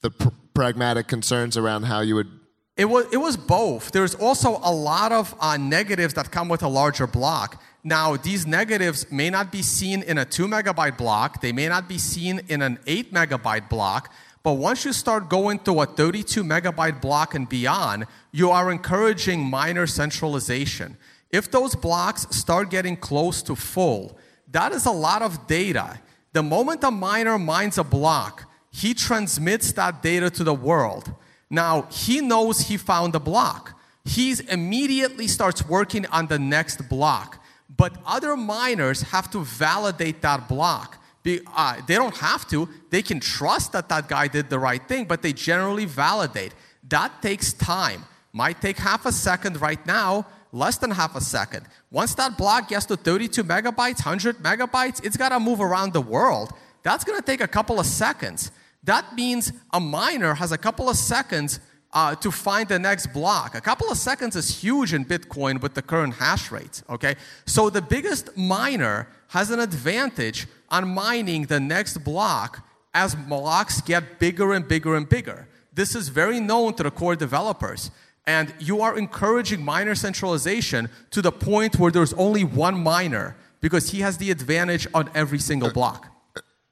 the 0.00 0.10
pr- 0.10 0.28
pragmatic 0.52 1.06
concerns 1.06 1.56
around 1.56 1.84
how 1.84 2.00
you 2.00 2.16
would. 2.16 2.28
It 2.76 2.86
was, 2.86 3.06
it 3.12 3.18
was 3.18 3.36
both. 3.36 3.92
There's 3.92 4.14
also 4.16 4.58
a 4.62 4.72
lot 4.72 5.12
of 5.12 5.34
uh, 5.40 5.56
negatives 5.56 6.14
that 6.14 6.30
come 6.30 6.48
with 6.48 6.62
a 6.62 6.68
larger 6.68 7.06
block. 7.06 7.62
Now, 7.84 8.16
these 8.16 8.46
negatives 8.46 9.10
may 9.12 9.30
not 9.30 9.52
be 9.52 9.62
seen 9.62 10.02
in 10.02 10.18
a 10.18 10.24
2 10.24 10.48
megabyte 10.48 10.98
block, 10.98 11.40
they 11.40 11.52
may 11.52 11.68
not 11.68 11.88
be 11.88 11.98
seen 11.98 12.40
in 12.48 12.62
an 12.62 12.78
8 12.86 13.12
megabyte 13.14 13.68
block, 13.68 14.12
but 14.42 14.54
once 14.54 14.84
you 14.84 14.92
start 14.92 15.28
going 15.28 15.60
to 15.60 15.80
a 15.80 15.86
32 15.86 16.42
megabyte 16.42 17.00
block 17.00 17.34
and 17.34 17.48
beyond, 17.48 18.06
you 18.32 18.50
are 18.50 18.70
encouraging 18.70 19.44
miner 19.44 19.86
centralization. 19.86 20.96
If 21.30 21.50
those 21.50 21.74
blocks 21.74 22.26
start 22.30 22.70
getting 22.70 22.96
close 22.96 23.42
to 23.42 23.54
full, 23.54 24.18
that 24.50 24.72
is 24.72 24.86
a 24.86 24.90
lot 24.90 25.22
of 25.22 25.46
data. 25.46 26.00
The 26.32 26.42
moment 26.42 26.84
a 26.84 26.90
miner 26.90 27.38
mines 27.38 27.78
a 27.78 27.84
block, 27.84 28.44
he 28.70 28.94
transmits 28.94 29.72
that 29.72 30.02
data 30.02 30.30
to 30.30 30.44
the 30.44 30.54
world. 30.54 31.12
Now, 31.50 31.82
he 31.90 32.20
knows 32.20 32.60
he 32.60 32.76
found 32.76 33.14
a 33.14 33.20
block. 33.20 33.78
He 34.04 34.34
immediately 34.48 35.26
starts 35.26 35.66
working 35.66 36.06
on 36.06 36.26
the 36.26 36.38
next 36.38 36.88
block. 36.88 37.42
But 37.74 37.96
other 38.06 38.36
miners 38.36 39.02
have 39.02 39.30
to 39.30 39.44
validate 39.44 40.22
that 40.22 40.48
block. 40.48 40.98
Be, 41.22 41.40
uh, 41.54 41.80
they 41.86 41.94
don't 41.94 42.16
have 42.16 42.48
to. 42.48 42.68
They 42.90 43.02
can 43.02 43.20
trust 43.20 43.72
that 43.72 43.88
that 43.88 44.08
guy 44.08 44.28
did 44.28 44.48
the 44.48 44.58
right 44.58 44.86
thing, 44.86 45.04
but 45.04 45.22
they 45.22 45.32
generally 45.32 45.84
validate. 45.84 46.54
That 46.88 47.20
takes 47.20 47.52
time. 47.52 48.04
Might 48.32 48.60
take 48.60 48.78
half 48.78 49.04
a 49.04 49.12
second 49.12 49.60
right 49.60 49.84
now, 49.86 50.26
less 50.52 50.78
than 50.78 50.90
half 50.90 51.14
a 51.16 51.20
second. 51.20 51.66
Once 51.90 52.14
that 52.14 52.36
block 52.38 52.68
gets 52.68 52.86
to 52.86 52.96
32 52.96 53.44
megabytes, 53.44 54.04
100 54.04 54.38
megabytes, 54.38 55.04
it's 55.04 55.16
got 55.16 55.30
to 55.30 55.40
move 55.40 55.60
around 55.60 55.92
the 55.92 56.00
world. 56.00 56.52
That's 56.82 57.04
going 57.04 57.18
to 57.18 57.24
take 57.24 57.40
a 57.40 57.48
couple 57.48 57.80
of 57.80 57.86
seconds. 57.86 58.50
That 58.84 59.14
means 59.14 59.52
a 59.72 59.80
miner 59.80 60.34
has 60.34 60.52
a 60.52 60.58
couple 60.58 60.88
of 60.88 60.96
seconds 60.96 61.60
uh, 61.92 62.14
to 62.16 62.30
find 62.30 62.68
the 62.68 62.78
next 62.78 63.08
block. 63.08 63.54
A 63.54 63.60
couple 63.60 63.90
of 63.90 63.96
seconds 63.96 64.36
is 64.36 64.62
huge 64.62 64.92
in 64.92 65.04
Bitcoin 65.04 65.60
with 65.60 65.74
the 65.74 65.82
current 65.82 66.14
hash 66.14 66.50
rate. 66.50 66.82
Okay, 66.88 67.16
so 67.46 67.70
the 67.70 67.82
biggest 67.82 68.36
miner 68.36 69.08
has 69.28 69.50
an 69.50 69.60
advantage 69.60 70.46
on 70.70 70.88
mining 70.88 71.46
the 71.46 71.60
next 71.60 71.98
block 71.98 72.66
as 72.94 73.14
blocks 73.14 73.80
get 73.80 74.18
bigger 74.18 74.52
and 74.52 74.66
bigger 74.66 74.96
and 74.96 75.08
bigger. 75.08 75.48
This 75.72 75.94
is 75.94 76.08
very 76.08 76.40
known 76.40 76.74
to 76.74 76.82
the 76.82 76.90
core 76.90 77.16
developers. 77.16 77.90
And 78.28 78.52
you 78.58 78.82
are 78.82 78.98
encouraging 78.98 79.64
miner 79.64 79.94
centralization 79.94 80.90
to 81.12 81.22
the 81.22 81.32
point 81.32 81.78
where 81.78 81.90
there's 81.90 82.12
only 82.12 82.44
one 82.44 82.78
miner 82.78 83.34
because 83.62 83.90
he 83.90 84.00
has 84.00 84.18
the 84.18 84.30
advantage 84.30 84.86
on 84.92 85.08
every 85.14 85.38
single 85.38 85.72
block. 85.72 86.08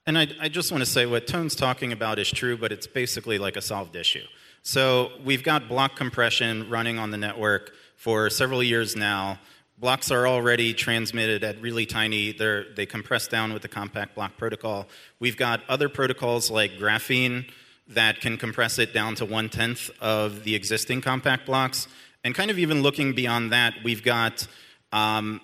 And 0.07 0.19
I, 0.19 0.29
I 0.39 0.49
just 0.51 0.71
want 0.71 0.83
to 0.83 0.91
say 0.91 1.07
what 1.07 1.27
Tone's 1.27 1.57
talking 1.57 1.93
about 1.93 2.19
is 2.19 2.31
true, 2.31 2.59
but 2.59 2.73
it's 2.73 2.87
basically 2.87 3.39
like 3.39 3.57
a 3.57 3.63
solved 3.63 3.97
issue. 3.97 4.25
So 4.61 5.13
we've 5.25 5.43
got 5.43 5.67
block 5.67 5.97
compression 5.97 6.69
running 6.69 6.99
on 6.99 7.11
the 7.11 7.17
network 7.17 7.73
for 7.97 8.29
several 8.29 8.63
years 8.63 8.95
now. 8.95 9.39
Blocks 9.79 10.11
are 10.11 10.29
already 10.29 10.75
transmitted 10.75 11.43
at 11.43 11.59
really 11.63 11.87
tiny, 11.87 12.33
they're, 12.33 12.67
they 12.75 12.85
compress 12.85 13.29
down 13.29 13.55
with 13.55 13.63
the 13.63 13.69
compact 13.69 14.15
block 14.15 14.37
protocol. 14.37 14.89
We've 15.21 15.39
got 15.39 15.63
other 15.71 15.89
protocols 15.89 16.51
like 16.51 16.73
Graphene 16.73 17.51
that 17.89 18.21
can 18.21 18.37
compress 18.37 18.79
it 18.79 18.93
down 18.93 19.15
to 19.17 19.25
one 19.25 19.49
tenth 19.49 19.91
of 20.01 20.45
the 20.45 20.55
existing 20.55 21.01
compact 21.01 21.47
blocks. 21.47 21.89
And 22.25 22.35
kind 22.35 22.51
of 22.51 22.59
even 22.59 22.83
looking 22.83 23.13
beyond 23.13 23.53
that, 23.53 23.75
we've 23.85 24.03
got 24.03 24.47
um, 24.93 25.41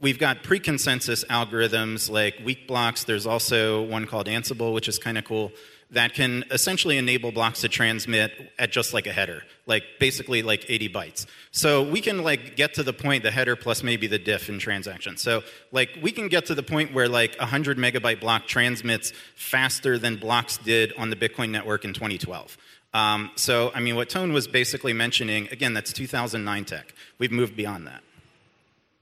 we've 0.00 0.18
got 0.18 0.42
pre-consensus 0.42 1.24
algorithms 1.24 2.10
like 2.10 2.40
weak 2.44 2.66
blocks. 2.66 3.04
There's 3.04 3.26
also 3.26 3.82
one 3.82 4.06
called 4.06 4.26
Ansible, 4.26 4.74
which 4.74 4.88
is 4.88 4.98
kind 4.98 5.18
of 5.18 5.24
cool 5.24 5.52
that 5.90 6.14
can 6.14 6.44
essentially 6.50 6.98
enable 6.98 7.30
blocks 7.30 7.60
to 7.60 7.68
transmit 7.68 8.32
at 8.58 8.72
just 8.72 8.92
like 8.92 9.06
a 9.06 9.12
header, 9.12 9.42
like 9.66 9.84
basically 10.00 10.42
like 10.42 10.64
80 10.68 10.88
bytes. 10.88 11.26
So 11.52 11.88
we 11.88 12.00
can 12.00 12.24
like 12.24 12.56
get 12.56 12.74
to 12.74 12.82
the 12.82 12.92
point, 12.92 13.22
the 13.22 13.30
header 13.30 13.54
plus 13.54 13.82
maybe 13.82 14.06
the 14.06 14.18
diff 14.18 14.48
in 14.48 14.58
transactions. 14.58 15.22
So 15.22 15.44
like 15.70 15.90
we 16.02 16.10
can 16.10 16.28
get 16.28 16.46
to 16.46 16.54
the 16.54 16.62
point 16.62 16.92
where 16.92 17.08
like 17.08 17.36
a 17.36 17.42
100 17.42 17.78
megabyte 17.78 18.20
block 18.20 18.46
transmits 18.46 19.12
faster 19.36 19.98
than 19.98 20.16
blocks 20.16 20.58
did 20.58 20.92
on 20.98 21.10
the 21.10 21.16
Bitcoin 21.16 21.50
network 21.50 21.84
in 21.84 21.92
2012. 21.92 22.56
Um, 22.92 23.30
so 23.36 23.70
I 23.74 23.80
mean, 23.80 23.94
what 23.94 24.08
Tone 24.08 24.32
was 24.32 24.48
basically 24.48 24.92
mentioning, 24.92 25.48
again, 25.52 25.72
that's 25.72 25.92
2009 25.92 26.64
tech. 26.64 26.94
We've 27.18 27.32
moved 27.32 27.54
beyond 27.54 27.86
that. 27.86 28.02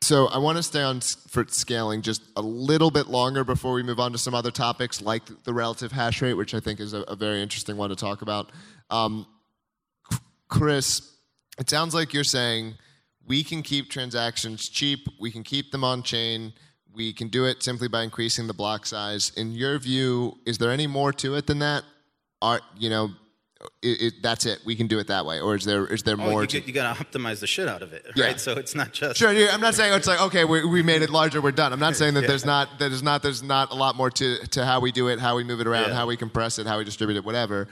So 0.05 0.27
I 0.27 0.37
want 0.37 0.59
to 0.59 0.63
stay 0.63 0.83
on 0.83 1.01
for 1.01 1.47
scaling 1.49 2.03
just 2.03 2.21
a 2.37 2.43
little 2.43 2.91
bit 2.91 3.07
longer 3.07 3.43
before 3.43 3.73
we 3.73 3.83
move 3.83 3.99
on 3.99 4.13
to 4.13 4.19
some 4.19 4.35
other 4.35 4.51
topics 4.51 5.01
like 5.01 5.23
the 5.45 5.55
relative 5.55 5.93
hash 5.93 6.21
rate, 6.21 6.35
which 6.35 6.53
I 6.53 6.61
think 6.61 6.79
is 6.79 6.93
a, 6.93 7.01
a 7.05 7.17
very 7.17 7.41
interesting 7.41 7.79
one 7.79 7.89
to 7.89 7.97
talk 7.97 8.21
about. 8.21 8.53
Um, 8.91 9.27
Chris, 10.49 11.11
it 11.59 11.71
sounds 11.71 11.95
like 11.95 12.13
you're 12.13 12.23
saying 12.23 12.75
we 13.27 13.43
can 13.43 13.63
keep 13.63 13.89
transactions 13.89 14.69
cheap, 14.69 15.09
we 15.19 15.31
can 15.31 15.43
keep 15.43 15.73
them 15.73 15.83
on 15.83 16.03
chain, 16.03 16.53
we 16.95 17.15
can 17.15 17.29
do 17.29 17.47
it 17.47 17.63
simply 17.63 17.89
by 17.89 18.03
increasing 18.03 18.47
the 18.47 18.53
block 18.53 18.85
size. 18.85 19.33
In 19.39 19.53
your 19.53 19.79
view, 19.79 20.37
is 20.45 20.59
there 20.59 20.71
any 20.71 20.87
more 20.87 21.15
to 21.15 21.35
it 21.37 21.47
than 21.47 21.61
that? 21.61 21.83
Are 22.43 22.61
you 22.77 22.91
know 22.91 23.09
it, 23.83 24.03
it, 24.03 24.15
that's 24.23 24.47
it. 24.47 24.61
We 24.65 24.77
can 24.77 24.87
do 24.87 24.99
it 24.99 25.09
that 25.09 25.27
way, 25.27 25.41
or 25.41 25.55
is 25.55 25.65
there 25.65 25.87
is 25.87 26.03
there 26.03 26.15
oh, 26.15 26.31
more? 26.31 26.43
You, 26.43 26.47
to... 26.49 26.61
you 26.61 26.73
got 26.73 26.97
to 26.97 27.05
optimize 27.05 27.41
the 27.41 27.47
shit 27.47 27.69
out 27.69 27.83
of 27.83 27.93
it, 27.93 28.05
right? 28.07 28.17
Yeah. 28.17 28.37
So 28.37 28.53
it's 28.53 28.75
not 28.75 28.93
just 28.93 29.19
sure. 29.19 29.31
I'm 29.31 29.61
not 29.61 29.75
saying 29.75 29.93
it's 29.93 30.07
like 30.07 30.21
okay, 30.23 30.45
we, 30.45 30.65
we 30.65 30.83
made 30.83 31.03
it 31.03 31.11
larger, 31.11 31.41
we're 31.41 31.53
done. 31.53 31.73
I'm 31.73 31.81
not 31.81 31.97
saying 31.97 32.15
that 32.15 32.23
yeah. 32.23 32.29
there's 32.29 32.45
not 32.45 32.79
that 32.79 32.93
is 32.93 33.03
not 33.03 33.23
there's 33.23 33.43
not 33.43 33.71
a 33.71 33.75
lot 33.75 33.97
more 33.97 34.11
to 34.11 34.47
to 34.49 34.65
how 34.65 34.81
we 34.81 34.93
do 34.93 35.09
it, 35.09 35.21
how 35.21 35.37
we 35.37 35.45
move 35.45 35.61
it 35.61 35.67
around, 35.67 35.89
yeah. 35.89 35.95
how 35.95 36.07
we 36.07 36.17
compress 36.17 36.59
it, 36.59 36.67
how 36.67 36.79
we 36.79 36.85
distribute 36.85 37.17
it, 37.17 37.25
whatever. 37.25 37.69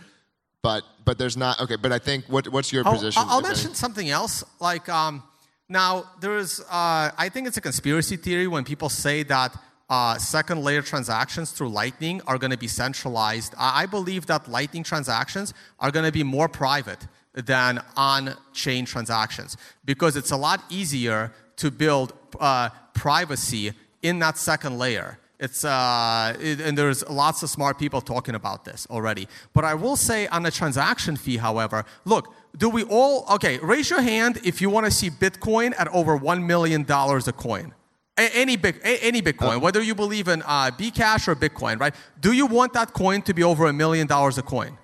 But 0.63 0.85
but 1.05 1.19
there's 1.19 1.37
not 1.37 1.61
okay. 1.61 1.77
But 1.77 1.93
I 1.93 1.99
think 1.99 2.27
what 2.27 2.49
what's 2.49 2.73
your 2.73 2.87
I'll, 2.87 2.93
position? 2.93 3.23
I'll 3.27 3.41
mention 3.41 3.69
any? 3.69 3.75
something 3.75 4.11
else. 4.11 4.45
Like 4.61 4.89
um, 4.89 5.23
now 5.69 6.05
there's 6.21 6.61
uh, 6.61 7.11
I 7.17 7.31
think 7.33 7.47
it's 7.49 7.57
a 7.57 7.63
conspiracy 7.63 8.17
theory 8.17 8.47
when 8.47 8.65
people 8.65 8.89
say 8.89 9.23
that 9.25 9.57
uh, 9.93 10.17
second 10.17 10.65
layer 10.65 10.81
transactions 10.81 11.53
through 11.53 11.69
Lightning 11.69 12.23
are 12.27 12.39
going 12.39 12.51
to 12.51 12.57
be 12.57 12.67
centralized. 12.67 13.53
I, 13.59 13.85
believe 13.85 14.25
that 14.25 14.51
Lightning 14.51 14.83
transactions 14.83 15.53
are 15.79 15.91
going 15.91 16.07
to 16.07 16.11
be 16.11 16.23
more 16.23 16.49
private 16.49 17.07
than 17.35 17.79
on 17.95 18.35
chain 18.55 18.87
transactions 18.87 19.59
because 19.85 20.17
it's 20.17 20.31
a 20.31 20.37
lot 20.37 20.65
easier 20.71 21.31
to 21.57 21.71
build 21.71 22.15
uh, 22.41 22.71
privacy 22.95 23.75
in 24.01 24.19
that 24.21 24.39
second 24.39 24.79
layer. 24.79 25.19
It's, 25.39 25.63
uh, 25.63 26.39
it, 26.41 26.63
and 26.63 26.79
there's 26.79 27.07
lots 27.11 27.43
of 27.43 27.51
smart 27.51 27.79
people 27.79 28.01
talking 28.01 28.35
about 28.35 28.65
this 28.65 28.87
already. 28.89 29.29
But 29.53 29.67
I 29.67 29.75
will 29.75 29.97
say 29.97 30.27
on 30.29 30.43
the 30.43 30.51
transaction 30.51 31.17
fee, 31.17 31.37
however, 31.37 31.85
look, 32.07 32.33
do 32.57 32.71
we 32.71 32.83
all, 32.85 33.27
okay, 33.35 33.59
raise 33.59 33.91
your 33.91 34.01
hand 34.01 34.41
if 34.43 34.63
you 34.63 34.71
want 34.71 34.87
to 34.87 34.91
see 34.91 35.11
Bitcoin 35.11 35.75
at 35.79 35.89
over 35.89 36.19
$1 36.19 36.47
million 36.47 36.87
a 36.89 37.33
coin 37.33 37.75
any, 38.17 38.57
big, 38.57 38.81
any 38.85 39.23
Bitcoin, 39.23 39.57
uh, 39.57 39.61
whether 39.61 39.83
you 39.83 39.95
believe 39.95 40.29
in 40.29 40.43
uh, 40.43 40.71
Bcash 40.71 41.29
or 41.29 41.35
Bitcoin, 41.35 41.81
right? 41.81 41.95
Do 42.21 42.33
you 42.33 42.47
want 42.47 42.73
that 42.75 42.93
coin 42.93 43.23
to 43.23 43.35
be 43.35 43.43
over 43.43 43.67
a 43.67 43.73
million 43.73 44.07
dollars 44.07 44.39
a 44.39 44.43
coin? 44.43 44.77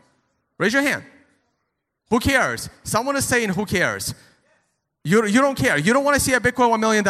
Raise 0.59 0.73
your 0.73 0.83
hand. 0.83 1.05
Who 2.11 2.21
cares? 2.21 2.71
Someone 2.85 3.17
is 3.17 3.25
saying, 3.27 3.51
who 3.51 3.67
cares? 3.67 4.15
You, 5.05 5.27
you 5.27 5.41
don't 5.41 5.57
care. 5.57 5.79
You 5.79 5.93
don't 5.93 6.05
want 6.05 6.17
to 6.17 6.21
see 6.21 6.33
a 6.35 6.41
Bitcoin 6.41 6.71
$1 6.71 6.81
million. 6.81 7.05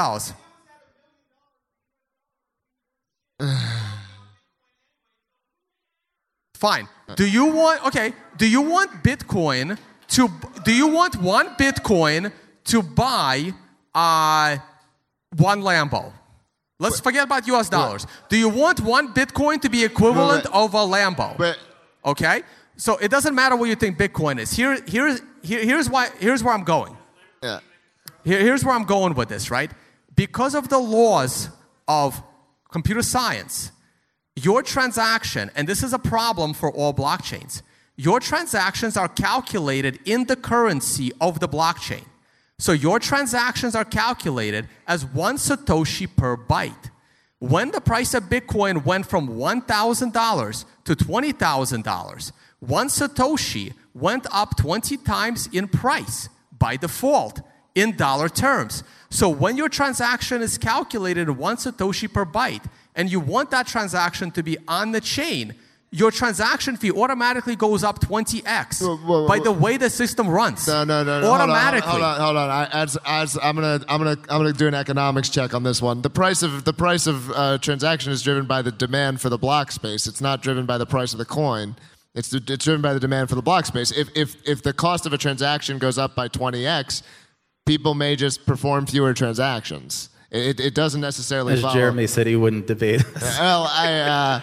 Fine. 6.54 6.88
Do 7.14 7.24
you 7.26 7.46
want 7.46 7.86
okay? 7.86 8.12
Do 8.36 8.48
you 8.48 8.60
want 8.60 9.04
Bitcoin 9.04 9.78
to? 10.08 10.28
Do 10.64 10.74
you 10.74 10.88
want 10.88 11.14
one 11.16 11.54
Bitcoin 11.54 12.32
to 12.64 12.82
buy 12.82 13.52
uh, 13.94 14.56
one 15.36 15.62
Lambo? 15.62 16.12
Let's 16.80 17.00
forget 17.00 17.24
about 17.24 17.46
U.S. 17.48 17.68
dollars. 17.68 18.06
Do 18.28 18.36
you 18.36 18.48
want 18.48 18.80
one 18.80 19.12
Bitcoin 19.12 19.60
to 19.62 19.68
be 19.68 19.84
equivalent 19.84 20.44
Wait. 20.44 20.54
of 20.54 20.74
a 20.74 20.78
Lambo? 20.78 21.36
But 21.36 21.58
Okay. 22.04 22.42
So 22.76 22.96
it 22.98 23.10
doesn't 23.10 23.34
matter 23.34 23.56
what 23.56 23.68
you 23.68 23.74
think 23.74 23.98
Bitcoin 23.98 24.38
is. 24.38 24.52
Here, 24.52 24.80
here, 24.86 25.18
here 25.42 25.64
here's 25.64 25.90
why. 25.90 26.10
Here's 26.18 26.44
where 26.44 26.54
I'm 26.54 26.62
going. 26.64 26.96
yeah, 27.42 27.58
Here, 28.24 28.38
here's 28.38 28.64
where 28.64 28.74
I'm 28.74 28.84
going 28.84 29.14
with 29.14 29.28
this, 29.28 29.50
right? 29.50 29.70
Because 30.14 30.54
of 30.54 30.68
the 30.68 30.78
laws 30.78 31.50
of 31.88 32.22
computer 32.70 33.02
science, 33.02 33.72
your 34.36 34.62
transaction, 34.62 35.50
and 35.56 35.68
this 35.68 35.82
is 35.82 35.92
a 35.92 35.98
problem 35.98 36.54
for 36.54 36.70
all 36.72 36.94
blockchains, 36.94 37.62
your 37.96 38.20
transactions 38.20 38.96
are 38.96 39.08
calculated 39.08 39.98
in 40.04 40.26
the 40.26 40.36
currency 40.36 41.10
of 41.20 41.40
the 41.40 41.48
blockchain. 41.48 42.04
So 42.58 42.72
your 42.72 42.98
transactions 42.98 43.74
are 43.74 43.84
calculated 43.84 44.68
as 44.86 45.04
one 45.04 45.36
Satoshi 45.36 46.08
per 46.16 46.36
byte. 46.36 46.90
When 47.38 47.70
the 47.70 47.80
price 47.80 48.14
of 48.14 48.24
Bitcoin 48.24 48.84
went 48.84 49.06
from 49.06 49.28
$1,000 49.28 50.64
to 50.84 50.96
$20,000, 50.96 52.32
one 52.58 52.88
Satoshi 52.88 53.74
went 53.94 54.26
up 54.32 54.56
20 54.56 54.96
times 54.98 55.48
in 55.52 55.68
price 55.68 56.28
by 56.58 56.76
default 56.76 57.40
in 57.76 57.96
dollar 57.96 58.28
terms. 58.28 58.82
So 59.08 59.28
when 59.28 59.56
your 59.56 59.68
transaction 59.68 60.42
is 60.42 60.58
calculated 60.58 61.30
one 61.30 61.56
Satoshi 61.56 62.12
per 62.12 62.26
byte 62.26 62.64
and 62.96 63.08
you 63.08 63.20
want 63.20 63.52
that 63.52 63.68
transaction 63.68 64.32
to 64.32 64.42
be 64.42 64.58
on 64.66 64.90
the 64.90 65.00
chain, 65.00 65.54
your 65.90 66.10
transaction 66.10 66.76
fee 66.76 66.90
automatically 66.90 67.56
goes 67.56 67.82
up 67.82 67.98
20x 68.00 68.82
Whoa, 68.82 68.96
whoa, 68.96 69.28
by 69.28 69.38
the 69.38 69.52
way 69.52 69.76
the 69.76 69.88
system 69.88 70.28
runs. 70.28 70.66
no, 70.66 70.84
no, 70.84 71.02
no, 71.02 71.20
no. 71.20 71.26
Hold 71.28 71.40
on, 71.40 71.50
Automatically. 71.50 71.90
Hold 71.90 72.02
on, 72.02 72.20
hold 72.20 72.36
on. 72.36 72.50
I, 72.50 72.64
as, 72.72 72.98
as 73.06 73.38
I'm 73.42 73.54
gonna, 73.54 73.84
I'm 73.88 73.98
gonna, 73.98 74.16
I'm 74.28 74.40
gonna 74.40 74.52
do 74.52 74.66
an 74.68 74.74
economics 74.74 75.30
check 75.30 75.54
on 75.54 75.62
this 75.62 75.80
one. 75.80 76.02
The 76.02 76.10
price 76.10 76.42
of 76.42 76.64
the 76.64 76.74
price 76.74 77.06
of 77.06 77.30
uh, 77.30 77.58
transaction 77.58 78.12
is 78.12 78.22
driven 78.22 78.46
by 78.46 78.62
the 78.62 78.72
demand 78.72 79.20
for 79.20 79.30
the 79.30 79.38
block 79.38 79.72
space. 79.72 80.06
It's 80.06 80.20
not 80.20 80.42
driven 80.42 80.66
by 80.66 80.76
the 80.78 80.86
price 80.86 81.12
of 81.12 81.18
the 81.18 81.24
coin. 81.24 81.76
It's, 82.14 82.32
it's 82.32 82.64
driven 82.64 82.82
by 82.82 82.94
the 82.94 83.00
demand 83.00 83.28
for 83.28 83.36
the 83.36 83.42
block 83.42 83.64
space. 83.66 83.92
If, 83.92 84.08
if, 84.16 84.36
if 84.44 84.62
the 84.62 84.72
cost 84.72 85.06
of 85.06 85.12
a 85.12 85.18
transaction 85.18 85.78
goes 85.78 85.98
up 85.98 86.16
by 86.16 86.28
20x, 86.28 87.02
people 87.64 87.94
may 87.94 88.16
just 88.16 88.44
perform 88.44 88.86
fewer 88.86 89.14
transactions. 89.14 90.10
It, 90.30 90.58
it 90.58 90.74
doesn't 90.74 91.00
necessarily 91.00 91.54
As 91.54 91.60
follow. 91.60 91.74
Jeremy 91.74 92.06
said, 92.06 92.26
he 92.26 92.34
wouldn't 92.34 92.66
debate. 92.66 93.04
Well, 93.20 93.68
I, 93.70 94.00
uh, 94.00 94.40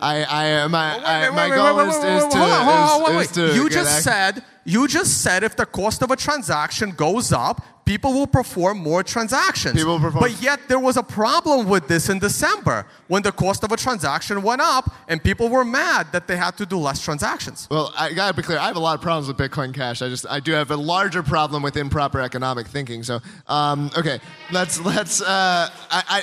I, 0.00 0.24
I, 0.62 0.66
my, 0.68 0.96
I, 1.04 1.30
my 1.30 1.36
wait, 1.36 1.50
wait, 1.50 1.56
goal 1.56 1.76
wait, 1.76 1.88
is, 1.88 1.94
is 1.96 2.32
to, 2.32 2.38
hold 2.38 2.50
on, 2.50 2.64
hold 2.64 2.78
on, 2.78 3.22
is, 3.22 3.36
wait, 3.36 3.36
wait. 3.36 3.54
You 3.56 3.68
just 3.68 3.94
ac- 3.98 4.02
said 4.02 4.44
you 4.64 4.86
just 4.86 5.22
said 5.22 5.44
if 5.44 5.56
the 5.56 5.64
cost 5.64 6.02
of 6.02 6.10
a 6.10 6.16
transaction 6.16 6.90
goes 6.90 7.32
up, 7.32 7.62
people 7.86 8.12
will 8.12 8.26
perform 8.26 8.76
more 8.76 9.02
transactions. 9.02 9.74
People 9.74 9.98
perform- 9.98 10.20
But 10.22 10.42
yet 10.42 10.60
there 10.68 10.78
was 10.78 10.98
a 10.98 11.02
problem 11.02 11.66
with 11.66 11.88
this 11.88 12.10
in 12.10 12.18
December 12.18 12.84
when 13.06 13.22
the 13.22 13.32
cost 13.32 13.64
of 13.64 13.72
a 13.72 13.78
transaction 13.78 14.42
went 14.42 14.60
up 14.60 14.92
and 15.08 15.24
people 15.24 15.48
were 15.48 15.64
mad 15.64 16.12
that 16.12 16.26
they 16.28 16.36
had 16.36 16.54
to 16.58 16.66
do 16.66 16.76
less 16.76 17.00
transactions. 17.02 17.66
Well, 17.70 17.94
I 17.98 18.12
gotta 18.12 18.34
be 18.34 18.42
clear. 18.42 18.58
I 18.58 18.66
have 18.66 18.76
a 18.76 18.80
lot 18.80 18.94
of 18.94 19.00
problems 19.00 19.26
with 19.26 19.38
Bitcoin 19.38 19.72
Cash. 19.72 20.02
I 20.02 20.10
just 20.10 20.26
I 20.28 20.38
do 20.38 20.52
have 20.52 20.70
a 20.70 20.76
larger 20.76 21.22
problem 21.22 21.62
with 21.62 21.78
improper 21.78 22.20
economic 22.20 22.66
thinking. 22.66 23.02
So, 23.04 23.20
um, 23.46 23.90
okay, 23.96 24.20
let's 24.52 24.78
let's. 24.84 25.22
Uh, 25.22 25.70
I, 25.90 26.02
I 26.08 26.22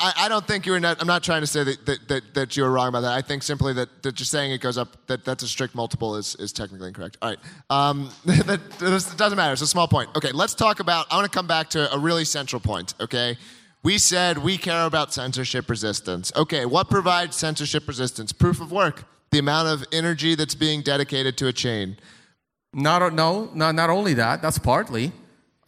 I 0.00 0.12
I 0.16 0.28
don't 0.28 0.46
think 0.46 0.66
you 0.66 0.72
were. 0.72 0.80
Not, 0.80 1.00
I'm 1.00 1.06
not 1.06 1.22
trying 1.22 1.42
to 1.42 1.46
say 1.46 1.62
that, 1.62 1.86
that, 1.86 2.08
that, 2.08 2.34
that 2.34 2.56
you 2.56 2.62
were 2.62 2.70
wrong 2.70 2.88
about 2.88 3.02
that. 3.02 3.12
I 3.12 3.20
think 3.20 3.42
simply 3.42 3.72
that, 3.74 4.02
that 4.02 4.14
just 4.14 4.30
saying 4.30 4.50
it 4.50 4.60
goes 4.60 4.78
up 4.78 5.06
that 5.06 5.24
that's 5.24 5.42
a 5.42 5.48
strict 5.48 5.74
multiple 5.74 6.16
is, 6.16 6.34
is 6.36 6.52
technically 6.52 6.88
incorrect. 6.88 7.18
All 7.22 7.28
right, 7.30 7.38
um, 7.68 8.10
that 8.24 8.60
this 8.78 9.14
doesn't 9.14 9.36
matter. 9.36 9.52
It's 9.52 9.62
a 9.62 9.66
small 9.66 9.88
point. 9.88 10.10
Okay, 10.16 10.32
let's 10.32 10.54
talk 10.54 10.80
about. 10.80 11.06
I 11.12 11.16
want 11.16 11.30
to 11.30 11.36
come 11.36 11.46
back 11.46 11.70
to 11.70 11.92
a 11.94 11.98
really 11.98 12.24
central 12.24 12.60
point. 12.60 12.94
Okay. 13.00 13.36
We 13.82 13.96
said 13.96 14.36
we 14.38 14.58
care 14.58 14.84
about 14.84 15.10
censorship 15.14 15.70
resistance. 15.70 16.30
Okay, 16.36 16.66
what 16.66 16.90
provides 16.90 17.34
censorship 17.34 17.88
resistance? 17.88 18.30
Proof 18.30 18.60
of 18.60 18.70
work, 18.70 19.04
the 19.30 19.38
amount 19.38 19.68
of 19.68 19.86
energy 19.90 20.34
that's 20.34 20.54
being 20.54 20.82
dedicated 20.82 21.38
to 21.38 21.46
a 21.46 21.52
chain. 21.52 21.96
Not, 22.72 23.14
no, 23.14 23.50
not, 23.54 23.74
not 23.74 23.90
only 23.90 24.14
that, 24.14 24.42
that's 24.42 24.58
partly. 24.58 25.12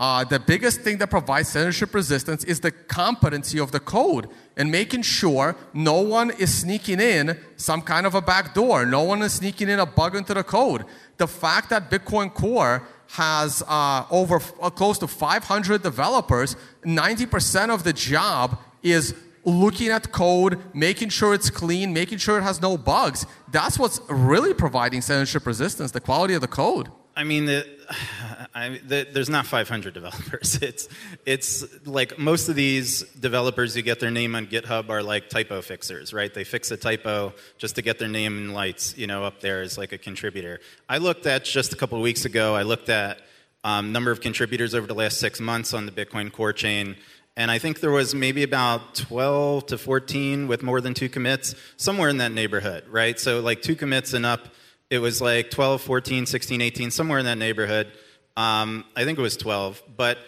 Uh, 0.02 0.24
the 0.24 0.40
biggest 0.40 0.80
thing 0.80 0.98
that 0.98 1.08
provides 1.08 1.48
censorship 1.48 1.94
resistance 1.94 2.42
is 2.42 2.58
the 2.58 2.72
competency 2.72 3.60
of 3.60 3.70
the 3.70 3.78
code 3.78 4.28
and 4.56 4.68
making 4.68 5.00
sure 5.00 5.54
no 5.72 6.00
one 6.00 6.32
is 6.32 6.52
sneaking 6.52 6.98
in 6.98 7.38
some 7.54 7.80
kind 7.80 8.04
of 8.04 8.16
a 8.16 8.20
back 8.20 8.52
door. 8.52 8.84
No 8.84 9.04
one 9.04 9.22
is 9.22 9.34
sneaking 9.34 9.68
in 9.68 9.78
a 9.78 9.86
bug 9.86 10.16
into 10.16 10.34
the 10.34 10.42
code. 10.42 10.86
The 11.18 11.28
fact 11.28 11.70
that 11.70 11.88
Bitcoin 11.88 12.34
Core 12.34 12.82
has 13.10 13.62
uh, 13.68 14.04
over 14.10 14.40
uh, 14.60 14.70
close 14.70 14.98
to 14.98 15.06
500 15.06 15.84
developers, 15.84 16.56
90% 16.84 17.72
of 17.72 17.84
the 17.84 17.92
job 17.92 18.58
is 18.82 19.14
looking 19.44 19.90
at 19.90 20.10
code, 20.10 20.58
making 20.74 21.10
sure 21.10 21.32
it's 21.32 21.48
clean, 21.48 21.92
making 21.92 22.18
sure 22.18 22.38
it 22.38 22.42
has 22.42 22.60
no 22.60 22.76
bugs. 22.76 23.24
That's 23.52 23.78
what's 23.78 24.00
really 24.08 24.52
providing 24.52 25.00
censorship 25.00 25.46
resistance, 25.46 25.92
the 25.92 26.00
quality 26.00 26.34
of 26.34 26.40
the 26.40 26.48
code. 26.48 26.88
I 27.14 27.24
mean, 27.24 27.44
the, 27.44 27.66
I, 28.54 28.80
the, 28.86 29.06
there's 29.10 29.30
not 29.30 29.46
500 29.46 29.94
developers. 29.94 30.58
It's, 30.62 30.88
it's 31.26 31.86
like 31.86 32.18
most 32.18 32.48
of 32.48 32.54
these 32.54 33.02
developers 33.02 33.74
who 33.74 33.82
get 33.82 34.00
their 34.00 34.10
name 34.10 34.34
on 34.34 34.46
GitHub 34.46 34.90
are 34.90 35.02
like 35.02 35.28
typo 35.28 35.60
fixers, 35.60 36.12
right? 36.12 36.32
They 36.32 36.44
fix 36.44 36.70
a 36.70 36.76
typo 36.76 37.34
just 37.58 37.74
to 37.76 37.82
get 37.82 37.98
their 37.98 38.08
name 38.08 38.38
in 38.38 38.52
lights, 38.52 38.96
you 38.96 39.06
know, 39.06 39.24
up 39.24 39.40
there 39.40 39.62
as 39.62 39.76
like 39.76 39.92
a 39.92 39.98
contributor. 39.98 40.60
I 40.88 40.98
looked 40.98 41.26
at 41.26 41.44
just 41.44 41.72
a 41.72 41.76
couple 41.76 41.98
of 41.98 42.02
weeks 42.02 42.24
ago. 42.24 42.54
I 42.54 42.62
looked 42.62 42.88
at 42.88 43.20
um, 43.64 43.92
number 43.92 44.10
of 44.10 44.20
contributors 44.20 44.74
over 44.74 44.86
the 44.86 44.94
last 44.94 45.18
six 45.18 45.40
months 45.40 45.74
on 45.74 45.86
the 45.86 45.92
Bitcoin 45.92 46.32
Core 46.32 46.52
chain. 46.52 46.96
And 47.36 47.50
I 47.50 47.58
think 47.58 47.80
there 47.80 47.90
was 47.90 48.14
maybe 48.14 48.42
about 48.42 48.94
12 48.94 49.66
to 49.66 49.78
14 49.78 50.48
with 50.48 50.62
more 50.62 50.80
than 50.80 50.94
two 50.94 51.08
commits, 51.08 51.54
somewhere 51.76 52.08
in 52.08 52.18
that 52.18 52.32
neighborhood, 52.32 52.84
right? 52.88 53.18
So, 53.18 53.40
like 53.40 53.62
two 53.62 53.74
commits 53.74 54.12
and 54.12 54.26
up, 54.26 54.48
it 54.92 54.98
was 54.98 55.22
like 55.22 55.50
12, 55.50 55.80
14, 55.80 56.26
16, 56.26 56.60
18, 56.60 56.90
somewhere 56.90 57.18
in 57.18 57.24
that 57.24 57.38
neighborhood. 57.38 57.90
Um, 58.36 58.84
I 58.94 59.04
think 59.04 59.18
it 59.18 59.22
was 59.22 59.38
12. 59.38 59.82
But, 59.96 60.18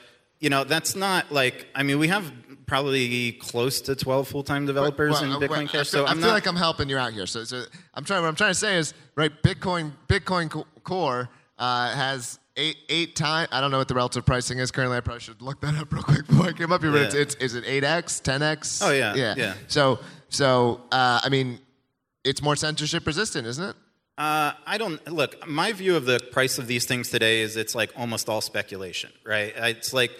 you 0.40 0.48
know, 0.48 0.64
that's 0.64 0.96
not 0.96 1.30
like, 1.30 1.66
I 1.74 1.82
mean, 1.82 1.98
we 1.98 2.08
have 2.08 2.32
probably 2.66 3.32
close 3.32 3.82
to 3.82 3.94
12 3.94 4.26
full 4.26 4.42
time 4.42 4.64
developers 4.64 5.12
Well, 5.20 5.24
in 5.24 5.30
uh, 5.32 5.38
Bitcoin 5.38 5.48
well, 5.50 5.60
I 5.60 5.64
Cash. 5.66 5.72
feel, 5.72 5.84
So 5.84 6.04
I 6.06 6.10
I'm 6.10 6.16
feel 6.16 6.28
not. 6.28 6.32
like 6.32 6.46
I'm 6.46 6.56
helping 6.56 6.88
you 6.88 6.96
out 6.96 7.12
here. 7.12 7.26
So, 7.26 7.44
so 7.44 7.64
I'm 7.92 8.04
trying. 8.04 8.22
What 8.22 8.28
I'm 8.28 8.36
trying 8.36 8.52
to 8.52 8.58
say 8.58 8.76
is, 8.78 8.94
right? 9.16 9.30
Bitcoin 9.42 9.92
Bitcoin 10.08 10.64
Core 10.82 11.28
uh, 11.58 11.94
has 11.94 12.38
eight 12.56 12.78
eight 12.88 13.16
times. 13.16 13.48
I 13.52 13.60
don't 13.60 13.70
know 13.70 13.76
what 13.78 13.88
the 13.88 13.94
relative 13.94 14.24
pricing 14.24 14.60
is 14.60 14.70
currently. 14.70 14.96
I 14.96 15.00
probably 15.00 15.20
should 15.20 15.42
look 15.42 15.60
that 15.60 15.74
up 15.74 15.92
real 15.96 16.02
quick 16.02 16.26
before 16.26 16.46
I 16.46 16.52
came 16.52 16.72
up 16.72 16.80
here. 16.82 16.90
But 16.90 17.02
it's, 17.02 17.14
it's 17.14 17.34
is 17.36 17.54
it 17.54 17.64
eight 17.66 17.84
x, 17.84 18.18
ten 18.20 18.42
x? 18.42 18.80
Oh, 18.82 18.92
yeah, 18.92 19.14
yeah, 19.14 19.34
yeah. 19.36 19.54
So 19.66 19.98
so 20.30 20.80
uh, 20.90 21.20
I 21.22 21.28
mean, 21.28 21.58
it's 22.24 22.40
more 22.40 22.56
censorship 22.56 23.06
resistant, 23.06 23.46
isn't 23.46 23.62
it? 23.70 23.76
Uh, 24.16 24.52
I 24.64 24.78
don't 24.78 25.04
look. 25.10 25.46
My 25.46 25.72
view 25.72 25.96
of 25.96 26.04
the 26.04 26.20
price 26.30 26.58
of 26.58 26.68
these 26.68 26.86
things 26.86 27.10
today 27.10 27.40
is 27.40 27.56
it's 27.56 27.74
like 27.74 27.90
almost 27.96 28.28
all 28.28 28.40
speculation, 28.40 29.10
right? 29.24 29.52
It's 29.56 29.92
like 29.92 30.12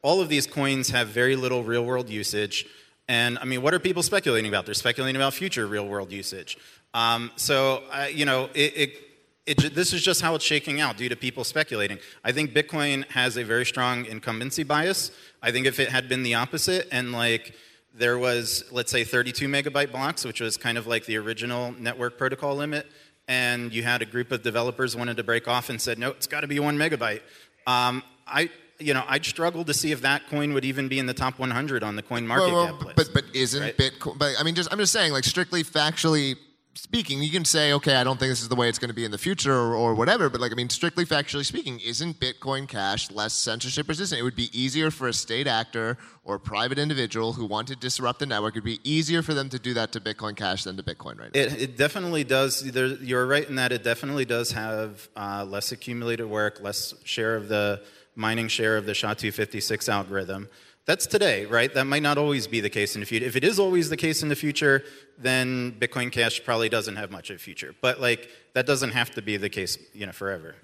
all 0.00 0.22
of 0.22 0.30
these 0.30 0.46
coins 0.46 0.88
have 0.88 1.08
very 1.08 1.36
little 1.36 1.62
real 1.62 1.84
world 1.84 2.08
usage, 2.08 2.66
and 3.08 3.38
I 3.38 3.44
mean, 3.44 3.60
what 3.60 3.74
are 3.74 3.78
people 3.78 4.02
speculating 4.02 4.48
about? 4.48 4.64
They're 4.64 4.74
speculating 4.74 5.16
about 5.16 5.34
future 5.34 5.66
real 5.66 5.86
world 5.86 6.12
usage. 6.12 6.56
Um, 6.94 7.30
so 7.36 7.82
uh, 7.92 8.06
you 8.10 8.24
know, 8.24 8.48
it, 8.54 8.72
it, 8.74 8.96
it, 9.44 9.74
this 9.74 9.92
is 9.92 10.02
just 10.02 10.22
how 10.22 10.34
it's 10.34 10.44
shaking 10.44 10.80
out 10.80 10.96
due 10.96 11.10
to 11.10 11.16
people 11.16 11.44
speculating. 11.44 11.98
I 12.24 12.32
think 12.32 12.54
Bitcoin 12.54 13.06
has 13.10 13.36
a 13.36 13.44
very 13.44 13.66
strong 13.66 14.06
incumbency 14.06 14.62
bias. 14.62 15.10
I 15.42 15.52
think 15.52 15.66
if 15.66 15.78
it 15.78 15.90
had 15.90 16.08
been 16.08 16.22
the 16.22 16.36
opposite 16.36 16.88
and 16.90 17.12
like 17.12 17.54
there 17.94 18.16
was, 18.18 18.64
let's 18.70 18.90
say, 18.90 19.04
32 19.04 19.48
megabyte 19.48 19.92
blocks, 19.92 20.24
which 20.24 20.40
was 20.40 20.56
kind 20.56 20.78
of 20.78 20.86
like 20.86 21.04
the 21.04 21.18
original 21.18 21.72
network 21.72 22.16
protocol 22.16 22.56
limit, 22.56 22.86
and 23.28 23.72
you 23.72 23.82
had 23.82 24.02
a 24.02 24.04
group 24.06 24.32
of 24.32 24.42
developers 24.42 24.96
wanted 24.96 25.16
to 25.16 25.22
break 25.24 25.46
off 25.48 25.70
and 25.70 25.80
said, 25.80 25.98
no, 25.98 26.10
it's 26.10 26.26
got 26.26 26.40
to 26.40 26.46
be 26.48 26.58
one 26.58 26.76
megabyte. 26.76 27.20
Um, 27.66 28.02
I, 28.26 28.50
you 28.78 28.94
know, 28.94 29.04
I'd 29.06 29.24
struggle 29.24 29.64
to 29.64 29.74
see 29.74 29.92
if 29.92 30.00
that 30.02 30.28
coin 30.28 30.52
would 30.54 30.64
even 30.64 30.88
be 30.88 30.98
in 30.98 31.06
the 31.06 31.14
top 31.14 31.38
100 31.38 31.82
on 31.84 31.96
the 31.96 32.02
coin 32.02 32.26
market 32.26 32.52
Well, 32.52 32.66
cap 32.66 32.84
list. 32.84 32.96
but 32.96 33.08
but 33.14 33.24
isn't 33.34 33.62
right? 33.62 33.76
Bitcoin? 33.76 34.18
But 34.18 34.34
I 34.38 34.42
mean, 34.42 34.54
just 34.54 34.72
I'm 34.72 34.78
just 34.78 34.92
saying, 34.92 35.12
like 35.12 35.24
strictly 35.24 35.62
factually 35.62 36.36
speaking, 36.74 37.22
you 37.22 37.30
can 37.30 37.44
say, 37.44 37.72
okay, 37.72 37.96
I 37.96 38.04
don't 38.04 38.18
think 38.18 38.30
this 38.30 38.42
is 38.42 38.48
the 38.48 38.56
way 38.56 38.68
it's 38.68 38.78
going 38.78 38.88
to 38.88 38.94
be 38.94 39.04
in 39.04 39.10
the 39.10 39.18
future 39.18 39.52
or, 39.52 39.74
or 39.74 39.94
whatever. 39.94 40.28
But 40.30 40.40
like, 40.40 40.52
I 40.52 40.54
mean, 40.54 40.70
strictly 40.70 41.04
factually 41.04 41.44
speaking, 41.44 41.80
isn't 41.80 42.18
Bitcoin 42.18 42.66
Cash 42.66 43.10
less 43.10 43.34
censorship 43.34 43.88
resistant? 43.88 44.20
It 44.20 44.24
would 44.24 44.36
be 44.36 44.50
easier 44.58 44.90
for 44.90 45.08
a 45.08 45.12
state 45.12 45.46
actor 45.46 45.98
or 46.24 46.38
private 46.38 46.78
individual 46.78 47.34
who 47.34 47.44
wanted 47.44 47.74
to 47.74 47.80
disrupt 47.80 48.20
the 48.20 48.26
network. 48.26 48.54
It'd 48.54 48.64
be 48.64 48.80
easier 48.84 49.22
for 49.22 49.34
them 49.34 49.48
to 49.50 49.58
do 49.58 49.74
that 49.74 49.92
to 49.92 50.00
Bitcoin 50.00 50.36
Cash 50.36 50.64
than 50.64 50.76
to 50.76 50.82
Bitcoin 50.82 51.18
right 51.18 51.34
now. 51.34 51.40
It, 51.40 51.62
it 51.62 51.76
definitely 51.76 52.24
does. 52.24 52.62
There, 52.62 52.86
you're 52.86 53.26
right 53.26 53.48
in 53.48 53.56
that 53.56 53.72
it 53.72 53.82
definitely 53.84 54.24
does 54.24 54.52
have 54.52 55.08
uh, 55.16 55.44
less 55.48 55.72
accumulated 55.72 56.26
work, 56.26 56.60
less 56.60 56.94
share 57.04 57.36
of 57.36 57.48
the 57.48 57.82
mining 58.14 58.48
share 58.48 58.76
of 58.76 58.86
the 58.86 58.94
SHA-256 58.94 59.88
algorithm. 59.88 60.48
That's 60.84 61.06
today, 61.06 61.46
right? 61.46 61.72
That 61.72 61.84
might 61.84 62.02
not 62.02 62.18
always 62.18 62.48
be 62.48 62.60
the 62.60 62.70
case 62.70 62.96
in 62.96 63.00
the 63.00 63.06
future. 63.06 63.24
If 63.24 63.36
it 63.36 63.44
is 63.44 63.60
always 63.60 63.88
the 63.88 63.96
case 63.96 64.22
in 64.22 64.28
the 64.28 64.36
future, 64.36 64.82
then 65.16 65.76
Bitcoin 65.78 66.10
Cash 66.10 66.42
probably 66.44 66.68
doesn't 66.68 66.96
have 66.96 67.10
much 67.10 67.30
of 67.30 67.36
a 67.36 67.38
future. 67.38 67.74
But 67.80 68.00
like 68.00 68.28
that 68.54 68.66
doesn't 68.66 68.90
have 68.90 69.12
to 69.12 69.22
be 69.22 69.36
the 69.36 69.48
case, 69.48 69.78
you 69.92 70.06
know, 70.06 70.12
forever. 70.12 70.56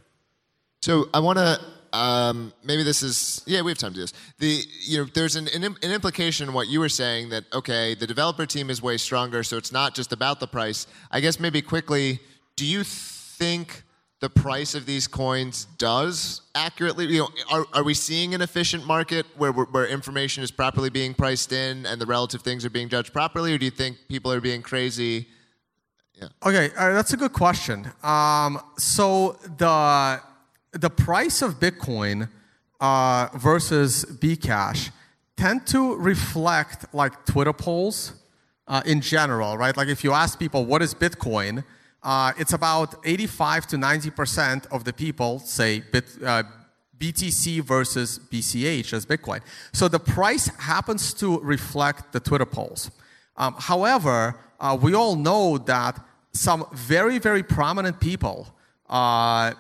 So 0.81 1.09
I 1.15 1.21
want 1.21 1.39
to 1.39 1.61
um, 1.93 2.53
maybe 2.65 2.83
this 2.83 3.03
is 3.03 3.43
yeah 3.47 3.63
we 3.63 3.71
have 3.71 3.79
time 3.79 3.93
to 3.93 3.95
do 3.95 4.01
this. 4.03 4.13
The 4.39 4.63
you 4.81 4.99
know 4.99 5.09
there's 5.15 5.37
an, 5.37 5.49
an, 5.55 5.65
an 5.65 5.91
implication 5.91 6.49
in 6.49 6.55
what 6.55 6.69
you 6.69 6.81
were 6.81 6.89
saying 6.89 7.31
that 7.31 7.45
okay 7.53 7.95
the 7.95 8.07
developer 8.07 8.47
team 8.47 8.71
is 8.71 8.83
way 8.83 8.97
stronger, 8.97 9.43
so 9.43 9.57
it's 9.57 9.73
not 9.73 9.95
just 9.95 10.13
about 10.13 10.41
the 10.41 10.49
price. 10.49 10.87
I 11.11 11.21
guess 11.21 11.39
maybe 11.39 11.63
quickly, 11.63 12.21
do 12.57 12.67
you 12.67 12.83
think 12.85 13.85
the 14.21 14.29
price 14.29 14.75
of 14.75 14.85
these 14.87 15.07
coins 15.07 15.67
does 15.79 16.43
accurately 16.55 17.07
you 17.07 17.21
know 17.21 17.29
are, 17.51 17.65
are 17.73 17.85
we 17.85 17.95
seeing 17.95 18.35
an 18.35 18.41
efficient 18.41 18.87
market 18.87 19.25
where, 19.37 19.53
where 19.53 19.87
information 19.87 20.43
is 20.43 20.51
properly 20.51 20.91
being 20.91 21.15
priced 21.15 21.53
in 21.53 21.87
and 21.87 22.01
the 22.01 22.07
relative 22.07 22.43
things 22.43 22.65
are 22.65 22.71
being 22.71 22.89
judged 22.89 23.13
properly 23.13 23.55
or 23.55 23.59
do 23.59 23.65
you 23.65 23.71
think 23.71 23.97
people 24.09 24.33
are 24.33 24.41
being 24.41 24.63
crazy? 24.63 25.27
Yeah. 26.15 26.29
okay 26.45 26.71
uh, 26.77 26.93
that's 26.95 27.13
a 27.13 27.17
good 27.17 27.33
question. 27.33 27.91
Um, 28.03 28.61
so 28.77 29.39
the 29.57 30.21
the 30.73 30.91
price 30.91 31.43
of 31.43 31.61
bitcoin 31.61 32.29
uh, 32.81 33.29
versus 33.35 34.05
bcash 34.05 34.91
tend 35.37 35.67
to 35.69 35.95
reflect 35.97 36.93
like 36.93 37.25
twitter 37.25 37.53
polls 37.53 38.15
uh, 38.67 38.83
in 38.85 39.01
general 39.01 39.57
right? 39.57 39.77
Like 39.77 39.89
if 39.89 40.03
you 40.03 40.13
ask 40.13 40.39
people 40.39 40.65
what 40.65 40.83
is 40.83 40.93
bitcoin 40.93 41.63
uh, 42.03 42.33
it's 42.39 42.53
about 42.53 42.95
85 43.05 43.67
to 43.69 43.77
90% 43.77 44.67
of 44.71 44.85
the 44.85 44.93
people 44.93 45.41
say 45.41 45.81
bit, 45.81 46.05
uh, 46.25 46.45
BTC 46.99 47.63
versus 47.63 48.19
BCH 48.31 48.93
as 48.93 49.07
Bitcoin. 49.07 49.41
So 49.73 49.89
the 49.89 49.99
price 49.99 50.47
happens 50.59 51.13
to 51.15 51.39
reflect 51.41 52.13
the 52.13 52.21
Twitter 52.21 52.47
polls. 52.47 52.91
Um, 53.37 53.55
however, 53.59 54.37
uh, 54.61 54.77
we 54.81 54.95
all 54.95 55.17
know 55.17 55.59
that 55.59 56.01
some 56.33 56.67
very, 56.73 57.19
very 57.19 57.43
prominent 57.43 58.01
people 58.01 58.49
uh, 58.89 59.53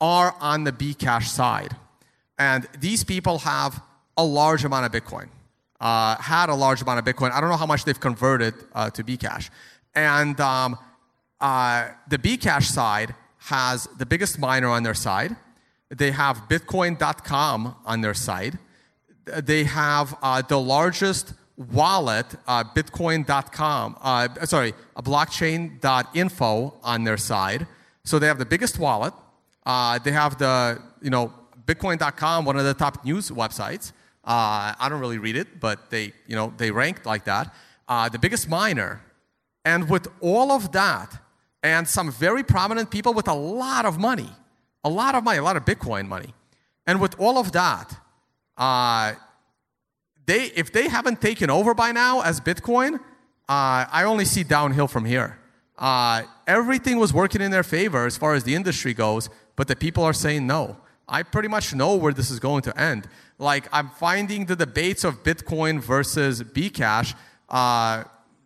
are 0.00 0.34
on 0.40 0.64
the 0.64 0.72
Bcash 0.72 1.28
side. 1.28 1.76
And 2.38 2.66
these 2.78 3.04
people 3.04 3.38
have 3.38 3.80
a 4.16 4.24
large 4.24 4.64
amount 4.64 4.86
of 4.86 4.92
Bitcoin, 4.92 5.28
uh, 5.80 6.16
had 6.16 6.48
a 6.48 6.54
large 6.54 6.82
amount 6.82 6.98
of 6.98 7.04
Bitcoin. 7.04 7.30
I 7.32 7.40
don't 7.40 7.50
know 7.50 7.56
how 7.56 7.66
much 7.66 7.84
they've 7.84 7.98
converted 7.98 8.54
uh, 8.74 8.90
to 8.90 9.04
Bcash. 9.04 9.50
And 9.94 10.40
um, 10.40 10.78
uh, 11.42 11.88
the 12.08 12.18
Bcash 12.18 12.70
side 12.70 13.14
has 13.36 13.88
the 13.98 14.06
biggest 14.06 14.38
miner 14.38 14.68
on 14.68 14.84
their 14.84 14.94
side. 14.94 15.34
They 15.90 16.12
have 16.12 16.48
Bitcoin.com 16.48 17.74
on 17.84 18.00
their 18.00 18.14
side. 18.14 18.58
They 19.24 19.64
have 19.64 20.16
uh, 20.22 20.42
the 20.42 20.58
largest 20.58 21.34
wallet, 21.56 22.26
uh, 22.46 22.64
Bitcoin.com, 22.64 23.96
uh, 24.00 24.28
sorry, 24.46 24.72
blockchain.info 24.96 26.74
on 26.82 27.04
their 27.04 27.16
side. 27.16 27.66
So 28.04 28.18
they 28.18 28.28
have 28.28 28.38
the 28.38 28.46
biggest 28.46 28.78
wallet. 28.78 29.12
Uh, 29.66 29.98
they 29.98 30.12
have 30.12 30.38
the, 30.38 30.80
you 31.02 31.10
know, 31.10 31.32
Bitcoin.com, 31.66 32.44
one 32.44 32.56
of 32.56 32.64
the 32.64 32.74
top 32.74 33.04
news 33.04 33.30
websites. 33.30 33.90
Uh, 34.24 34.74
I 34.78 34.86
don't 34.88 35.00
really 35.00 35.18
read 35.18 35.36
it, 35.36 35.58
but 35.58 35.90
they, 35.90 36.12
you 36.28 36.36
know, 36.36 36.52
they 36.56 36.70
rank 36.70 37.04
like 37.04 37.24
that. 37.24 37.52
the 37.88 38.18
biggest 38.20 38.48
miner. 38.48 39.02
And 39.64 39.88
with 39.88 40.08
all 40.20 40.50
of 40.50 40.72
that, 40.72 41.21
and 41.62 41.86
some 41.86 42.10
very 42.10 42.42
prominent 42.42 42.90
people 42.90 43.14
with 43.14 43.28
a 43.28 43.34
lot 43.34 43.84
of 43.84 43.98
money, 43.98 44.30
a 44.84 44.88
lot 44.88 45.14
of 45.14 45.24
money, 45.24 45.38
a 45.38 45.42
lot 45.42 45.56
of 45.56 45.64
Bitcoin 45.64 46.08
money. 46.08 46.34
And 46.86 47.00
with 47.00 47.18
all 47.20 47.38
of 47.38 47.52
that, 47.52 47.96
uh, 48.56 49.14
they, 50.26 50.46
if 50.56 50.72
they 50.72 50.88
haven't 50.88 51.20
taken 51.20 51.50
over 51.50 51.74
by 51.74 51.92
now 51.92 52.22
as 52.22 52.40
Bitcoin, 52.40 52.96
uh, 53.48 53.86
I 53.90 54.04
only 54.04 54.24
see 54.24 54.42
downhill 54.42 54.88
from 54.88 55.04
here. 55.04 55.38
Uh, 55.78 56.22
everything 56.46 56.98
was 56.98 57.12
working 57.12 57.40
in 57.40 57.50
their 57.50 57.62
favor 57.62 58.06
as 58.06 58.16
far 58.16 58.34
as 58.34 58.44
the 58.44 58.54
industry 58.54 58.94
goes, 58.94 59.28
but 59.56 59.68
the 59.68 59.76
people 59.76 60.04
are 60.04 60.12
saying 60.12 60.46
no. 60.46 60.76
I 61.08 61.22
pretty 61.22 61.48
much 61.48 61.74
know 61.74 61.96
where 61.96 62.12
this 62.12 62.30
is 62.30 62.38
going 62.38 62.62
to 62.62 62.80
end. 62.80 63.08
Like, 63.38 63.68
I'm 63.72 63.90
finding 63.90 64.46
the 64.46 64.56
debates 64.56 65.04
of 65.04 65.22
Bitcoin 65.22 65.80
versus 65.80 66.42
Bcash 66.42 67.14
uh, 67.48 68.04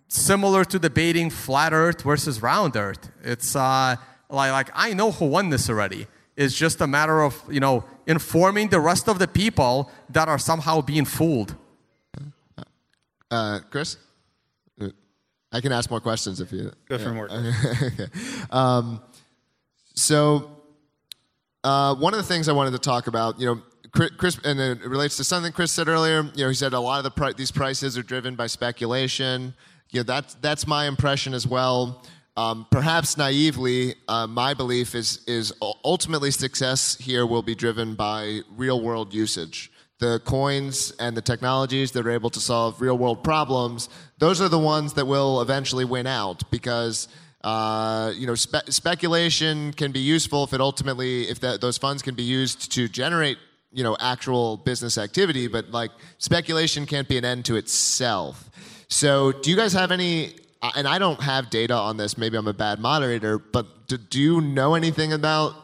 similar 0.09 0.65
to 0.65 0.79
debating 0.79 1.31
flat 1.31 1.73
Earth 1.73 2.03
versus 2.03 2.43
round 2.43 2.77
Earth. 2.77 3.11
It's 3.23 3.57
uh, 3.57 3.97
like, 4.29 4.53
like 4.53 4.71
I 4.75 4.93
know 4.95 5.11
who 5.11 5.27
won 5.27 5.51
this 5.51 5.69
already. 5.69 6.07
It's 6.37 6.55
just 6.55 6.81
a 6.81 6.87
matter 6.87 7.23
of 7.23 7.43
you 7.51 7.61
know 7.61 7.85
informing 8.07 8.69
the 8.69 8.81
rest 8.81 9.09
of 9.09 9.19
the 9.19 9.29
people 9.29 9.91
that 10.11 10.29
are 10.29 10.39
somehow 10.39 10.81
being 10.81 11.05
fooled. 11.05 11.55
Uh, 13.31 13.59
Chris, 13.71 13.97
I 15.53 15.61
can 15.61 15.73
ask 15.73 15.91
more 15.91 16.01
questions 16.01 16.41
if 16.41 16.53
you 16.53 16.71
go 16.89 16.99
for 16.99 17.05
yeah. 17.05 17.13
more. 17.13 17.29
okay. 17.83 18.07
um, 18.51 19.03
so 19.95 20.51
uh, 21.65 21.95
one 21.97 22.13
of 22.13 22.19
the 22.19 22.25
things 22.25 22.49
I 22.49 22.53
wanted 22.53 22.73
to 22.73 22.79
talk 22.79 23.07
about, 23.07 23.41
you 23.41 23.47
know. 23.47 23.63
Chris, 24.19 24.39
and 24.45 24.61
it 24.61 24.85
relates 24.85 25.17
to 25.17 25.25
something 25.25 25.53
Chris 25.53 25.73
said 25.73 25.89
earlier. 25.89 26.31
You 26.35 26.45
know, 26.45 26.49
he 26.51 26.55
said 26.55 26.75
a 26.75 26.81
lot 26.81 26.99
of 26.99 27.05
the 27.05 27.11
pri- 27.11 27.33
these 27.33 27.51
prices 27.51 27.97
are 27.97 28.03
driven 28.03 28.35
by 28.35 28.47
speculation 28.47 29.55
yeah, 29.91 30.03
that's 30.03 30.35
that's 30.35 30.67
my 30.67 30.87
impression 30.87 31.35
as 31.35 31.47
well. 31.47 32.03
Um, 32.37 32.67
perhaps 32.71 33.17
naively, 33.17 33.95
uh, 34.09 34.27
my 34.27 34.53
belief 34.53 34.95
is 34.95 35.21
is 35.27 35.53
ultimately 35.85 36.31
success 36.31 36.97
here 36.97 37.25
will 37.27 37.43
be 37.43 37.55
driven 37.55 37.95
by 37.95 38.41
real 38.57 38.81
world 38.81 39.15
usage. 39.15 39.71
The 39.99 40.21
coins 40.27 40.93
and 41.01 41.17
the 41.17 41.23
technologies 41.23 41.93
that 41.93 42.07
are 42.07 42.11
able 42.11 42.29
to 42.31 42.41
solve 42.41 42.83
real 42.83 42.99
world 42.99 43.25
problems, 43.25 43.89
those 44.19 44.43
are 44.43 44.51
the 44.51 44.59
ones 44.59 44.93
that 44.95 45.07
will 45.07 45.41
eventually 45.41 45.85
win 45.85 46.07
out 46.07 46.49
because. 46.51 47.09
Uh, 47.45 48.13
you 48.17 48.27
know, 48.27 48.35
spe- 48.35 48.69
speculation 48.71 49.73
can 49.73 49.93
be 49.93 50.01
useful 50.01 50.43
if 50.43 50.53
it 50.53 50.61
ultimately, 50.61 51.29
if 51.29 51.39
that, 51.39 51.61
those 51.61 51.79
funds 51.79 52.03
can 52.03 52.17
be 52.17 52.25
used 52.25 52.73
to 52.73 52.89
generate, 52.89 53.39
you 53.73 53.85
know, 53.85 53.97
actual 54.01 54.57
business 54.57 54.99
activity. 54.99 55.47
But 55.47 55.71
like, 55.71 55.93
speculation 56.19 56.87
can't 56.87 57.07
be 57.07 57.19
an 57.19 57.25
end 57.25 57.45
to 57.45 57.55
itself. 57.55 58.51
So, 58.89 59.33
do 59.33 59.51
you 59.51 59.57
guys 59.57 59.73
have 59.73 59.91
any? 59.91 60.35
Uh, 60.63 60.71
and 60.77 60.89
I 60.89 60.99
don't 60.99 61.21
have 61.21 61.51
data 61.51 61.75
on 61.75 61.97
this. 61.97 62.17
Maybe 62.17 62.37
I'm 62.37 62.47
a 62.47 62.53
bad 62.53 62.79
moderator, 62.79 63.39
but 63.39 63.89
do, 63.89 63.99
do 63.99 64.21
you 64.21 64.41
know 64.41 64.75
anything 64.75 65.13
about 65.13 65.55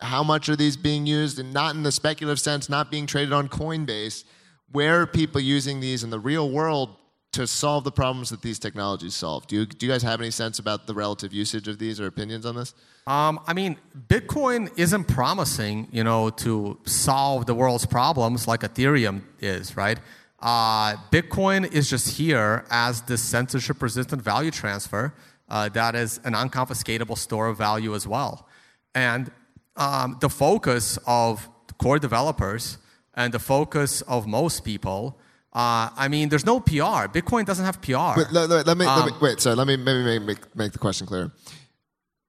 how 0.00 0.22
much 0.22 0.48
are 0.48 0.56
these 0.56 0.76
being 0.76 1.06
used, 1.06 1.38
and 1.38 1.52
not 1.52 1.74
in 1.74 1.82
the 1.82 1.92
speculative 1.92 2.40
sense, 2.40 2.68
not 2.68 2.90
being 2.90 3.06
traded 3.06 3.32
on 3.32 3.48
Coinbase? 3.48 4.24
Where 4.72 5.00
are 5.00 5.06
people 5.06 5.40
using 5.40 5.80
these 5.80 6.04
in 6.04 6.10
the 6.10 6.18
real 6.18 6.50
world 6.50 6.96
to 7.32 7.46
solve 7.46 7.84
the 7.84 7.92
problems 7.92 8.30
that 8.30 8.42
these 8.42 8.58
technologies 8.58 9.14
solve? 9.14 9.46
Do 9.46 9.56
you, 9.56 9.66
do 9.66 9.86
you 9.86 9.92
guys 9.92 10.02
have 10.02 10.20
any 10.20 10.30
sense 10.30 10.58
about 10.58 10.86
the 10.86 10.94
relative 10.94 11.32
usage 11.32 11.68
of 11.68 11.78
these 11.78 12.00
or 12.00 12.06
opinions 12.06 12.46
on 12.46 12.56
this? 12.56 12.74
Um, 13.06 13.38
I 13.46 13.52
mean, 13.52 13.76
Bitcoin 14.08 14.70
isn't 14.78 15.04
promising, 15.04 15.86
you 15.92 16.02
know, 16.02 16.30
to 16.30 16.78
solve 16.84 17.46
the 17.46 17.54
world's 17.54 17.86
problems 17.86 18.48
like 18.48 18.60
Ethereum 18.62 19.22
is, 19.40 19.76
right? 19.76 19.98
Uh, 20.40 20.96
Bitcoin 21.10 21.70
is 21.72 21.88
just 21.88 22.16
here 22.16 22.64
as 22.70 23.02
this 23.02 23.22
censorship 23.22 23.80
resistant 23.82 24.20
value 24.20 24.50
transfer 24.50 25.14
uh, 25.48 25.68
that 25.70 25.94
is 25.94 26.20
an 26.24 26.32
unconfiscatable 26.34 27.16
store 27.16 27.48
of 27.48 27.56
value 27.56 27.94
as 27.94 28.06
well. 28.06 28.48
And 28.94 29.30
um, 29.76 30.16
the 30.20 30.28
focus 30.28 30.98
of 31.06 31.48
core 31.78 31.98
developers 31.98 32.78
and 33.14 33.32
the 33.32 33.38
focus 33.38 34.02
of 34.02 34.26
most 34.26 34.64
people. 34.64 35.18
Uh, 35.52 35.88
I 35.96 36.08
mean, 36.08 36.28
there's 36.28 36.44
no 36.44 36.60
PR. 36.60 37.08
Bitcoin 37.08 37.46
doesn't 37.46 37.64
have 37.64 37.80
PR. 37.80 38.18
Wait, 38.18 38.32
let, 38.32 38.66
let, 38.66 38.76
me, 38.76 38.84
um, 38.84 39.00
let, 39.00 39.06
me, 39.06 39.12
wait. 39.20 39.40
So 39.40 39.54
let 39.54 39.66
me 39.66 39.76
maybe 39.76 40.18
make, 40.18 40.54
make 40.54 40.72
the 40.72 40.78
question 40.78 41.06
clear. 41.06 41.30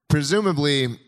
Presumably, 0.08 0.98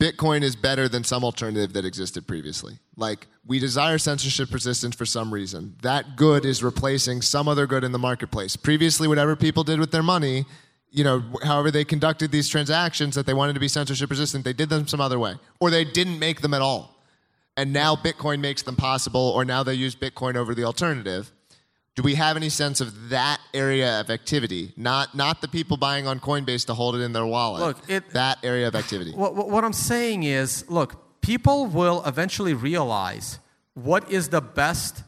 Bitcoin 0.00 0.42
is 0.42 0.56
better 0.56 0.88
than 0.88 1.04
some 1.04 1.22
alternative 1.22 1.74
that 1.74 1.84
existed 1.84 2.26
previously. 2.26 2.78
Like, 2.96 3.26
we 3.46 3.58
desire 3.58 3.98
censorship 3.98 4.50
resistance 4.50 4.96
for 4.96 5.04
some 5.04 5.32
reason. 5.32 5.76
That 5.82 6.16
good 6.16 6.46
is 6.46 6.62
replacing 6.62 7.20
some 7.20 7.48
other 7.48 7.66
good 7.66 7.84
in 7.84 7.92
the 7.92 7.98
marketplace. 7.98 8.56
Previously, 8.56 9.06
whatever 9.06 9.36
people 9.36 9.62
did 9.62 9.78
with 9.78 9.90
their 9.90 10.02
money, 10.02 10.46
you 10.90 11.04
know, 11.04 11.22
however 11.44 11.70
they 11.70 11.84
conducted 11.84 12.32
these 12.32 12.48
transactions 12.48 13.14
that 13.14 13.26
they 13.26 13.34
wanted 13.34 13.52
to 13.52 13.60
be 13.60 13.68
censorship 13.68 14.08
resistant, 14.08 14.42
they 14.42 14.54
did 14.54 14.70
them 14.70 14.88
some 14.88 15.02
other 15.02 15.18
way. 15.18 15.34
Or 15.60 15.70
they 15.70 15.84
didn't 15.84 16.18
make 16.18 16.40
them 16.40 16.54
at 16.54 16.62
all. 16.62 16.96
And 17.58 17.70
now 17.70 17.94
Bitcoin 17.94 18.40
makes 18.40 18.62
them 18.62 18.76
possible, 18.76 19.20
or 19.20 19.44
now 19.44 19.62
they 19.62 19.74
use 19.74 19.94
Bitcoin 19.94 20.34
over 20.34 20.54
the 20.54 20.64
alternative. 20.64 21.30
Do 22.00 22.04
we 22.04 22.14
have 22.14 22.38
any 22.38 22.48
sense 22.48 22.80
of 22.80 23.10
that 23.10 23.40
area 23.52 24.00
of 24.00 24.08
activity? 24.08 24.72
Not 24.74 25.14
not 25.14 25.42
the 25.42 25.48
people 25.48 25.76
buying 25.76 26.06
on 26.06 26.18
Coinbase 26.18 26.64
to 26.68 26.72
hold 26.72 26.94
it 26.96 27.00
in 27.00 27.12
their 27.12 27.26
wallet. 27.26 27.60
Look, 27.60 27.90
it, 27.90 28.08
that 28.12 28.38
area 28.42 28.66
of 28.68 28.74
activity. 28.74 29.12
What, 29.12 29.34
what 29.34 29.64
I'm 29.64 29.74
saying 29.74 30.22
is, 30.22 30.64
look, 30.70 31.20
people 31.20 31.66
will 31.66 32.02
eventually 32.06 32.54
realize 32.54 33.38
what 33.74 34.10
is 34.10 34.30
the 34.30 34.40
best 34.40 35.02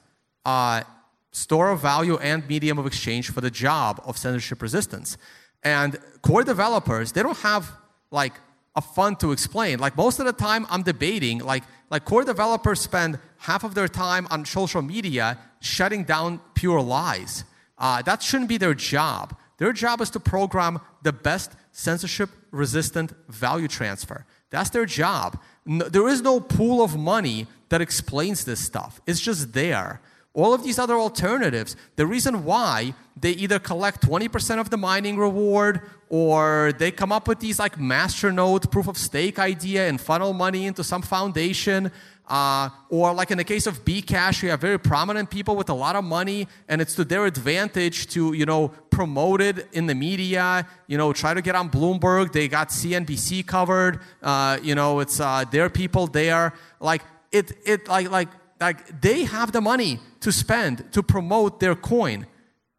uh, 0.44 0.82
store 1.30 1.70
of 1.70 1.80
value 1.80 2.18
and 2.18 2.46
medium 2.46 2.78
of 2.78 2.86
exchange 2.86 3.30
for 3.30 3.40
the 3.40 3.50
job 3.50 4.02
of 4.04 4.18
censorship 4.18 4.60
resistance. 4.60 5.16
And 5.62 5.98
core 6.20 6.44
developers, 6.44 7.12
they 7.12 7.22
don't 7.22 7.38
have 7.38 7.72
like 8.10 8.34
a 8.76 8.82
fun 8.82 9.16
to 9.16 9.32
explain. 9.32 9.78
Like 9.78 9.96
most 9.96 10.20
of 10.20 10.26
the 10.26 10.34
time, 10.34 10.66
I'm 10.68 10.82
debating. 10.82 11.38
Like 11.38 11.64
like 11.88 12.04
core 12.04 12.24
developers 12.24 12.80
spend 12.80 13.18
half 13.38 13.64
of 13.64 13.74
their 13.74 13.88
time 13.88 14.26
on 14.30 14.44
social 14.44 14.82
media 14.82 15.38
shutting 15.62 16.04
down 16.04 16.40
pure 16.54 16.80
lies. 16.80 17.44
Uh, 17.78 18.02
that 18.02 18.22
shouldn't 18.22 18.48
be 18.48 18.58
their 18.58 18.74
job. 18.74 19.36
Their 19.58 19.72
job 19.72 20.00
is 20.00 20.10
to 20.10 20.20
program 20.20 20.80
the 21.02 21.12
best 21.12 21.52
censorship 21.70 22.30
resistant 22.50 23.12
value 23.28 23.68
transfer. 23.68 24.26
That's 24.50 24.70
their 24.70 24.86
job. 24.86 25.40
No, 25.64 25.88
there 25.88 26.08
is 26.08 26.20
no 26.20 26.40
pool 26.40 26.82
of 26.82 26.96
money 26.96 27.46
that 27.70 27.80
explains 27.80 28.44
this 28.44 28.60
stuff. 28.60 29.00
It's 29.06 29.20
just 29.20 29.52
there. 29.52 30.00
All 30.34 30.54
of 30.54 30.62
these 30.62 30.78
other 30.78 30.94
alternatives, 30.94 31.76
the 31.96 32.06
reason 32.06 32.44
why 32.44 32.94
they 33.16 33.32
either 33.32 33.58
collect 33.58 34.02
20% 34.02 34.58
of 34.58 34.70
the 34.70 34.78
mining 34.78 35.16
reward 35.18 35.82
or 36.08 36.72
they 36.78 36.90
come 36.90 37.12
up 37.12 37.28
with 37.28 37.40
these 37.40 37.58
like 37.58 37.76
masternode 37.76 38.70
proof 38.70 38.88
of 38.88 38.96
stake 38.96 39.38
idea 39.38 39.88
and 39.88 40.00
funnel 40.00 40.32
money 40.32 40.66
into 40.66 40.82
some 40.82 41.02
foundation 41.02 41.90
uh, 42.32 42.70
or 42.88 43.12
like 43.12 43.30
in 43.30 43.36
the 43.36 43.44
case 43.44 43.66
of 43.66 43.84
Bcash, 43.84 44.42
you 44.42 44.48
have 44.48 44.60
very 44.60 44.78
prominent 44.78 45.28
people 45.28 45.54
with 45.54 45.68
a 45.68 45.74
lot 45.74 45.96
of 45.96 46.02
money, 46.02 46.48
and 46.66 46.80
it's 46.80 46.94
to 46.94 47.04
their 47.04 47.26
advantage 47.26 48.06
to 48.14 48.32
you 48.32 48.46
know 48.46 48.68
promote 48.88 49.42
it 49.42 49.68
in 49.72 49.86
the 49.86 49.94
media. 49.94 50.66
You 50.86 50.96
know, 50.96 51.12
try 51.12 51.34
to 51.34 51.42
get 51.42 51.54
on 51.54 51.68
Bloomberg. 51.68 52.32
They 52.32 52.48
got 52.48 52.70
CNBC 52.70 53.46
covered. 53.46 54.00
Uh, 54.22 54.58
you 54.62 54.74
know, 54.74 55.00
it's 55.00 55.20
uh, 55.20 55.44
their 55.50 55.68
people 55.68 56.06
there. 56.06 56.54
Like 56.80 57.02
it, 57.32 57.52
it 57.66 57.86
like 57.86 58.10
like 58.10 58.30
like 58.58 59.02
they 59.02 59.24
have 59.24 59.52
the 59.52 59.60
money 59.60 60.00
to 60.20 60.32
spend 60.32 60.90
to 60.92 61.02
promote 61.02 61.60
their 61.60 61.74
coin. 61.74 62.26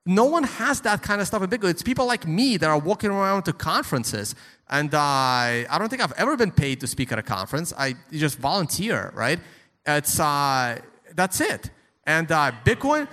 No 0.05 0.25
one 0.25 0.43
has 0.43 0.81
that 0.81 1.01
kind 1.01 1.21
of 1.21 1.27
stuff 1.27 1.41
in 1.43 1.49
Bitcoin. 1.49 1.69
It's 1.69 1.83
people 1.83 2.05
like 2.05 2.27
me 2.27 2.57
that 2.57 2.69
are 2.69 2.77
walking 2.77 3.09
around 3.09 3.43
to 3.43 3.53
conferences 3.53 4.35
and 4.73 4.93
uh, 4.93 4.97
I 4.97 5.77
don't 5.77 5.89
think 5.89 6.01
I've 6.01 6.13
ever 6.13 6.35
been 6.35 6.51
paid 6.51 6.79
to 6.81 6.87
speak 6.87 7.11
at 7.11 7.19
a 7.19 7.23
conference. 7.23 7.73
I 7.77 7.95
just 8.11 8.39
volunteer, 8.39 9.11
right? 9.13 9.39
It's 9.85 10.19
uh, 10.19 10.79
that's 11.13 11.41
it. 11.41 11.69
And 12.05 12.31
uh, 12.31 12.51
Bitcoin. 12.65 13.07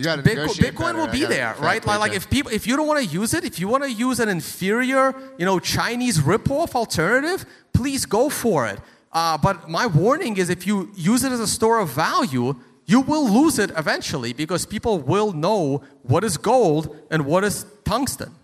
Bitcoin, 0.00 0.22
Bitcoin 0.22 0.94
will 0.94 1.08
be 1.08 1.24
there, 1.24 1.56
right? 1.58 1.84
Like, 1.84 1.98
like 1.98 2.12
if 2.12 2.30
people, 2.30 2.52
if 2.52 2.68
you 2.68 2.76
don't 2.76 2.86
want 2.86 3.00
to 3.00 3.06
use 3.06 3.34
it, 3.34 3.44
if 3.44 3.58
you 3.58 3.66
want 3.66 3.82
to 3.82 3.90
use 3.90 4.20
an 4.20 4.28
inferior, 4.28 5.12
you 5.38 5.44
know, 5.44 5.58
Chinese 5.58 6.20
ripoff 6.20 6.76
alternative, 6.76 7.44
please 7.72 8.06
go 8.06 8.28
for 8.28 8.68
it. 8.68 8.78
Uh, 9.12 9.36
but 9.36 9.68
my 9.68 9.88
warning 9.88 10.36
is, 10.36 10.50
if 10.50 10.68
you 10.68 10.92
use 10.94 11.24
it 11.24 11.32
as 11.32 11.40
a 11.40 11.48
store 11.48 11.80
of 11.80 11.88
value, 11.88 12.54
you 12.88 13.02
will 13.02 13.28
lose 13.28 13.58
it 13.58 13.70
eventually 13.76 14.32
because 14.32 14.64
people 14.64 14.98
will 14.98 15.32
know 15.32 15.84
what 16.02 16.24
is 16.24 16.38
gold 16.38 16.96
and 17.10 17.26
what 17.26 17.44
is 17.44 17.66
tungsten. 17.84 18.34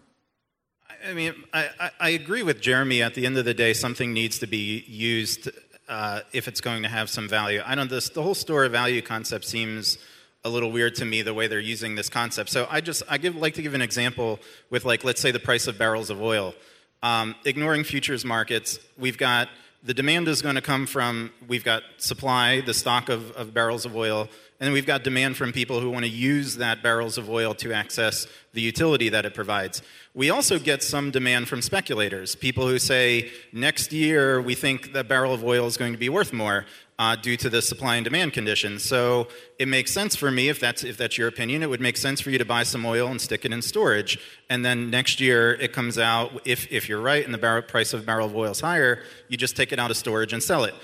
I 1.09 1.15
mean, 1.15 1.35
I, 1.53 1.91
I, 1.99 2.11
agree 2.11 2.43
with 2.43 2.61
Jeremy. 2.61 3.03
At 3.03 3.15
the 3.15 3.27
end 3.27 3.37
of 3.39 3.47
the 3.47 3.55
day, 3.55 3.73
something 3.73 4.13
needs 4.13 4.39
to 4.39 4.47
be 4.47 4.85
used 4.87 5.51
uh, 5.89 6.21
if 6.33 6.47
it's 6.47 6.61
going 6.61 6.83
to 6.83 6.89
have 6.89 7.09
some 7.11 7.29
value. 7.29 7.63
I 7.65 7.75
don't. 7.75 7.91
This 7.91 8.11
the 8.11 8.23
whole 8.23 8.35
store 8.35 8.65
of 8.65 8.73
value 8.73 9.03
concept 9.03 9.45
seems 9.45 9.99
a 10.45 10.51
little 10.51 10.71
weird 10.71 10.95
to 10.97 11.05
me 11.05 11.23
the 11.23 11.35
way 11.35 11.47
they're 11.47 11.59
using 11.59 11.95
this 11.95 12.09
concept. 12.09 12.51
So 12.51 12.67
I 12.71 12.81
just 12.81 13.03
I 13.09 13.19
give 13.19 13.37
like 13.37 13.55
to 13.55 13.63
give 13.63 13.75
an 13.75 13.83
example 13.83 14.41
with 14.71 14.85
like 14.85 15.05
let's 15.05 15.21
say 15.21 15.31
the 15.31 15.41
price 15.41 15.67
of 15.67 15.79
barrels 15.79 16.11
of 16.11 16.23
oil. 16.23 16.55
Um, 17.03 17.35
ignoring 17.45 17.85
futures 17.85 18.25
markets, 18.25 18.79
we've 18.97 19.19
got 19.19 19.49
the 19.85 19.93
demand 19.93 20.29
is 20.29 20.41
going 20.41 20.55
to 20.55 20.63
come 20.63 20.87
from 20.87 21.31
we've 21.47 21.63
got 21.63 21.83
supply, 21.99 22.63
the 22.63 22.73
stock 22.73 23.11
of, 23.11 23.31
of 23.33 23.53
barrels 23.53 23.85
of 23.85 23.95
oil, 23.95 24.29
and 24.59 24.73
we've 24.73 24.87
got 24.87 25.05
demand 25.05 25.37
from 25.37 25.53
people 25.53 25.81
who 25.81 25.91
want 25.91 26.07
to 26.07 26.11
use 26.11 26.57
that 26.57 26.83
barrels 26.83 27.19
of 27.19 27.29
oil 27.29 27.55
to 27.57 27.71
access 27.71 28.27
the 28.55 28.63
utility 28.63 29.11
that 29.11 29.27
it 29.27 29.35
provides. 29.35 29.83
We 30.15 30.31
also 30.31 30.59
get 30.59 30.83
some 30.83 31.11
demand 31.11 31.49
from 31.49 31.61
speculators, 31.61 32.35
people 32.35 32.67
who 32.67 32.79
say, 32.79 33.31
next 33.53 33.93
year 33.93 34.41
we 34.41 34.55
think 34.55 34.95
that 34.95 35.07
barrel 35.07 35.35
of 35.35 35.45
oil 35.45 35.67
is 35.67 35.77
going 35.77 35.93
to 35.93 35.99
be 35.99 36.09
worth 36.09 36.33
more 36.33 36.65
uh, 36.99 37.17
due 37.17 37.37
to 37.37 37.51
the 37.51 37.61
supply 37.61 37.97
and 37.97 38.05
demand 38.05 38.33
conditions. 38.33 38.85
So 38.85 39.29
it 39.59 39.67
makes 39.67 39.93
sense 39.93 40.15
for 40.15 40.31
me, 40.31 40.49
if 40.49 40.61
that's, 40.61 40.85
if 40.85 40.97
that's 40.97 41.19
your 41.19 41.29
opinion, 41.29 41.63
it 41.63 41.69
would 41.69 41.81
make 41.81 41.97
sense 41.97 42.21
for 42.21 42.31
you 42.31 42.39
to 42.39 42.45
buy 42.45 42.63
some 42.63 42.87
oil 42.87 43.09
and 43.09 43.21
stick 43.21 43.45
it 43.45 43.53
in 43.53 43.63
storage. 43.63 44.19
And 44.49 44.65
then 44.65 44.91
next 44.91 45.21
year 45.21 45.55
it 45.55 45.73
comes 45.73 45.99
out, 45.99 46.43
if, 46.45 46.71
if 46.71 46.89
you're 46.89 47.01
right 47.01 47.25
and 47.25 47.35
the 47.35 47.39
barrel, 47.39 47.63
price 47.63 47.93
of 47.93 48.07
barrel 48.07 48.27
of 48.27 48.37
oil 48.37 48.53
is 48.53 48.61
higher, 48.61 49.03
you 49.29 49.37
just 49.37 49.57
take 49.57 49.73
it 49.73 49.79
out 49.79 49.91
of 49.91 49.97
storage 49.97 50.33
and 50.33 50.43
sell 50.43 50.65
it 50.65 50.75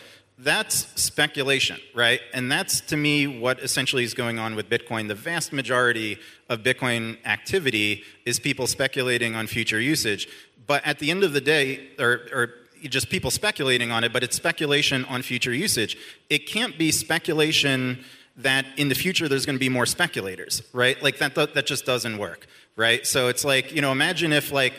that's 0.42 0.86
speculation, 1.00 1.78
right? 1.94 2.20
And 2.32 2.50
that's 2.50 2.80
to 2.82 2.96
me 2.96 3.26
what 3.26 3.60
essentially 3.60 4.04
is 4.04 4.14
going 4.14 4.38
on 4.38 4.54
with 4.54 4.70
Bitcoin. 4.70 5.08
The 5.08 5.14
vast 5.14 5.52
majority 5.52 6.18
of 6.48 6.62
Bitcoin 6.62 7.18
activity 7.26 8.04
is 8.24 8.40
people 8.40 8.66
speculating 8.66 9.34
on 9.34 9.46
future 9.46 9.78
usage. 9.78 10.28
But 10.66 10.86
at 10.86 10.98
the 10.98 11.10
end 11.10 11.24
of 11.24 11.32
the 11.32 11.40
day, 11.40 11.90
or, 11.98 12.20
or 12.32 12.54
just 12.88 13.10
people 13.10 13.30
speculating 13.30 13.90
on 13.90 14.04
it, 14.04 14.12
but 14.12 14.22
it's 14.22 14.36
speculation 14.36 15.04
on 15.06 15.22
future 15.22 15.52
usage. 15.52 15.96
It 16.28 16.46
can't 16.46 16.78
be 16.78 16.90
speculation 16.90 18.04
that 18.36 18.66
in 18.76 18.88
the 18.88 18.94
future 18.94 19.28
there's 19.28 19.46
going 19.46 19.56
to 19.56 19.60
be 19.60 19.68
more 19.68 19.86
speculators, 19.86 20.62
right? 20.72 21.00
Like 21.02 21.18
that, 21.18 21.34
that 21.34 21.66
just 21.66 21.84
doesn't 21.84 22.18
work, 22.18 22.46
right? 22.76 23.06
So 23.06 23.28
it's 23.28 23.44
like, 23.44 23.72
you 23.72 23.82
know, 23.82 23.92
imagine 23.92 24.32
if 24.32 24.52
like 24.52 24.74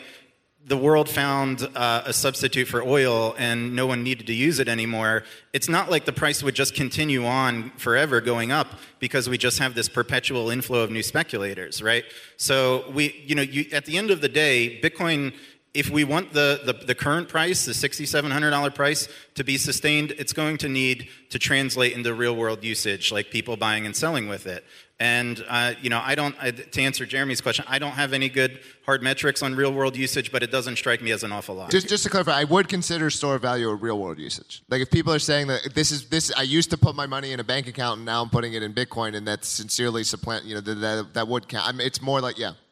the 0.64 0.76
world 0.76 1.08
found 1.08 1.68
uh, 1.74 2.02
a 2.06 2.12
substitute 2.12 2.68
for 2.68 2.82
oil 2.82 3.34
and 3.36 3.74
no 3.74 3.86
one 3.86 4.04
needed 4.04 4.28
to 4.28 4.32
use 4.32 4.60
it 4.60 4.68
anymore, 4.68 5.24
it's 5.52 5.68
not 5.68 5.90
like 5.90 6.04
the 6.04 6.12
price 6.12 6.42
would 6.42 6.54
just 6.54 6.74
continue 6.74 7.26
on 7.26 7.70
forever 7.76 8.20
going 8.20 8.52
up 8.52 8.68
because 9.00 9.28
we 9.28 9.36
just 9.36 9.58
have 9.58 9.74
this 9.74 9.88
perpetual 9.88 10.50
inflow 10.50 10.80
of 10.80 10.90
new 10.90 11.02
speculators, 11.02 11.82
right? 11.82 12.04
So 12.36 12.88
we, 12.92 13.24
you 13.26 13.34
know, 13.34 13.42
you, 13.42 13.66
at 13.72 13.86
the 13.86 13.98
end 13.98 14.12
of 14.12 14.20
the 14.20 14.28
day, 14.28 14.80
Bitcoin 14.80 15.34
if 15.74 15.88
we 15.88 16.04
want 16.04 16.32
the, 16.34 16.60
the, 16.64 16.72
the, 16.72 16.94
current 16.94 17.28
price, 17.28 17.64
the 17.64 17.72
$6,700 17.72 18.74
price, 18.74 19.08
to 19.34 19.44
be 19.44 19.56
sustained, 19.56 20.10
it's 20.18 20.34
going 20.34 20.58
to 20.58 20.68
need 20.68 21.08
to 21.30 21.38
translate 21.38 21.94
into 21.94 22.12
real 22.12 22.36
world 22.36 22.62
usage, 22.62 23.10
like 23.10 23.30
people 23.30 23.56
buying 23.56 23.86
and 23.86 23.96
selling 23.96 24.28
with 24.28 24.46
it. 24.46 24.64
And, 25.00 25.44
uh, 25.48 25.72
you 25.80 25.90
know, 25.90 26.00
I 26.00 26.14
don't, 26.14 26.36
I, 26.40 26.52
to 26.52 26.82
answer 26.82 27.06
Jeremy's 27.06 27.40
question, 27.40 27.64
I 27.66 27.78
don't 27.80 27.92
have 27.92 28.12
any 28.12 28.28
good 28.28 28.60
hard 28.84 29.02
metrics 29.02 29.42
on 29.42 29.56
real 29.56 29.72
world 29.72 29.96
usage, 29.96 30.30
but 30.30 30.42
it 30.44 30.52
doesn't 30.52 30.76
strike 30.76 31.02
me 31.02 31.10
as 31.10 31.24
an 31.24 31.32
awful 31.32 31.56
lot. 31.56 31.70
Just, 31.70 31.88
just 31.88 32.04
to 32.04 32.10
clarify, 32.10 32.38
I 32.38 32.44
would 32.44 32.68
consider 32.68 33.10
store 33.10 33.38
value 33.38 33.68
a 33.68 33.74
real 33.74 33.98
world 33.98 34.18
usage. 34.18 34.62
Like 34.68 34.80
if 34.80 34.90
people 34.90 35.12
are 35.12 35.18
saying 35.18 35.48
that 35.48 35.74
this 35.74 35.90
is, 35.90 36.08
this, 36.08 36.30
I 36.36 36.42
used 36.42 36.70
to 36.70 36.78
put 36.78 36.94
my 36.94 37.06
money 37.06 37.32
in 37.32 37.40
a 37.40 37.44
bank 37.44 37.66
account 37.66 37.96
and 37.96 38.06
now 38.06 38.22
I'm 38.22 38.30
putting 38.30 38.52
it 38.52 38.62
in 38.62 38.74
Bitcoin 38.74 39.16
and 39.16 39.26
that's 39.26 39.48
sincerely 39.48 40.04
supplant, 40.04 40.44
you 40.44 40.54
know, 40.54 40.60
that, 40.60 40.74
that, 40.74 41.14
that 41.14 41.28
would 41.28 41.48
count. 41.48 41.66
I 41.66 41.72
mean, 41.72 41.84
it's 41.84 42.00
more 42.00 42.20
like, 42.20 42.38
yeah, 42.38 42.52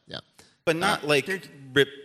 But 0.65 0.75
not 0.75 1.03
uh, 1.03 1.07
like 1.07 1.27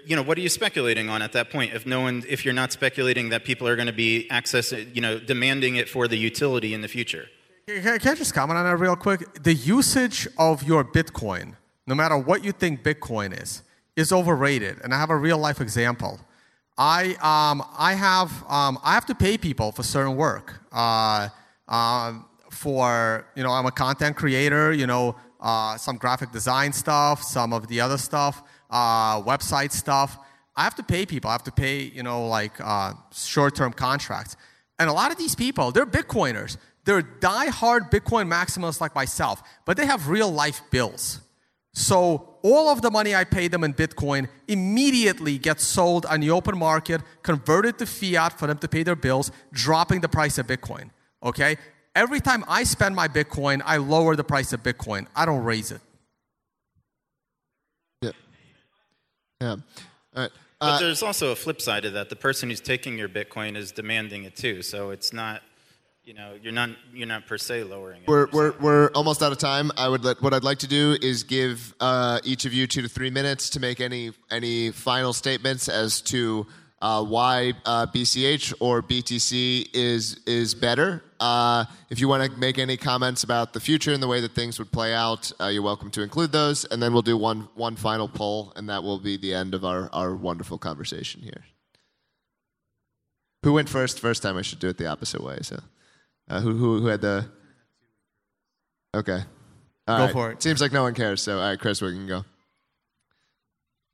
you 0.06 0.16
know, 0.16 0.22
what 0.22 0.38
are 0.38 0.40
you 0.40 0.48
speculating 0.48 1.08
on 1.08 1.22
at 1.22 1.32
that 1.32 1.50
point? 1.50 1.74
If 1.74 1.86
no 1.86 2.00
one, 2.00 2.24
if 2.28 2.44
you're 2.44 2.54
not 2.54 2.72
speculating 2.72 3.30
that 3.30 3.44
people 3.44 3.66
are 3.66 3.76
going 3.76 3.86
to 3.86 3.92
be 3.92 4.26
accessing, 4.30 4.94
you 4.94 5.00
know, 5.00 5.18
demanding 5.18 5.76
it 5.76 5.88
for 5.88 6.06
the 6.08 6.16
utility 6.16 6.72
in 6.72 6.82
the 6.82 6.88
future. 6.88 7.26
Can 7.66 7.98
I 8.00 8.14
just 8.14 8.32
comment 8.32 8.58
on 8.58 8.64
that 8.64 8.76
real 8.76 8.94
quick? 8.94 9.42
The 9.42 9.54
usage 9.54 10.28
of 10.38 10.62
your 10.62 10.84
Bitcoin, 10.84 11.54
no 11.86 11.96
matter 11.96 12.16
what 12.16 12.44
you 12.44 12.52
think 12.52 12.84
Bitcoin 12.84 13.40
is, 13.42 13.62
is 13.96 14.12
overrated. 14.12 14.78
And 14.84 14.94
I 14.94 14.98
have 14.98 15.10
a 15.10 15.16
real 15.16 15.38
life 15.38 15.60
example. 15.60 16.20
I, 16.78 17.16
um, 17.22 17.64
I, 17.76 17.94
have, 17.94 18.30
um, 18.48 18.78
I 18.84 18.92
have 18.92 19.06
to 19.06 19.14
pay 19.14 19.36
people 19.36 19.72
for 19.72 19.82
certain 19.82 20.14
work. 20.14 20.60
Uh, 20.70 21.28
um, 21.66 22.26
for, 22.50 23.26
you 23.34 23.42
know, 23.42 23.50
I'm 23.50 23.66
a 23.66 23.72
content 23.72 24.16
creator, 24.16 24.72
you 24.72 24.86
know, 24.86 25.16
uh, 25.46 25.76
some 25.76 25.96
graphic 25.96 26.32
design 26.32 26.72
stuff, 26.72 27.22
some 27.22 27.52
of 27.52 27.68
the 27.68 27.80
other 27.80 27.98
stuff 27.98 28.42
uh, 28.70 29.22
website 29.22 29.70
stuff. 29.70 30.18
I 30.56 30.64
have 30.64 30.74
to 30.76 30.82
pay 30.82 31.06
people. 31.06 31.28
I 31.30 31.34
have 31.34 31.44
to 31.44 31.52
pay, 31.52 31.82
you 31.82 32.02
know, 32.02 32.26
like 32.26 32.54
uh, 32.60 32.94
short-term 33.14 33.72
contracts. 33.72 34.36
And 34.78 34.90
a 34.90 34.92
lot 34.92 35.12
of 35.12 35.18
these 35.18 35.34
people, 35.34 35.70
they're 35.70 35.86
Bitcoiners. 35.86 36.56
They're 36.84 37.02
die-hard 37.02 37.90
Bitcoin 37.92 38.26
maximalists 38.28 38.80
like 38.80 38.94
myself, 38.94 39.42
but 39.64 39.76
they 39.76 39.86
have 39.86 40.08
real-life 40.08 40.62
bills. 40.70 41.20
So 41.72 42.38
all 42.42 42.68
of 42.68 42.80
the 42.80 42.90
money 42.90 43.14
I 43.14 43.24
pay 43.24 43.48
them 43.48 43.62
in 43.62 43.74
Bitcoin 43.74 44.28
immediately 44.48 45.38
gets 45.38 45.62
sold 45.64 46.06
on 46.06 46.20
the 46.20 46.30
open 46.30 46.58
market, 46.58 47.02
converted 47.22 47.78
to 47.78 47.86
fiat 47.86 48.38
for 48.38 48.46
them 48.46 48.58
to 48.58 48.68
pay 48.68 48.82
their 48.82 48.96
bills, 48.96 49.30
dropping 49.52 50.00
the 50.00 50.08
price 50.08 50.38
of 50.38 50.46
Bitcoin. 50.46 50.90
Okay? 51.22 51.56
Every 51.96 52.20
time 52.20 52.44
I 52.46 52.64
spend 52.64 52.94
my 52.94 53.08
Bitcoin, 53.08 53.62
I 53.64 53.78
lower 53.78 54.16
the 54.16 54.22
price 54.22 54.52
of 54.52 54.62
Bitcoin. 54.62 55.06
I 55.16 55.24
don't 55.24 55.42
raise 55.42 55.72
it. 55.72 55.80
Yeah. 58.02 58.10
Yeah. 59.40 59.48
All 59.48 59.58
right. 60.14 60.30
Uh, 60.60 60.72
but 60.72 60.80
there's 60.80 61.02
also 61.02 61.32
a 61.32 61.34
flip 61.36 61.58
side 61.62 61.86
of 61.86 61.94
that. 61.94 62.10
The 62.10 62.16
person 62.16 62.50
who's 62.50 62.60
taking 62.60 62.98
your 62.98 63.08
Bitcoin 63.08 63.56
is 63.56 63.72
demanding 63.72 64.24
it 64.24 64.36
too. 64.36 64.60
So 64.60 64.90
it's 64.90 65.14
not, 65.14 65.40
you 66.04 66.12
know, 66.12 66.34
you're 66.42 66.52
not 66.52 66.68
you're 66.92 67.06
not 67.06 67.26
per 67.26 67.38
se 67.38 67.64
lowering 67.64 68.02
it. 68.02 68.08
We're 68.08 68.28
we're, 68.30 68.52
we're 68.60 68.90
almost 68.94 69.22
out 69.22 69.32
of 69.32 69.38
time. 69.38 69.70
I 69.78 69.88
would 69.88 70.04
let, 70.04 70.20
what 70.20 70.34
I'd 70.34 70.44
like 70.44 70.58
to 70.58 70.68
do 70.68 70.98
is 71.00 71.22
give 71.22 71.74
uh, 71.80 72.20
each 72.24 72.44
of 72.44 72.52
you 72.52 72.66
two 72.66 72.82
to 72.82 72.88
three 72.90 73.10
minutes 73.10 73.48
to 73.50 73.60
make 73.60 73.80
any 73.80 74.12
any 74.30 74.70
final 74.70 75.14
statements 75.14 75.66
as 75.66 76.02
to 76.02 76.46
uh, 76.82 77.02
why 77.02 77.54
uh, 77.64 77.86
BCH 77.86 78.52
or 78.60 78.82
BTC 78.82 79.70
is 79.72 80.20
is 80.26 80.54
better. 80.54 81.02
Uh, 81.20 81.64
if 81.90 82.00
you 82.00 82.08
want 82.08 82.30
to 82.30 82.38
make 82.38 82.58
any 82.58 82.76
comments 82.76 83.24
about 83.24 83.52
the 83.52 83.60
future 83.60 83.92
and 83.92 84.02
the 84.02 84.08
way 84.08 84.20
that 84.20 84.32
things 84.32 84.58
would 84.58 84.70
play 84.70 84.94
out, 84.94 85.32
uh, 85.40 85.46
you're 85.46 85.62
welcome 85.62 85.90
to 85.92 86.02
include 86.02 86.32
those. 86.32 86.64
And 86.64 86.82
then 86.82 86.92
we'll 86.92 87.02
do 87.02 87.16
one 87.16 87.48
one 87.54 87.76
final 87.76 88.08
poll, 88.08 88.52
and 88.56 88.68
that 88.68 88.82
will 88.82 88.98
be 88.98 89.16
the 89.16 89.34
end 89.34 89.54
of 89.54 89.64
our, 89.64 89.88
our 89.92 90.14
wonderful 90.14 90.58
conversation 90.58 91.22
here. 91.22 91.44
Who 93.42 93.52
went 93.52 93.68
first? 93.68 94.00
First 94.00 94.22
time 94.22 94.36
I 94.36 94.42
should 94.42 94.58
do 94.58 94.68
it 94.68 94.76
the 94.78 94.86
opposite 94.86 95.22
way. 95.22 95.38
So, 95.42 95.60
uh, 96.28 96.40
who, 96.40 96.56
who 96.56 96.80
who 96.80 96.86
had 96.86 97.00
the? 97.00 97.28
Okay. 98.94 99.22
All 99.88 99.98
Go 99.98 100.04
right. 100.04 100.12
for 100.12 100.30
it. 100.32 100.42
Seems 100.42 100.60
like 100.60 100.72
no 100.72 100.82
one 100.82 100.94
cares. 100.94 101.22
So, 101.22 101.38
all 101.38 101.48
right, 101.48 101.58
Chris, 101.58 101.80
we 101.80 101.92
can 101.92 102.08
go. 102.08 102.24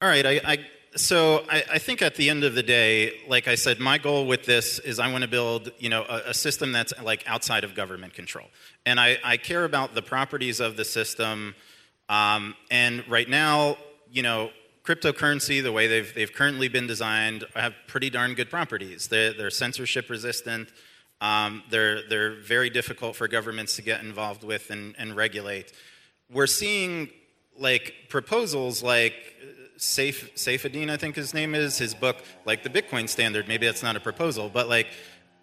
All 0.00 0.08
right. 0.08 0.24
I, 0.24 0.40
I 0.44 0.58
so 0.94 1.44
I, 1.50 1.64
I 1.72 1.78
think 1.78 2.02
at 2.02 2.16
the 2.16 2.28
end 2.28 2.44
of 2.44 2.54
the 2.54 2.62
day, 2.62 3.20
like 3.28 3.48
I 3.48 3.54
said, 3.54 3.80
my 3.80 3.98
goal 3.98 4.26
with 4.26 4.44
this 4.44 4.78
is 4.78 4.98
I 4.98 5.10
want 5.10 5.22
to 5.22 5.28
build, 5.28 5.70
you 5.78 5.88
know, 5.88 6.04
a, 6.08 6.30
a 6.30 6.34
system 6.34 6.72
that's 6.72 6.92
like 7.02 7.24
outside 7.26 7.64
of 7.64 7.74
government 7.74 8.14
control, 8.14 8.46
and 8.84 9.00
I, 9.00 9.18
I 9.24 9.36
care 9.36 9.64
about 9.64 9.94
the 9.94 10.02
properties 10.02 10.60
of 10.60 10.76
the 10.76 10.84
system. 10.84 11.54
Um, 12.08 12.54
and 12.70 13.08
right 13.08 13.28
now, 13.28 13.78
you 14.10 14.22
know, 14.22 14.50
cryptocurrency, 14.84 15.62
the 15.62 15.72
way 15.72 15.86
they've 15.86 16.12
they've 16.14 16.32
currently 16.32 16.68
been 16.68 16.86
designed, 16.86 17.46
have 17.54 17.74
pretty 17.86 18.10
darn 18.10 18.34
good 18.34 18.50
properties. 18.50 19.08
They're, 19.08 19.32
they're 19.32 19.50
censorship 19.50 20.10
resistant. 20.10 20.68
Um, 21.20 21.62
they're 21.70 22.06
they're 22.08 22.34
very 22.34 22.68
difficult 22.68 23.16
for 23.16 23.28
governments 23.28 23.76
to 23.76 23.82
get 23.82 24.02
involved 24.02 24.44
with 24.44 24.70
and, 24.70 24.94
and 24.98 25.16
regulate. 25.16 25.72
We're 26.30 26.46
seeing 26.46 27.10
like 27.58 27.94
proposals 28.08 28.82
like 28.82 29.31
Saif 29.78 30.32
Saifedean, 30.34 30.90
I 30.90 30.96
think 30.96 31.16
his 31.16 31.34
name 31.34 31.54
is, 31.54 31.78
his 31.78 31.94
book, 31.94 32.16
like 32.44 32.62
the 32.62 32.70
Bitcoin 32.70 33.08
standard. 33.08 33.48
Maybe 33.48 33.66
that's 33.66 33.82
not 33.82 33.96
a 33.96 34.00
proposal, 34.00 34.48
but 34.48 34.68
like, 34.68 34.86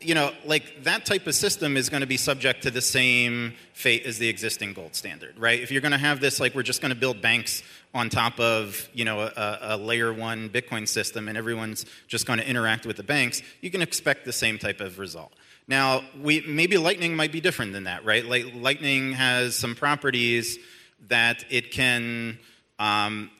you 0.01 0.15
know, 0.15 0.31
like 0.45 0.83
that 0.83 1.05
type 1.05 1.27
of 1.27 1.35
system 1.35 1.75
is 1.75 1.89
going 1.89 2.01
to 2.01 2.07
be 2.07 2.15
subject 2.15 2.63
to 2.63 2.71
the 2.71 2.81
same 2.81 3.53
fate 3.73 4.05
as 4.05 4.17
the 4.17 4.29
existing 4.29 4.73
gold 4.73 4.95
standard, 4.95 5.37
right? 5.37 5.59
If 5.59 5.71
you're 5.71 5.81
going 5.81 5.91
to 5.91 5.97
have 5.97 6.21
this, 6.21 6.39
like, 6.39 6.55
we're 6.55 6.63
just 6.63 6.81
going 6.81 6.93
to 6.93 6.99
build 6.99 7.21
banks 7.21 7.63
on 7.93 8.09
top 8.09 8.39
of, 8.39 8.87
you 8.93 9.03
know, 9.03 9.19
a, 9.21 9.57
a 9.61 9.77
layer 9.77 10.13
one 10.13 10.49
Bitcoin 10.49 10.87
system, 10.87 11.27
and 11.27 11.37
everyone's 11.37 11.85
just 12.07 12.25
going 12.25 12.39
to 12.39 12.47
interact 12.47 12.85
with 12.85 12.95
the 12.95 13.03
banks, 13.03 13.41
you 13.61 13.69
can 13.69 13.81
expect 13.81 14.23
the 14.25 14.31
same 14.31 14.57
type 14.57 14.79
of 14.79 14.99
result. 14.99 15.33
Now, 15.67 16.03
we, 16.21 16.41
maybe 16.41 16.77
Lightning 16.77 17.15
might 17.15 17.31
be 17.31 17.41
different 17.41 17.73
than 17.73 17.83
that, 17.83 18.05
right? 18.05 18.25
Like, 18.25 18.53
Lightning 18.55 19.13
has 19.13 19.55
some 19.55 19.75
properties 19.75 20.57
that 21.07 21.43
it 21.49 21.71
can 21.71 22.39
um, 22.77 23.31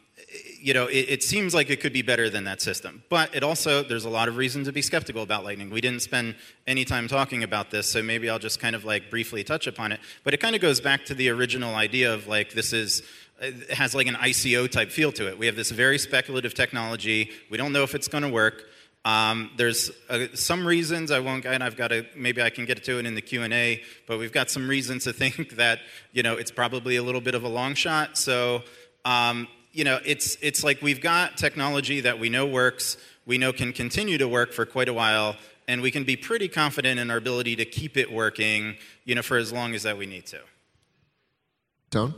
you 0.62 0.74
know, 0.74 0.88
it, 0.88 1.05
it, 1.10 1.24
seems 1.24 1.53
like 1.53 1.70
it 1.70 1.80
could 1.80 1.93
be 1.93 2.01
better 2.01 2.30
than 2.30 2.43
that 2.43 2.62
system. 2.62 3.03
But 3.10 3.34
it 3.36 3.43
also, 3.43 3.84
there's 3.84 4.05
a 4.05 4.10
lot 4.10 4.28
of 4.28 4.38
reason 4.38 4.64
to 4.66 4.72
be 4.72 4.82
skeptical 4.82 5.24
about 5.24 5.43
Lightning. 5.43 5.70
We 5.70 5.82
didn't 5.82 6.01
spend 6.01 6.36
any 6.68 6.86
time 6.86 7.07
talking 7.07 7.43
about 7.43 7.72
this, 7.72 7.89
so 7.89 8.03
maybe 8.03 8.30
I'll 8.30 8.39
just 8.39 8.60
kind 8.60 8.76
of 8.76 8.86
like 8.86 9.10
briefly 9.10 9.43
touch 9.43 9.68
upon 9.68 9.91
it. 9.91 9.99
But 10.24 10.34
it 10.34 10.38
kind 10.38 10.55
of 10.55 10.62
goes 10.62 10.82
back 10.82 11.05
to 11.05 11.14
the 11.14 11.30
original 11.30 11.76
idea 11.76 12.14
of 12.14 12.28
like 12.28 12.53
this 12.53 12.74
is, 12.74 13.03
has 13.72 13.95
like 13.95 14.07
an 14.07 14.16
ICO 14.16 14.70
type 14.70 14.91
feel 14.91 15.12
to 15.14 15.28
it. 15.28 15.38
We 15.38 15.45
have 15.45 15.55
this 15.55 15.72
very 15.72 15.97
speculative 15.97 16.53
technology. 16.53 17.32
We 17.49 17.57
don't 17.57 17.72
know 17.72 17.84
if 17.84 17.95
it's 17.95 18.07
going 18.07 18.24
to 18.24 18.30
work. 18.30 18.66
Um, 19.05 19.51
there's 19.55 19.91
uh, 20.10 20.28
some 20.34 20.68
reasons 20.68 21.10
I 21.10 21.20
won't, 21.20 21.45
and 21.45 21.64
I've 21.64 21.78
got 21.78 21.88
to 21.89 22.05
maybe 22.16 22.41
I 22.41 22.49
can 22.49 22.66
get 22.66 22.84
to 22.84 22.99
it 22.99 23.05
in 23.05 23.16
the 23.16 23.22
Q 23.22 23.43
and 23.43 23.53
A. 23.53 23.82
But 24.07 24.20
we've 24.20 24.34
got 24.34 24.49
some 24.49 24.68
reasons 24.68 25.05
to 25.05 25.14
think 25.22 25.55
that 25.55 25.80
you 26.12 26.22
know 26.22 26.36
it's 26.36 26.51
probably 26.51 26.97
a 26.97 27.03
little 27.03 27.22
bit 27.22 27.34
of 27.34 27.43
a 27.43 27.47
long 27.47 27.76
shot. 27.76 28.18
So 28.18 28.64
um, 29.05 29.47
you 29.72 29.84
know, 29.84 29.99
it's, 30.05 30.38
it's 30.41 30.63
like 30.63 30.82
we've 30.82 31.01
got 31.01 31.38
technology 31.38 32.01
that 32.01 32.20
we 32.20 32.30
know 32.30 32.45
works, 32.45 32.97
we 33.26 33.38
know 33.38 33.53
can 33.53 33.74
continue 33.74 34.17
to 34.17 34.28
work 34.28 34.53
for 34.53 34.65
quite 34.65 34.89
a 34.89 34.93
while, 34.93 35.36
and 35.67 35.82
we 35.82 35.91
can 35.91 36.03
be 36.03 36.15
pretty 36.15 36.47
confident 36.47 36.99
in 36.99 37.11
our 37.11 37.17
ability 37.17 37.55
to 37.57 37.65
keep 37.65 37.95
it 37.97 38.11
working, 38.11 38.76
you 39.05 39.15
know, 39.15 39.22
for 39.22 39.38
as 39.38 39.53
long 39.53 39.76
as 39.76 39.84
that 39.84 39.97
we 39.97 40.05
need 40.05 40.26
to. 40.28 40.39
Tone? 41.91 42.15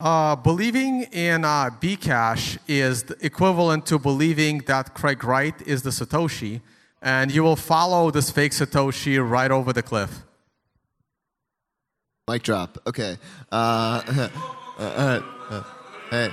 Uh, 0.00 0.36
believing 0.36 1.02
in 1.10 1.44
uh, 1.44 1.70
Bcash 1.80 2.58
is 2.68 3.02
equivalent 3.20 3.84
to 3.86 3.98
believing 3.98 4.58
that 4.66 4.94
Craig 4.94 5.24
Wright 5.24 5.60
is 5.66 5.82
the 5.82 5.90
Satoshi, 5.90 6.60
and 7.02 7.32
you 7.32 7.42
will 7.42 7.56
follow 7.56 8.12
this 8.12 8.30
fake 8.30 8.52
Satoshi 8.52 9.18
right 9.18 9.50
over 9.50 9.72
the 9.72 9.82
cliff. 9.82 10.22
Mic 12.28 12.42
drop. 12.44 12.78
Okay. 12.86 13.16
Uh, 13.50 14.02
uh, 14.78 14.82
uh, 14.82 15.20
uh. 15.50 15.62
Hey. 16.10 16.32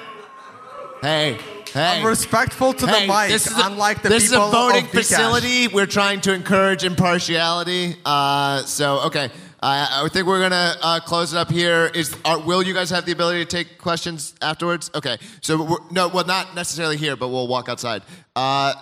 Hey. 1.01 1.37
Hey. 1.73 1.99
I'm 1.99 2.05
respectful 2.05 2.71
to 2.71 2.87
hey, 2.87 3.05
the 3.05 3.13
mic, 3.13 3.29
this 3.29 3.47
is 3.47 3.57
a, 3.57 3.65
unlike 3.65 4.01
the 4.01 4.07
this 4.07 4.29
people 4.29 4.47
is 4.47 4.53
a 4.53 4.55
voting 4.55 4.85
facility. 4.85 5.67
We're 5.67 5.85
trying 5.85 6.21
to 6.21 6.33
encourage 6.33 6.85
impartiality. 6.85 7.97
Uh, 8.05 8.61
so, 8.61 9.01
okay. 9.07 9.29
I, 9.61 10.03
I 10.05 10.07
think 10.07 10.27
we're 10.27 10.39
gonna 10.39 10.75
uh, 10.81 10.99
close 11.01 11.33
it 11.33 11.37
up 11.37 11.49
here. 11.49 11.91
Is 11.93 12.15
are, 12.23 12.39
will 12.39 12.63
you 12.63 12.73
guys 12.73 12.89
have 12.91 13.05
the 13.05 13.11
ability 13.11 13.43
to 13.43 13.49
take 13.49 13.77
questions 13.77 14.33
afterwards? 14.41 14.89
Okay. 14.95 15.17
So 15.41 15.79
no, 15.91 16.07
well, 16.07 16.25
not 16.25 16.55
necessarily 16.55 16.95
here, 16.95 17.17
but 17.17 17.27
we'll 17.27 17.47
walk 17.47 17.67
outside. 17.67 18.03
Uh, 18.35 18.73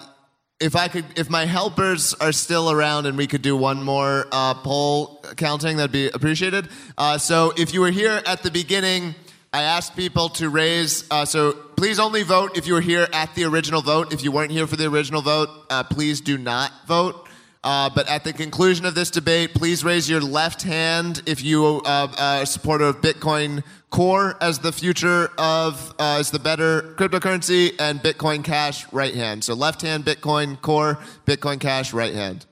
if 0.60 0.76
I 0.76 0.89
could, 0.89 1.06
if 1.18 1.30
my 1.30 1.46
helpers 1.46 2.14
are 2.16 2.32
still 2.32 2.70
around 2.70 3.08
and 3.08 3.18
we 3.18 3.26
could 3.26 3.41
do 3.41 3.56
one 3.58 3.82
more 3.82 4.28
uh, 4.32 4.54
poll 4.56 5.24
counting, 5.38 5.78
that'd 5.78 5.91
be 5.91 6.10
appreciated. 6.10 6.70
Uh, 6.98 7.18
so 7.18 7.54
if 7.58 7.74
you 7.74 7.82
were 7.82 7.91
here 7.91 8.22
at 8.28 8.44
the 8.44 8.52
beginning. 8.52 9.16
I 9.56 9.62
asked 9.62 9.95
people 9.95 10.30
to 10.30 10.49
raise, 10.49 11.06
uh, 11.12 11.26
so 11.26 11.54
please 11.54 11.99
only 11.99 12.24
vote 12.24 12.58
if 12.58 12.66
you 12.66 12.74
were 12.74 12.82
here 12.82 13.08
at 13.14 13.36
the 13.36 13.43
original 13.43 13.84
vote. 13.84 14.12
If 14.12 14.24
you 14.24 14.32
weren't 14.32 14.49
here 14.49 14.66
for 14.66 14.76
the 14.78 14.88
original 14.88 15.22
vote, 15.22 15.47
uh, 15.70 15.84
please 15.84 16.22
do 16.22 16.39
not 16.39 16.72
vote. 16.88 17.28
Uh, 17.64 17.88
but 17.93 18.10
at 18.10 18.24
the 18.24 18.34
conclusion 18.34 18.84
of 18.84 18.95
this 18.95 19.12
debate, 19.12 19.54
please 19.54 19.84
raise 19.84 20.10
your 20.10 20.22
left 20.22 20.64
hand 20.64 21.22
if 21.28 21.43
you 21.43 21.64
uh, 21.66 21.80
uh, 21.86 22.16
are 22.18 22.41
a 22.41 22.45
supporter 22.47 22.86
of 22.86 22.99
Bitcoin 23.01 23.64
Core 23.91 24.36
as 24.41 24.58
the 24.58 24.72
future 24.72 25.30
of, 25.38 25.93
uh, 25.99 26.18
as 26.20 26.32
the 26.32 26.39
better 26.39 26.95
cryptocurrency, 26.97 27.76
and 27.80 27.99
Bitcoin 27.99 28.43
Cash 28.43 28.91
right 28.91 29.14
hand. 29.14 29.43
So 29.43 29.54
left 29.54 29.84
hand 29.84 30.04
Bitcoin 30.04 30.60
Core, 30.64 30.97
Bitcoin 31.28 31.60
Cash 31.60 31.93
right 31.93 32.16
hand. 32.16 32.47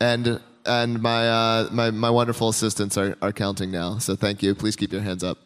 and 0.00 0.40
and 0.66 1.00
my, 1.00 1.28
uh, 1.28 1.68
my, 1.70 1.90
my 1.90 2.10
wonderful 2.10 2.48
assistants 2.48 2.96
are, 2.96 3.16
are 3.22 3.32
counting 3.32 3.70
now. 3.70 3.98
So 3.98 4.16
thank 4.16 4.42
you. 4.42 4.54
Please 4.54 4.76
keep 4.76 4.92
your 4.92 5.02
hands 5.02 5.22
up. 5.22 5.38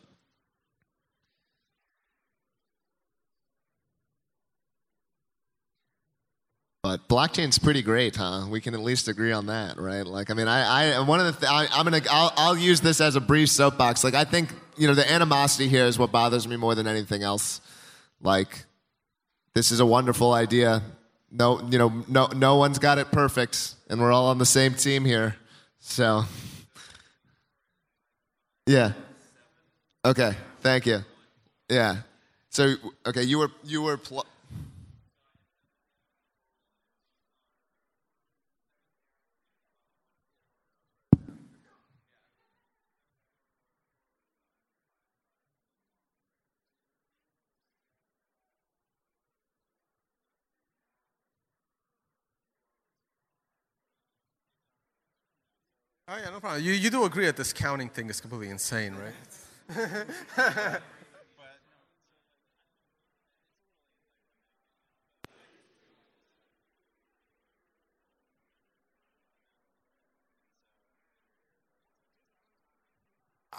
But 6.88 7.06
blockchain's 7.08 7.58
pretty 7.58 7.82
great, 7.82 8.16
huh? 8.16 8.46
We 8.48 8.60
can 8.60 8.72
at 8.72 8.80
least 8.80 9.08
agree 9.08 9.32
on 9.32 9.46
that, 9.46 9.78
right? 9.78 10.06
Like, 10.06 10.30
I 10.30 10.34
mean, 10.34 10.48
I, 10.48 10.94
I 10.94 11.00
one 11.00 11.20
of 11.20 11.26
the, 11.26 11.32
th- 11.32 11.52
I, 11.52 11.78
am 11.78 11.84
gonna, 11.84 12.00
I'll, 12.10 12.32
I'll 12.36 12.56
use 12.56 12.80
this 12.80 13.00
as 13.00 13.14
a 13.14 13.20
brief 13.20 13.50
soapbox. 13.50 14.04
Like, 14.04 14.14
I 14.14 14.24
think, 14.24 14.48
you 14.76 14.86
know, 14.86 14.94
the 14.94 15.10
animosity 15.10 15.68
here 15.68 15.84
is 15.84 15.98
what 15.98 16.12
bothers 16.12 16.48
me 16.48 16.56
more 16.56 16.74
than 16.74 16.86
anything 16.86 17.22
else. 17.22 17.60
Like, 18.22 18.64
this 19.54 19.70
is 19.70 19.80
a 19.80 19.86
wonderful 19.86 20.32
idea. 20.32 20.82
No, 21.31 21.61
you 21.68 21.79
know, 21.79 22.05
no, 22.09 22.26
no 22.29 22.57
one's 22.57 22.79
got 22.79 22.99
it 22.99 23.11
perfect, 23.11 23.74
and 23.91 24.01
we're 24.01 24.12
all 24.12 24.29
on 24.29 24.39
the 24.39 24.47
same 24.47 24.74
team 24.74 25.05
here. 25.05 25.37
So, 25.79 26.24
yeah. 28.66 28.93
Okay. 30.05 30.33
Thank 30.61 30.87
you. 30.87 31.01
Yeah. 31.68 31.97
So, 32.51 32.74
okay, 33.07 33.22
you 33.22 33.39
were 33.39 33.51
you 33.64 33.83
were. 33.83 33.97
Pl- 33.99 34.26
Oh 56.11 56.16
yeah, 56.16 56.30
no 56.30 56.40
problem. 56.40 56.64
You, 56.64 56.72
you 56.72 56.88
do 56.88 57.04
agree 57.04 57.26
that 57.26 57.36
this 57.36 57.52
counting 57.52 57.90
thing 57.90 58.09
is 58.09 58.18
completely 58.18 58.48
insane, 58.48 58.94
right? 58.94 59.12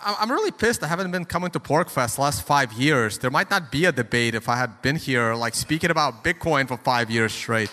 I'm 0.01 0.31
really 0.31 0.49
pissed 0.49 0.81
I 0.81 0.87
haven't 0.87 1.11
been 1.11 1.25
coming 1.25 1.51
to 1.51 1.59
PorcFest 1.59 2.15
the 2.15 2.21
last 2.21 2.41
five 2.41 2.73
years. 2.73 3.19
There 3.19 3.29
might 3.29 3.51
not 3.51 3.71
be 3.71 3.85
a 3.85 3.91
debate 3.91 4.33
if 4.33 4.49
I 4.49 4.55
had 4.55 4.81
been 4.81 4.95
here, 4.95 5.35
like 5.35 5.53
speaking 5.53 5.91
about 5.91 6.23
Bitcoin 6.23 6.67
for 6.67 6.77
five 6.77 7.11
years 7.11 7.31
straight. 7.31 7.69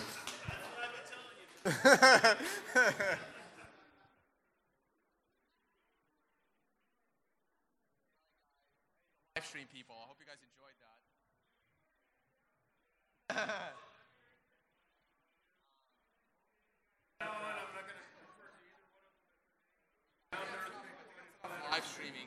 Live 21.71 21.85
streaming. 21.85 22.26